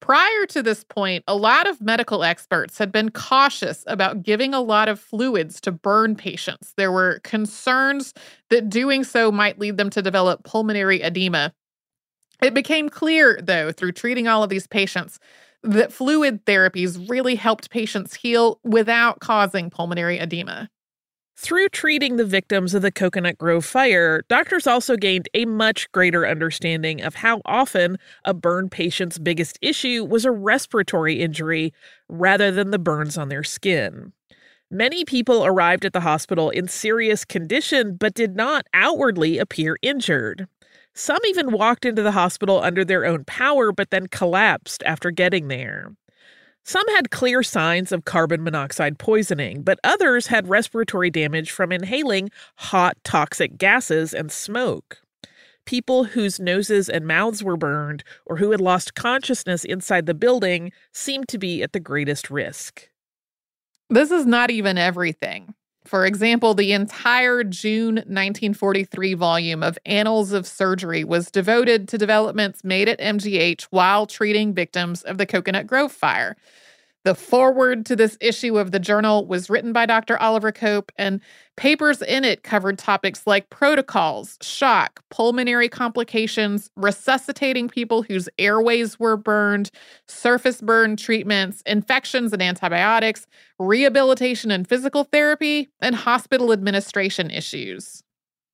Prior 0.00 0.46
to 0.50 0.62
this 0.62 0.84
point, 0.84 1.24
a 1.26 1.34
lot 1.34 1.66
of 1.66 1.80
medical 1.80 2.22
experts 2.22 2.78
had 2.78 2.92
been 2.92 3.10
cautious 3.10 3.82
about 3.88 4.22
giving 4.22 4.54
a 4.54 4.60
lot 4.60 4.88
of 4.88 5.00
fluids 5.00 5.60
to 5.62 5.72
burn 5.72 6.14
patients. 6.14 6.72
There 6.76 6.92
were 6.92 7.18
concerns 7.24 8.14
that 8.50 8.68
doing 8.68 9.02
so 9.02 9.32
might 9.32 9.58
lead 9.58 9.76
them 9.76 9.90
to 9.90 10.02
develop 10.02 10.44
pulmonary 10.44 11.02
edema. 11.02 11.52
It 12.42 12.54
became 12.54 12.88
clear, 12.88 13.38
though, 13.42 13.72
through 13.72 13.92
treating 13.92 14.28
all 14.28 14.42
of 14.42 14.50
these 14.50 14.66
patients, 14.66 15.18
that 15.62 15.92
fluid 15.92 16.44
therapies 16.44 17.08
really 17.08 17.34
helped 17.34 17.70
patients 17.70 18.14
heal 18.14 18.60
without 18.62 19.20
causing 19.20 19.70
pulmonary 19.70 20.18
edema. 20.18 20.68
Through 21.40 21.68
treating 21.68 22.16
the 22.16 22.24
victims 22.24 22.74
of 22.74 22.82
the 22.82 22.90
Coconut 22.90 23.38
Grove 23.38 23.64
fire, 23.64 24.22
doctors 24.28 24.66
also 24.66 24.96
gained 24.96 25.28
a 25.34 25.44
much 25.44 25.90
greater 25.92 26.26
understanding 26.26 27.00
of 27.00 27.14
how 27.14 27.42
often 27.44 27.96
a 28.24 28.34
burn 28.34 28.68
patient's 28.68 29.18
biggest 29.18 29.56
issue 29.62 30.04
was 30.04 30.24
a 30.24 30.32
respiratory 30.32 31.20
injury 31.20 31.72
rather 32.08 32.50
than 32.50 32.72
the 32.72 32.78
burns 32.78 33.16
on 33.16 33.28
their 33.28 33.44
skin. 33.44 34.12
Many 34.68 35.04
people 35.04 35.46
arrived 35.46 35.84
at 35.84 35.92
the 35.92 36.00
hospital 36.00 36.50
in 36.50 36.66
serious 36.66 37.24
condition 37.24 37.96
but 37.96 38.14
did 38.14 38.34
not 38.34 38.66
outwardly 38.74 39.38
appear 39.38 39.78
injured. 39.80 40.48
Some 40.98 41.20
even 41.28 41.52
walked 41.52 41.84
into 41.84 42.02
the 42.02 42.10
hospital 42.10 42.60
under 42.60 42.84
their 42.84 43.04
own 43.04 43.22
power 43.24 43.70
but 43.70 43.90
then 43.90 44.08
collapsed 44.08 44.82
after 44.84 45.12
getting 45.12 45.46
there. 45.46 45.92
Some 46.64 46.86
had 46.88 47.12
clear 47.12 47.44
signs 47.44 47.92
of 47.92 48.04
carbon 48.04 48.42
monoxide 48.42 48.98
poisoning, 48.98 49.62
but 49.62 49.78
others 49.84 50.26
had 50.26 50.48
respiratory 50.48 51.08
damage 51.08 51.52
from 51.52 51.70
inhaling 51.70 52.30
hot, 52.56 52.96
toxic 53.04 53.56
gases 53.56 54.12
and 54.12 54.32
smoke. 54.32 54.98
People 55.66 56.02
whose 56.02 56.40
noses 56.40 56.88
and 56.88 57.06
mouths 57.06 57.44
were 57.44 57.56
burned 57.56 58.02
or 58.26 58.38
who 58.38 58.50
had 58.50 58.60
lost 58.60 58.96
consciousness 58.96 59.64
inside 59.64 60.06
the 60.06 60.14
building 60.14 60.72
seemed 60.92 61.28
to 61.28 61.38
be 61.38 61.62
at 61.62 61.72
the 61.72 61.80
greatest 61.80 62.28
risk. 62.28 62.88
This 63.88 64.10
is 64.10 64.26
not 64.26 64.50
even 64.50 64.76
everything. 64.76 65.54
For 65.88 66.04
example, 66.04 66.52
the 66.52 66.72
entire 66.72 67.42
June 67.42 67.94
1943 67.94 69.14
volume 69.14 69.62
of 69.62 69.78
Annals 69.86 70.32
of 70.32 70.46
Surgery 70.46 71.02
was 71.02 71.30
devoted 71.30 71.88
to 71.88 71.96
developments 71.96 72.62
made 72.62 72.90
at 72.90 73.00
MGH 73.00 73.62
while 73.70 74.06
treating 74.06 74.52
victims 74.52 75.00
of 75.02 75.16
the 75.16 75.24
Coconut 75.24 75.66
Grove 75.66 75.90
fire. 75.90 76.36
The 77.08 77.14
foreword 77.14 77.86
to 77.86 77.96
this 77.96 78.18
issue 78.20 78.58
of 78.58 78.70
the 78.70 78.78
journal 78.78 79.24
was 79.24 79.48
written 79.48 79.72
by 79.72 79.86
Dr. 79.86 80.18
Oliver 80.18 80.52
Cope, 80.52 80.92
and 80.98 81.22
papers 81.56 82.02
in 82.02 82.22
it 82.22 82.42
covered 82.42 82.78
topics 82.78 83.26
like 83.26 83.48
protocols, 83.48 84.36
shock, 84.42 85.02
pulmonary 85.08 85.70
complications, 85.70 86.70
resuscitating 86.76 87.70
people 87.70 88.02
whose 88.02 88.28
airways 88.38 89.00
were 89.00 89.16
burned, 89.16 89.70
surface 90.06 90.60
burn 90.60 90.96
treatments, 90.96 91.62
infections 91.64 92.34
and 92.34 92.42
antibiotics, 92.42 93.26
rehabilitation 93.58 94.50
and 94.50 94.68
physical 94.68 95.04
therapy, 95.04 95.70
and 95.80 95.94
hospital 95.94 96.52
administration 96.52 97.30
issues. 97.30 98.02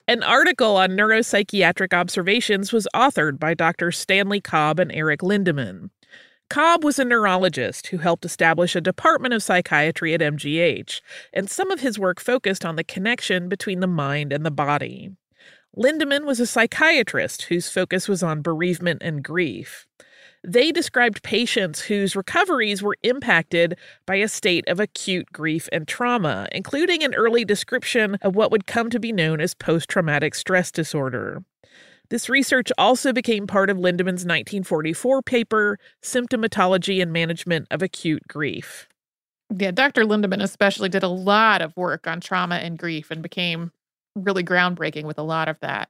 An 0.06 0.22
article 0.22 0.76
on 0.76 0.90
neuropsychiatric 0.90 1.92
observations 1.92 2.72
was 2.72 2.86
authored 2.94 3.40
by 3.40 3.54
Dr. 3.54 3.90
Stanley 3.90 4.40
Cobb 4.40 4.78
and 4.78 4.92
Erich 4.92 5.22
Lindemann. 5.22 5.88
Cobb 6.54 6.84
was 6.84 7.00
a 7.00 7.04
neurologist 7.04 7.88
who 7.88 7.98
helped 7.98 8.24
establish 8.24 8.76
a 8.76 8.80
department 8.80 9.34
of 9.34 9.42
psychiatry 9.42 10.14
at 10.14 10.20
MGH, 10.20 11.00
and 11.32 11.50
some 11.50 11.72
of 11.72 11.80
his 11.80 11.98
work 11.98 12.20
focused 12.20 12.64
on 12.64 12.76
the 12.76 12.84
connection 12.84 13.48
between 13.48 13.80
the 13.80 13.88
mind 13.88 14.32
and 14.32 14.46
the 14.46 14.52
body. 14.52 15.10
Lindemann 15.76 16.24
was 16.24 16.38
a 16.38 16.46
psychiatrist 16.46 17.42
whose 17.42 17.68
focus 17.68 18.06
was 18.06 18.22
on 18.22 18.40
bereavement 18.40 19.02
and 19.02 19.24
grief. 19.24 19.88
They 20.44 20.70
described 20.70 21.24
patients 21.24 21.80
whose 21.80 22.14
recoveries 22.14 22.84
were 22.84 22.98
impacted 23.02 23.76
by 24.06 24.14
a 24.18 24.28
state 24.28 24.68
of 24.68 24.78
acute 24.78 25.32
grief 25.32 25.68
and 25.72 25.88
trauma, 25.88 26.46
including 26.52 27.02
an 27.02 27.16
early 27.16 27.44
description 27.44 28.14
of 28.22 28.36
what 28.36 28.52
would 28.52 28.68
come 28.68 28.90
to 28.90 29.00
be 29.00 29.10
known 29.10 29.40
as 29.40 29.54
post 29.54 29.88
traumatic 29.88 30.36
stress 30.36 30.70
disorder. 30.70 31.42
This 32.10 32.28
research 32.28 32.70
also 32.76 33.12
became 33.12 33.46
part 33.46 33.70
of 33.70 33.78
Lindemann's 33.78 34.24
1944 34.24 35.22
paper, 35.22 35.78
Symptomatology 36.02 37.00
and 37.00 37.12
Management 37.12 37.66
of 37.70 37.82
Acute 37.82 38.28
Grief. 38.28 38.88
Yeah, 39.56 39.70
Dr. 39.70 40.04
Lindemann 40.04 40.42
especially 40.42 40.88
did 40.88 41.02
a 41.02 41.08
lot 41.08 41.62
of 41.62 41.76
work 41.76 42.06
on 42.06 42.20
trauma 42.20 42.56
and 42.56 42.78
grief 42.78 43.10
and 43.10 43.22
became 43.22 43.72
really 44.16 44.44
groundbreaking 44.44 45.04
with 45.04 45.18
a 45.18 45.22
lot 45.22 45.48
of 45.48 45.58
that. 45.60 45.88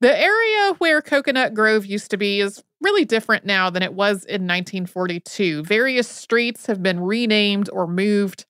The 0.00 0.18
area 0.18 0.74
where 0.78 1.02
Coconut 1.02 1.52
Grove 1.52 1.84
used 1.84 2.10
to 2.10 2.16
be 2.16 2.40
is 2.40 2.62
really 2.80 3.04
different 3.04 3.44
now 3.44 3.68
than 3.68 3.82
it 3.82 3.92
was 3.92 4.24
in 4.24 4.46
1942. 4.46 5.62
Various 5.64 6.08
streets 6.08 6.66
have 6.66 6.82
been 6.82 7.00
renamed 7.00 7.68
or 7.70 7.86
moved. 7.86 8.46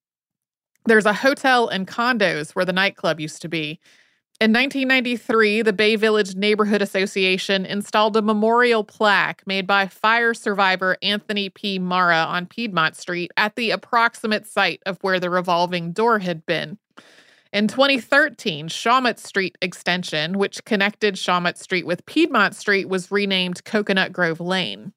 There's 0.86 1.06
a 1.06 1.12
hotel 1.12 1.68
and 1.68 1.88
condos 1.88 2.52
where 2.52 2.64
the 2.64 2.72
nightclub 2.72 3.18
used 3.18 3.42
to 3.42 3.48
be. 3.48 3.80
In 4.40 4.54
1993, 4.54 5.60
the 5.60 5.72
Bay 5.74 5.96
Village 5.96 6.34
Neighborhood 6.34 6.80
Association 6.80 7.66
installed 7.66 8.16
a 8.16 8.22
memorial 8.22 8.82
plaque 8.82 9.46
made 9.46 9.66
by 9.66 9.86
fire 9.86 10.32
survivor 10.32 10.96
Anthony 11.02 11.50
P. 11.50 11.78
Mara 11.78 12.24
on 12.26 12.46
Piedmont 12.46 12.96
Street 12.96 13.32
at 13.36 13.54
the 13.54 13.70
approximate 13.70 14.46
site 14.46 14.80
of 14.86 14.96
where 15.02 15.20
the 15.20 15.28
revolving 15.28 15.92
door 15.92 16.20
had 16.20 16.46
been. 16.46 16.78
In 17.52 17.68
2013, 17.68 18.68
Shawmut 18.68 19.18
Street 19.18 19.58
Extension, 19.60 20.38
which 20.38 20.64
connected 20.64 21.16
Shawmut 21.16 21.58
Street 21.58 21.84
with 21.84 22.06
Piedmont 22.06 22.56
Street, 22.56 22.88
was 22.88 23.10
renamed 23.10 23.62
Coconut 23.66 24.10
Grove 24.10 24.40
Lane. 24.40 24.94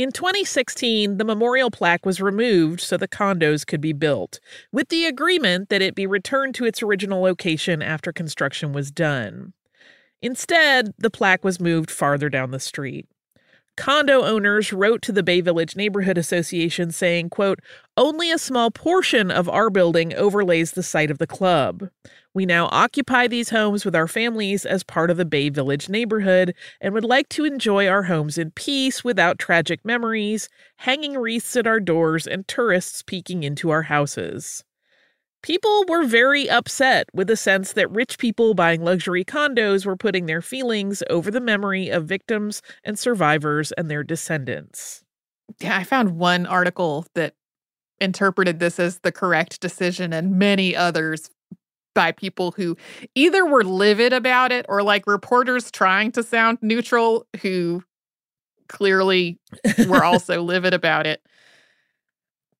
In 0.00 0.12
2016, 0.12 1.18
the 1.18 1.26
memorial 1.26 1.70
plaque 1.70 2.06
was 2.06 2.22
removed 2.22 2.80
so 2.80 2.96
the 2.96 3.06
condos 3.06 3.66
could 3.66 3.82
be 3.82 3.92
built, 3.92 4.40
with 4.72 4.88
the 4.88 5.04
agreement 5.04 5.68
that 5.68 5.82
it 5.82 5.94
be 5.94 6.06
returned 6.06 6.54
to 6.54 6.64
its 6.64 6.82
original 6.82 7.20
location 7.20 7.82
after 7.82 8.10
construction 8.10 8.72
was 8.72 8.90
done. 8.90 9.52
Instead, 10.22 10.94
the 10.96 11.10
plaque 11.10 11.44
was 11.44 11.60
moved 11.60 11.90
farther 11.90 12.30
down 12.30 12.50
the 12.50 12.58
street. 12.58 13.10
Condo 13.76 14.22
owners 14.22 14.72
wrote 14.72 15.00
to 15.02 15.12
the 15.12 15.22
Bay 15.22 15.40
Village 15.40 15.74
Neighborhood 15.74 16.18
Association 16.18 16.90
saying, 16.90 17.30
quote, 17.30 17.60
"Only 17.96 18.30
a 18.30 18.36
small 18.36 18.70
portion 18.70 19.30
of 19.30 19.48
our 19.48 19.70
building 19.70 20.14
overlays 20.14 20.72
the 20.72 20.82
site 20.82 21.10
of 21.10 21.18
the 21.18 21.26
club. 21.26 21.88
We 22.34 22.46
now 22.46 22.68
occupy 22.70 23.26
these 23.26 23.50
homes 23.50 23.84
with 23.84 23.96
our 23.96 24.06
families 24.06 24.64
as 24.66 24.84
part 24.84 25.10
of 25.10 25.16
the 25.16 25.24
Bay 25.24 25.48
Village 25.48 25.88
neighborhood 25.88 26.54
and 26.80 26.94
would 26.94 27.04
like 27.04 27.28
to 27.30 27.44
enjoy 27.44 27.88
our 27.88 28.04
homes 28.04 28.38
in 28.38 28.50
peace 28.52 29.02
without 29.02 29.38
tragic 29.38 29.84
memories, 29.84 30.48
hanging 30.76 31.16
wreaths 31.16 31.56
at 31.56 31.66
our 31.66 31.80
doors, 31.80 32.26
and 32.26 32.46
tourists 32.46 33.02
peeking 33.02 33.42
into 33.42 33.70
our 33.70 33.82
houses. 33.82 34.62
People 35.42 35.84
were 35.88 36.04
very 36.04 36.50
upset 36.50 37.08
with 37.14 37.26
the 37.26 37.36
sense 37.36 37.72
that 37.72 37.90
rich 37.90 38.18
people 38.18 38.52
buying 38.52 38.82
luxury 38.84 39.24
condos 39.24 39.86
were 39.86 39.96
putting 39.96 40.26
their 40.26 40.42
feelings 40.42 41.02
over 41.08 41.30
the 41.30 41.40
memory 41.40 41.88
of 41.88 42.04
victims 42.04 42.60
and 42.84 42.98
survivors 42.98 43.72
and 43.72 43.90
their 43.90 44.04
descendants. 44.04 45.02
Yeah, 45.58 45.76
I 45.76 45.84
found 45.84 46.18
one 46.18 46.46
article 46.46 47.06
that 47.14 47.34
interpreted 48.00 48.58
this 48.58 48.78
as 48.78 48.98
the 49.00 49.12
correct 49.12 49.60
decision, 49.60 50.12
and 50.12 50.38
many 50.38 50.76
others 50.76 51.30
by 51.94 52.12
people 52.12 52.52
who 52.52 52.76
either 53.14 53.44
were 53.44 53.64
livid 53.64 54.12
about 54.12 54.52
it 54.52 54.64
or 54.68 54.82
like 54.82 55.06
reporters 55.06 55.70
trying 55.70 56.12
to 56.12 56.22
sound 56.22 56.58
neutral 56.62 57.26
who 57.42 57.82
clearly 58.68 59.38
were 59.88 60.04
also 60.04 60.42
livid 60.42 60.72
about 60.72 61.06
it. 61.06 61.20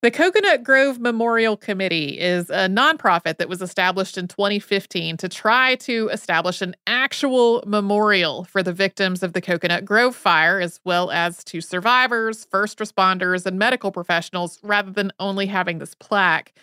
The 0.03 0.11
Coconut 0.11 0.63
Grove 0.63 0.99
Memorial 0.99 1.59
Committee 1.59 2.19
is 2.19 2.49
a 2.49 2.71
nonprofit 2.71 3.37
that 3.37 3.51
was 3.51 3.61
established 3.61 4.17
in 4.17 4.29
2015 4.29 5.19
to 5.19 5.29
try 5.29 5.75
to 5.75 6.09
establish 6.11 6.63
an 6.63 6.75
actual 6.87 7.63
memorial 7.67 8.45
for 8.45 8.63
the 8.63 8.73
victims 8.73 9.23
of 9.23 9.35
the 9.35 9.43
Coconut 9.43 9.85
Grove 9.85 10.17
fire, 10.17 10.59
as 10.59 10.81
well 10.87 11.11
as 11.11 11.45
to 11.45 11.61
survivors, 11.61 12.47
first 12.47 12.79
responders, 12.79 13.45
and 13.45 13.59
medical 13.59 13.93
professionals, 13.93 14.59
rather 14.63 14.91
than 14.91 15.13
only 15.21 15.45
having 15.45 15.81
this 15.81 15.95
plaque. 15.95 16.55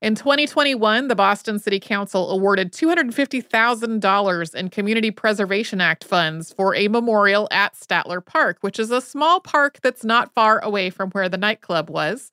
In 0.00 0.14
2021, 0.14 1.08
the 1.08 1.16
Boston 1.16 1.58
City 1.58 1.80
Council 1.80 2.30
awarded 2.30 2.72
$250,000 2.72 4.54
in 4.54 4.70
Community 4.70 5.10
Preservation 5.10 5.80
Act 5.80 6.04
funds 6.04 6.52
for 6.52 6.72
a 6.76 6.86
memorial 6.86 7.48
at 7.50 7.74
Statler 7.74 8.24
Park, 8.24 8.58
which 8.60 8.78
is 8.78 8.92
a 8.92 9.00
small 9.00 9.40
park 9.40 9.80
that's 9.82 10.04
not 10.04 10.32
far 10.34 10.60
away 10.60 10.88
from 10.88 11.10
where 11.10 11.28
the 11.28 11.36
nightclub 11.36 11.90
was. 11.90 12.30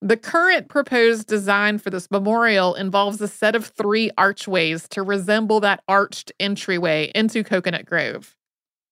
The 0.00 0.16
current 0.16 0.68
proposed 0.68 1.26
design 1.26 1.78
for 1.78 1.90
this 1.90 2.08
memorial 2.10 2.74
involves 2.76 3.20
a 3.20 3.26
set 3.26 3.56
of 3.56 3.66
three 3.66 4.12
archways 4.16 4.88
to 4.90 5.02
resemble 5.02 5.58
that 5.60 5.82
arched 5.88 6.30
entryway 6.38 7.10
into 7.16 7.42
Coconut 7.42 7.84
Grove. 7.84 8.36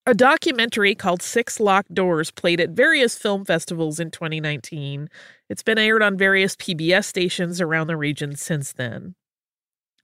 A 0.04 0.14
documentary 0.14 0.94
called 0.96 1.22
Six 1.22 1.60
Locked 1.60 1.94
Doors 1.94 2.32
played 2.32 2.60
at 2.60 2.70
various 2.70 3.16
film 3.16 3.44
festivals 3.44 4.00
in 4.00 4.10
2019. 4.10 5.08
It's 5.48 5.62
been 5.62 5.78
aired 5.78 6.02
on 6.02 6.16
various 6.16 6.56
PBS 6.56 7.04
stations 7.04 7.60
around 7.60 7.86
the 7.86 7.96
region 7.96 8.34
since 8.34 8.72
then. 8.72 9.14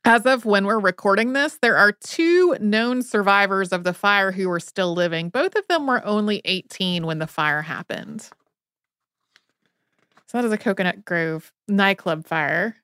As 0.04 0.26
of 0.26 0.44
when 0.44 0.66
we're 0.66 0.80
recording 0.80 1.32
this, 1.32 1.58
there 1.62 1.76
are 1.76 1.92
two 1.92 2.56
known 2.60 3.02
survivors 3.02 3.72
of 3.72 3.84
the 3.84 3.94
fire 3.94 4.32
who 4.32 4.50
are 4.50 4.60
still 4.60 4.92
living. 4.94 5.28
Both 5.28 5.54
of 5.56 5.66
them 5.68 5.86
were 5.86 6.04
only 6.04 6.42
18 6.44 7.06
when 7.06 7.18
the 7.18 7.28
fire 7.28 7.62
happened. 7.62 8.28
So 10.32 10.38
that 10.38 10.46
is 10.46 10.52
a 10.52 10.56
Coconut 10.56 11.04
Grove 11.04 11.52
nightclub 11.68 12.26
fire. 12.26 12.76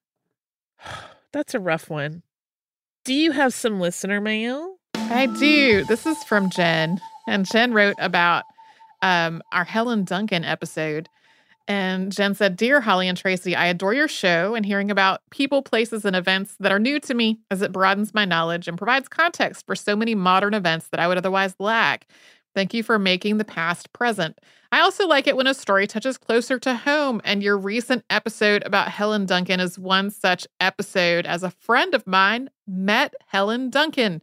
That's 1.33 1.55
a 1.55 1.59
rough 1.59 1.89
one. 1.89 2.23
Do 3.07 3.15
you 3.15 3.33
have 3.33 3.55
some 3.55 3.81
listener 3.81 4.21
mail? 4.21 4.77
I 4.95 5.25
do. 5.25 5.83
This 5.85 6.05
is 6.05 6.23
from 6.25 6.51
Jen. 6.51 7.01
And 7.27 7.47
Jen 7.47 7.73
wrote 7.73 7.97
about 8.01 8.45
um, 9.01 9.41
our 9.51 9.65
Helen 9.65 10.05
Duncan 10.05 10.45
episode. 10.45 11.09
And 11.67 12.13
Jen 12.13 12.35
said, 12.35 12.55
Dear 12.55 12.83
Holly 12.83 13.09
and 13.09 13.17
Tracy, 13.17 13.57
I 13.57 13.67
adore 13.67 13.95
your 13.95 14.09
show 14.09 14.55
and 14.55 14.67
hearing 14.67 14.91
about 14.91 15.23
people, 15.31 15.63
places, 15.63 16.05
and 16.05 16.15
events 16.15 16.55
that 16.61 16.73
are 16.73 16.79
new 16.79 17.01
to 17.01 17.15
me 17.15 17.41
as 17.51 17.63
it 17.63 17.73
broadens 17.73 18.13
my 18.13 18.27
knowledge 18.27 18.69
and 18.69 18.77
provides 18.77 19.09
context 19.09 19.65
for 19.65 19.75
so 19.75 19.97
many 19.97 20.15
modern 20.15 20.53
events 20.53 20.89
that 20.89 21.01
I 21.01 21.09
would 21.09 21.17
otherwise 21.17 21.55
lack. 21.59 22.09
Thank 22.55 22.75
you 22.75 22.83
for 22.83 22.99
making 22.99 23.39
the 23.39 23.45
past 23.45 23.93
present. 23.93 24.39
I 24.71 24.81
also 24.81 25.07
like 25.07 25.27
it 25.27 25.37
when 25.37 25.47
a 25.47 25.55
story 25.55 25.87
touches 25.87 26.19
closer 26.19 26.59
to 26.59 26.75
home, 26.75 27.21
and 27.25 27.43
your 27.43 27.57
recent 27.57 28.05
episode 28.11 28.63
about 28.67 28.89
Helen 28.89 29.27
Duncan 29.27 29.61
is 29.61 29.79
one 29.79 30.11
such 30.11 30.47
episode. 30.61 31.27
As 31.27 31.43
a 31.43 31.51
friend 31.51 31.95
of 31.95 32.07
mine 32.07 32.51
met 32.67 33.15
Helen 33.27 33.71
Duncan. 33.71 34.23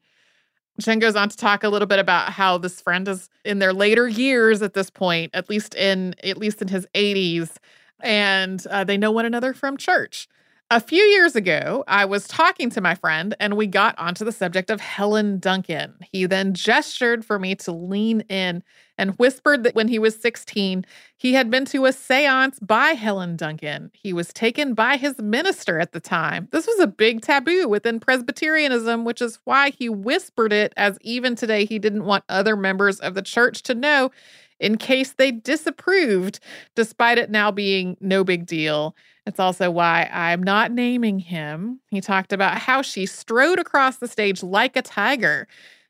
Jen 0.79 0.99
goes 0.99 1.15
on 1.15 1.29
to 1.29 1.37
talk 1.37 1.63
a 1.63 1.69
little 1.69 1.87
bit 1.87 1.99
about 1.99 2.33
how 2.33 2.57
this 2.57 2.81
friend 2.81 3.07
is 3.07 3.29
in 3.45 3.59
their 3.59 3.73
later 3.73 4.07
years 4.07 4.61
at 4.61 4.73
this 4.73 4.89
point, 4.89 5.31
at 5.33 5.49
least 5.49 5.73
in 5.73 6.15
at 6.23 6.37
least 6.37 6.61
in 6.61 6.67
his 6.67 6.85
80s, 6.93 7.55
and 8.01 8.65
uh, 8.67 8.83
they 8.83 8.97
know 8.97 9.11
one 9.11 9.25
another 9.25 9.53
from 9.53 9.77
church. 9.77 10.27
A 10.75 10.81
few 10.81 11.01
years 11.01 11.37
ago, 11.37 11.85
I 11.87 12.03
was 12.03 12.27
talking 12.27 12.69
to 12.71 12.81
my 12.81 12.95
friend 12.95 13.33
and 13.39 13.55
we 13.55 13.65
got 13.65 13.97
onto 13.97 14.25
the 14.25 14.33
subject 14.33 14.69
of 14.69 14.81
Helen 14.81 15.39
Duncan. 15.39 15.93
He 16.11 16.25
then 16.25 16.53
gestured 16.53 17.23
for 17.23 17.39
me 17.39 17.55
to 17.55 17.71
lean 17.71 18.25
in 18.27 18.61
and 18.97 19.11
whispered 19.17 19.63
that 19.63 19.75
when 19.75 19.87
he 19.87 19.99
was 19.99 20.19
16, 20.19 20.85
he 21.17 21.33
had 21.33 21.49
been 21.49 21.65
to 21.65 21.85
a 21.85 21.93
seance 21.93 22.59
by 22.59 22.89
Helen 22.89 23.35
Duncan. 23.35 23.91
He 23.93 24.13
was 24.13 24.33
taken 24.33 24.73
by 24.73 24.97
his 24.97 25.19
minister 25.19 25.79
at 25.79 25.91
the 25.91 25.99
time. 25.99 26.47
This 26.51 26.67
was 26.67 26.79
a 26.79 26.87
big 26.87 27.21
taboo 27.21 27.67
within 27.67 27.99
Presbyterianism, 27.99 29.05
which 29.05 29.21
is 29.21 29.39
why 29.43 29.71
he 29.71 29.89
whispered 29.89 30.53
it, 30.53 30.73
as 30.77 30.97
even 31.01 31.35
today 31.35 31.65
he 31.65 31.79
didn't 31.79 32.05
want 32.05 32.23
other 32.29 32.55
members 32.55 32.99
of 32.99 33.15
the 33.15 33.21
church 33.21 33.63
to 33.63 33.75
know 33.75 34.11
in 34.59 34.77
case 34.77 35.13
they 35.13 35.31
disapproved, 35.31 36.39
despite 36.75 37.17
it 37.17 37.29
now 37.29 37.51
being 37.51 37.97
no 37.99 38.23
big 38.23 38.45
deal. 38.45 38.95
It's 39.25 39.39
also 39.39 39.71
why 39.71 40.09
I'm 40.13 40.43
not 40.43 40.71
naming 40.71 41.19
him. 41.19 41.79
He 41.89 41.99
talked 41.99 42.31
about 42.31 42.57
how 42.57 42.81
she 42.81 43.05
strode 43.05 43.59
across 43.59 43.97
the 43.97 44.07
stage 44.07 44.43
like 44.43 44.75
a 44.75 44.81
tiger. 44.81 45.47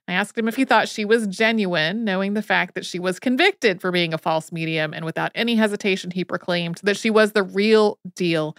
I 0.07 0.13
asked 0.13 0.37
him 0.37 0.47
if 0.47 0.55
he 0.55 0.65
thought 0.65 0.87
she 0.87 1.03
was 1.03 1.27
genuine, 1.27 2.03
knowing 2.03 2.35
the 2.35 2.43
fact 2.43 2.75
that 2.75 2.85
she 2.85 2.99
was 2.99 3.19
convicted 3.19 3.81
for 3.81 3.91
being 3.91 4.13
a 4.13 4.17
false 4.19 4.51
medium, 4.51 4.93
and 4.93 5.03
without 5.03 5.31
any 5.33 5.55
hesitation, 5.55 6.11
he 6.11 6.23
proclaimed 6.23 6.79
that 6.83 6.97
she 6.97 7.09
was 7.09 7.31
the 7.31 7.43
real 7.43 7.97
deal. 8.15 8.55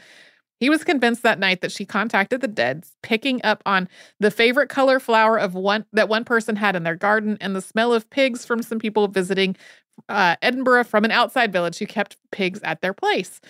He 0.59 0.71
was 0.71 0.85
convinced 0.85 1.23
that 1.23 1.39
night 1.39 1.61
that 1.61 1.71
she 1.71 1.85
contacted 1.85 2.41
the 2.41 2.49
dead, 2.49 2.85
picking 3.03 3.41
up 3.45 3.63
on 3.67 3.89
the 4.19 4.31
favorite 4.31 4.69
color 4.69 4.99
flower 4.99 5.39
of 5.39 5.55
one 5.55 5.85
that 5.93 6.09
one 6.09 6.25
person 6.25 6.57
had 6.57 6.75
in 6.75 6.83
their 6.83 6.97
garden 6.97 7.37
and 7.41 7.55
the 7.55 7.61
smell 7.61 7.93
of 7.93 8.09
pigs 8.11 8.45
from 8.45 8.63
some 8.63 8.79
people 8.79 9.07
visiting 9.07 9.55
uh, 10.09 10.37
Edinburgh 10.43 10.85
from 10.85 11.05
an 11.05 11.11
outside 11.11 11.53
village 11.53 11.79
who 11.79 11.87
kept 11.87 12.17
pigs 12.33 12.61
at 12.63 12.81
their 12.81 12.95
place. 12.95 13.41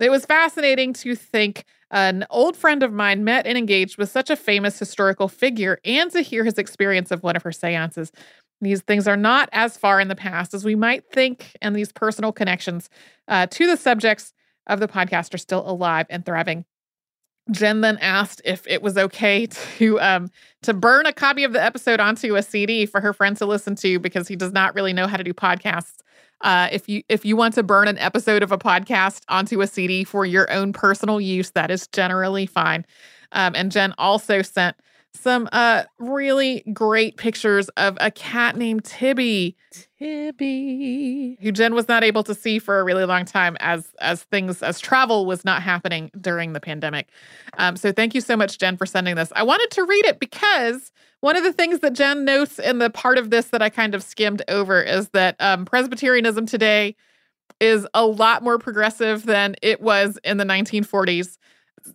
It 0.00 0.10
was 0.10 0.26
fascinating 0.26 0.92
to 0.94 1.14
think 1.14 1.64
an 1.94 2.26
old 2.28 2.56
friend 2.56 2.82
of 2.82 2.92
mine 2.92 3.22
met 3.22 3.46
and 3.46 3.56
engaged 3.56 3.98
with 3.98 4.10
such 4.10 4.28
a 4.28 4.36
famous 4.36 4.78
historical 4.78 5.28
figure 5.28 5.78
and 5.84 6.10
to 6.10 6.22
hear 6.22 6.44
his 6.44 6.58
experience 6.58 7.12
of 7.12 7.22
one 7.22 7.36
of 7.36 7.44
her 7.44 7.52
seances. 7.52 8.10
These 8.60 8.82
things 8.82 9.06
are 9.06 9.16
not 9.16 9.48
as 9.52 9.76
far 9.76 10.00
in 10.00 10.08
the 10.08 10.16
past 10.16 10.54
as 10.54 10.64
we 10.64 10.74
might 10.74 11.08
think, 11.12 11.52
and 11.62 11.74
these 11.74 11.92
personal 11.92 12.32
connections 12.32 12.90
uh, 13.28 13.46
to 13.46 13.66
the 13.66 13.76
subjects 13.76 14.32
of 14.66 14.80
the 14.80 14.88
podcast 14.88 15.34
are 15.34 15.38
still 15.38 15.68
alive 15.68 16.06
and 16.10 16.26
thriving. 16.26 16.64
Jen 17.50 17.82
then 17.82 17.98
asked 17.98 18.40
if 18.44 18.66
it 18.66 18.82
was 18.82 18.98
okay 18.98 19.46
to 19.78 20.00
um, 20.00 20.30
to 20.62 20.74
burn 20.74 21.06
a 21.06 21.12
copy 21.12 21.44
of 21.44 21.52
the 21.52 21.62
episode 21.62 22.00
onto 22.00 22.34
a 22.34 22.42
CD 22.42 22.86
for 22.86 23.00
her 23.00 23.12
friend 23.12 23.36
to 23.36 23.46
listen 23.46 23.76
to 23.76 24.00
because 24.00 24.26
he 24.26 24.34
does 24.34 24.52
not 24.52 24.74
really 24.74 24.92
know 24.92 25.06
how 25.06 25.16
to 25.16 25.24
do 25.24 25.32
podcasts. 25.32 26.00
Uh, 26.40 26.68
if 26.72 26.88
you 26.88 27.02
if 27.08 27.24
you 27.24 27.36
want 27.36 27.54
to 27.54 27.62
burn 27.62 27.88
an 27.88 27.98
episode 27.98 28.42
of 28.42 28.52
a 28.52 28.58
podcast 28.58 29.22
onto 29.28 29.60
a 29.60 29.66
CD 29.66 30.04
for 30.04 30.26
your 30.26 30.50
own 30.52 30.72
personal 30.72 31.20
use, 31.20 31.50
that 31.52 31.70
is 31.70 31.86
generally 31.88 32.46
fine. 32.46 32.84
Um, 33.32 33.54
and 33.54 33.72
Jen 33.72 33.94
also 33.98 34.42
sent 34.42 34.76
some 35.14 35.48
uh 35.52 35.84
really 35.98 36.64
great 36.72 37.16
pictures 37.16 37.68
of 37.70 37.96
a 38.00 38.10
cat 38.10 38.56
named 38.56 38.84
Tibby. 38.84 39.56
Tibby, 39.98 41.38
who 41.40 41.52
Jen 41.52 41.74
was 41.74 41.88
not 41.88 42.04
able 42.04 42.22
to 42.24 42.34
see 42.34 42.58
for 42.58 42.80
a 42.80 42.84
really 42.84 43.04
long 43.04 43.24
time 43.24 43.56
as 43.60 43.86
as 44.00 44.24
things 44.24 44.62
as 44.62 44.80
travel 44.80 45.26
was 45.26 45.44
not 45.44 45.62
happening 45.62 46.10
during 46.20 46.52
the 46.52 46.60
pandemic. 46.60 47.08
Um, 47.58 47.76
so 47.76 47.92
thank 47.92 48.14
you 48.14 48.20
so 48.20 48.36
much, 48.36 48.58
Jen, 48.58 48.76
for 48.76 48.86
sending 48.86 49.16
this. 49.16 49.32
I 49.34 49.42
wanted 49.42 49.70
to 49.72 49.84
read 49.84 50.04
it 50.04 50.18
because 50.18 50.92
one 51.20 51.36
of 51.36 51.44
the 51.44 51.52
things 51.52 51.80
that 51.80 51.94
Jen 51.94 52.24
notes 52.24 52.58
in 52.58 52.78
the 52.78 52.90
part 52.90 53.16
of 53.16 53.30
this 53.30 53.46
that 53.46 53.62
I 53.62 53.70
kind 53.70 53.94
of 53.94 54.02
skimmed 54.02 54.42
over 54.48 54.82
is 54.82 55.08
that 55.10 55.36
um, 55.40 55.64
Presbyterianism 55.64 56.44
today 56.46 56.96
is 57.60 57.86
a 57.94 58.04
lot 58.04 58.42
more 58.42 58.58
progressive 58.58 59.24
than 59.24 59.54
it 59.62 59.80
was 59.80 60.18
in 60.24 60.36
the 60.36 60.44
1940s 60.44 61.38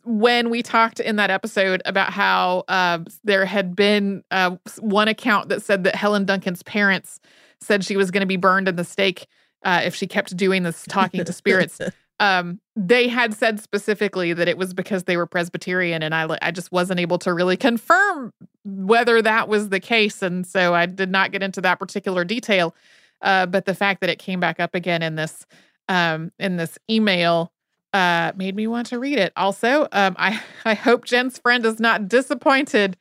when 0.03 0.49
we 0.49 0.61
talked 0.61 0.99
in 0.99 1.15
that 1.17 1.29
episode 1.29 1.81
about 1.85 2.11
how 2.11 2.63
uh, 2.67 2.99
there 3.23 3.45
had 3.45 3.75
been 3.75 4.23
uh, 4.31 4.55
one 4.79 5.07
account 5.07 5.49
that 5.49 5.61
said 5.61 5.83
that 5.83 5.95
Helen 5.95 6.25
Duncan's 6.25 6.63
parents 6.63 7.19
said 7.61 7.83
she 7.83 7.97
was 7.97 8.11
going 8.11 8.21
to 8.21 8.27
be 8.27 8.37
burned 8.37 8.67
in 8.67 8.75
the 8.75 8.83
stake 8.83 9.27
uh, 9.63 9.81
if 9.83 9.95
she 9.95 10.07
kept 10.07 10.35
doing 10.37 10.63
this 10.63 10.85
talking 10.87 11.23
to 11.23 11.33
spirits. 11.33 11.79
Um, 12.21 12.59
they 12.75 13.07
had 13.07 13.33
said 13.33 13.61
specifically 13.61 14.33
that 14.33 14.49
it 14.49 14.57
was 14.57 14.73
because 14.73 15.05
they 15.05 15.15
were 15.15 15.25
Presbyterian, 15.25 16.03
and 16.03 16.13
I 16.13 16.27
I 16.41 16.51
just 16.51 16.69
wasn't 16.69 16.99
able 16.99 17.17
to 17.19 17.33
really 17.33 17.55
confirm 17.55 18.33
whether 18.65 19.21
that 19.21 19.47
was 19.47 19.69
the 19.69 19.79
case, 19.79 20.21
and 20.21 20.45
so 20.45 20.73
I 20.73 20.85
did 20.85 21.09
not 21.09 21.31
get 21.31 21.43
into 21.43 21.61
that 21.61 21.79
particular 21.79 22.25
detail. 22.25 22.75
Uh, 23.21 23.45
but 23.45 23.65
the 23.65 23.73
fact 23.73 24.01
that 24.01 24.09
it 24.09 24.19
came 24.19 24.41
back 24.41 24.59
up 24.59 24.75
again 24.75 25.01
in 25.01 25.15
this 25.15 25.45
um, 25.87 26.31
in 26.39 26.57
this 26.57 26.77
email 26.89 27.53
uh, 27.93 28.31
made 28.35 28.55
me 28.55 28.67
want 28.67 28.87
to 28.87 28.99
read 28.99 29.17
it. 29.17 29.33
Also, 29.35 29.87
um, 29.91 30.15
I 30.17 30.41
I 30.65 30.73
hope 30.73 31.05
Jen's 31.05 31.37
friend 31.37 31.65
is 31.65 31.79
not 31.79 32.07
disappointed 32.07 32.97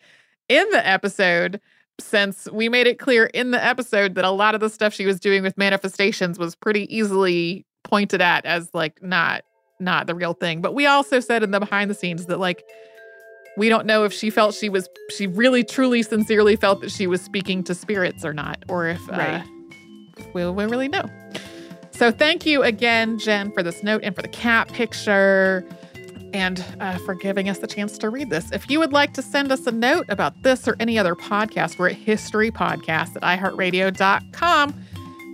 in 0.48 0.68
the 0.70 0.86
episode 0.86 1.60
since 2.00 2.48
we 2.52 2.68
made 2.68 2.86
it 2.86 2.98
clear 2.98 3.26
in 3.26 3.50
the 3.50 3.62
episode 3.62 4.14
that 4.14 4.24
a 4.24 4.30
lot 4.30 4.54
of 4.54 4.60
the 4.60 4.70
stuff 4.70 4.94
she 4.94 5.04
was 5.04 5.18
doing 5.18 5.42
with 5.42 5.58
manifestations 5.58 6.38
was 6.38 6.54
pretty 6.54 6.94
easily 6.94 7.66
pointed 7.82 8.20
at 8.20 8.44
as 8.44 8.70
like 8.72 9.02
not 9.02 9.42
not 9.80 10.06
the 10.06 10.14
real 10.14 10.34
thing. 10.34 10.60
But 10.60 10.74
we 10.74 10.86
also 10.86 11.20
said 11.20 11.42
in 11.42 11.50
the 11.50 11.60
behind 11.60 11.90
the 11.90 11.94
scenes 11.94 12.26
that 12.26 12.38
like 12.38 12.64
we 13.56 13.68
don't 13.68 13.86
know 13.86 14.04
if 14.04 14.12
she 14.12 14.30
felt 14.30 14.54
she 14.54 14.68
was 14.68 14.88
she 15.10 15.26
really 15.26 15.64
truly 15.64 16.02
sincerely 16.02 16.56
felt 16.56 16.80
that 16.80 16.90
she 16.90 17.06
was 17.06 17.20
speaking 17.20 17.64
to 17.64 17.74
spirits 17.74 18.24
or 18.24 18.32
not, 18.32 18.64
or 18.68 18.86
if 18.86 19.00
uh, 19.10 19.12
right. 19.12 19.42
uh, 19.42 20.24
we'll, 20.32 20.54
we'll 20.54 20.68
really 20.68 20.88
know. 20.88 21.04
So 21.98 22.12
thank 22.12 22.46
you 22.46 22.62
again, 22.62 23.18
Jen, 23.18 23.50
for 23.50 23.60
this 23.60 23.82
note 23.82 24.02
and 24.04 24.14
for 24.14 24.22
the 24.22 24.28
cat 24.28 24.72
picture 24.72 25.68
and 26.32 26.64
uh, 26.78 26.96
for 26.98 27.16
giving 27.16 27.48
us 27.48 27.58
the 27.58 27.66
chance 27.66 27.98
to 27.98 28.08
read 28.08 28.30
this. 28.30 28.52
If 28.52 28.70
you 28.70 28.78
would 28.78 28.92
like 28.92 29.14
to 29.14 29.22
send 29.22 29.50
us 29.50 29.66
a 29.66 29.72
note 29.72 30.06
about 30.08 30.40
this 30.44 30.68
or 30.68 30.76
any 30.78 30.96
other 30.96 31.16
podcast, 31.16 31.76
we're 31.76 31.88
at 31.88 31.96
historypodcast 31.96 33.16
at 33.16 33.22
iheartradio.com. 33.22 34.74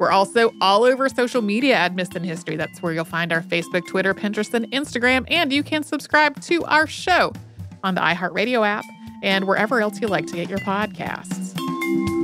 We're 0.01 0.11
also 0.11 0.55
all 0.63 0.85
over 0.85 1.07
social 1.11 1.43
media 1.43 1.75
at 1.75 2.17
in 2.17 2.25
History. 2.25 2.57
That's 2.57 2.81
where 2.81 2.95
you'll 2.95 3.05
find 3.05 3.31
our 3.31 3.43
Facebook, 3.43 3.87
Twitter, 3.87 4.15
Pinterest, 4.15 4.55
and 4.55 4.65
Instagram. 4.73 5.27
And 5.29 5.53
you 5.53 5.63
can 5.63 5.83
subscribe 5.83 6.41
to 6.45 6.65
our 6.65 6.87
show 6.87 7.35
on 7.83 7.95
the 7.95 8.01
iHeartRadio 8.01 8.67
app 8.67 8.87
and 9.23 9.47
wherever 9.47 9.83
else 9.83 10.01
you 10.01 10.09
like 10.09 10.27
to 10.29 10.37
get 10.37 10.49
your 10.49 10.61
podcasts. 10.61 12.24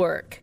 Network. 0.00 0.42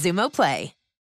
Xumo 0.01 0.31
Play. 0.31 0.80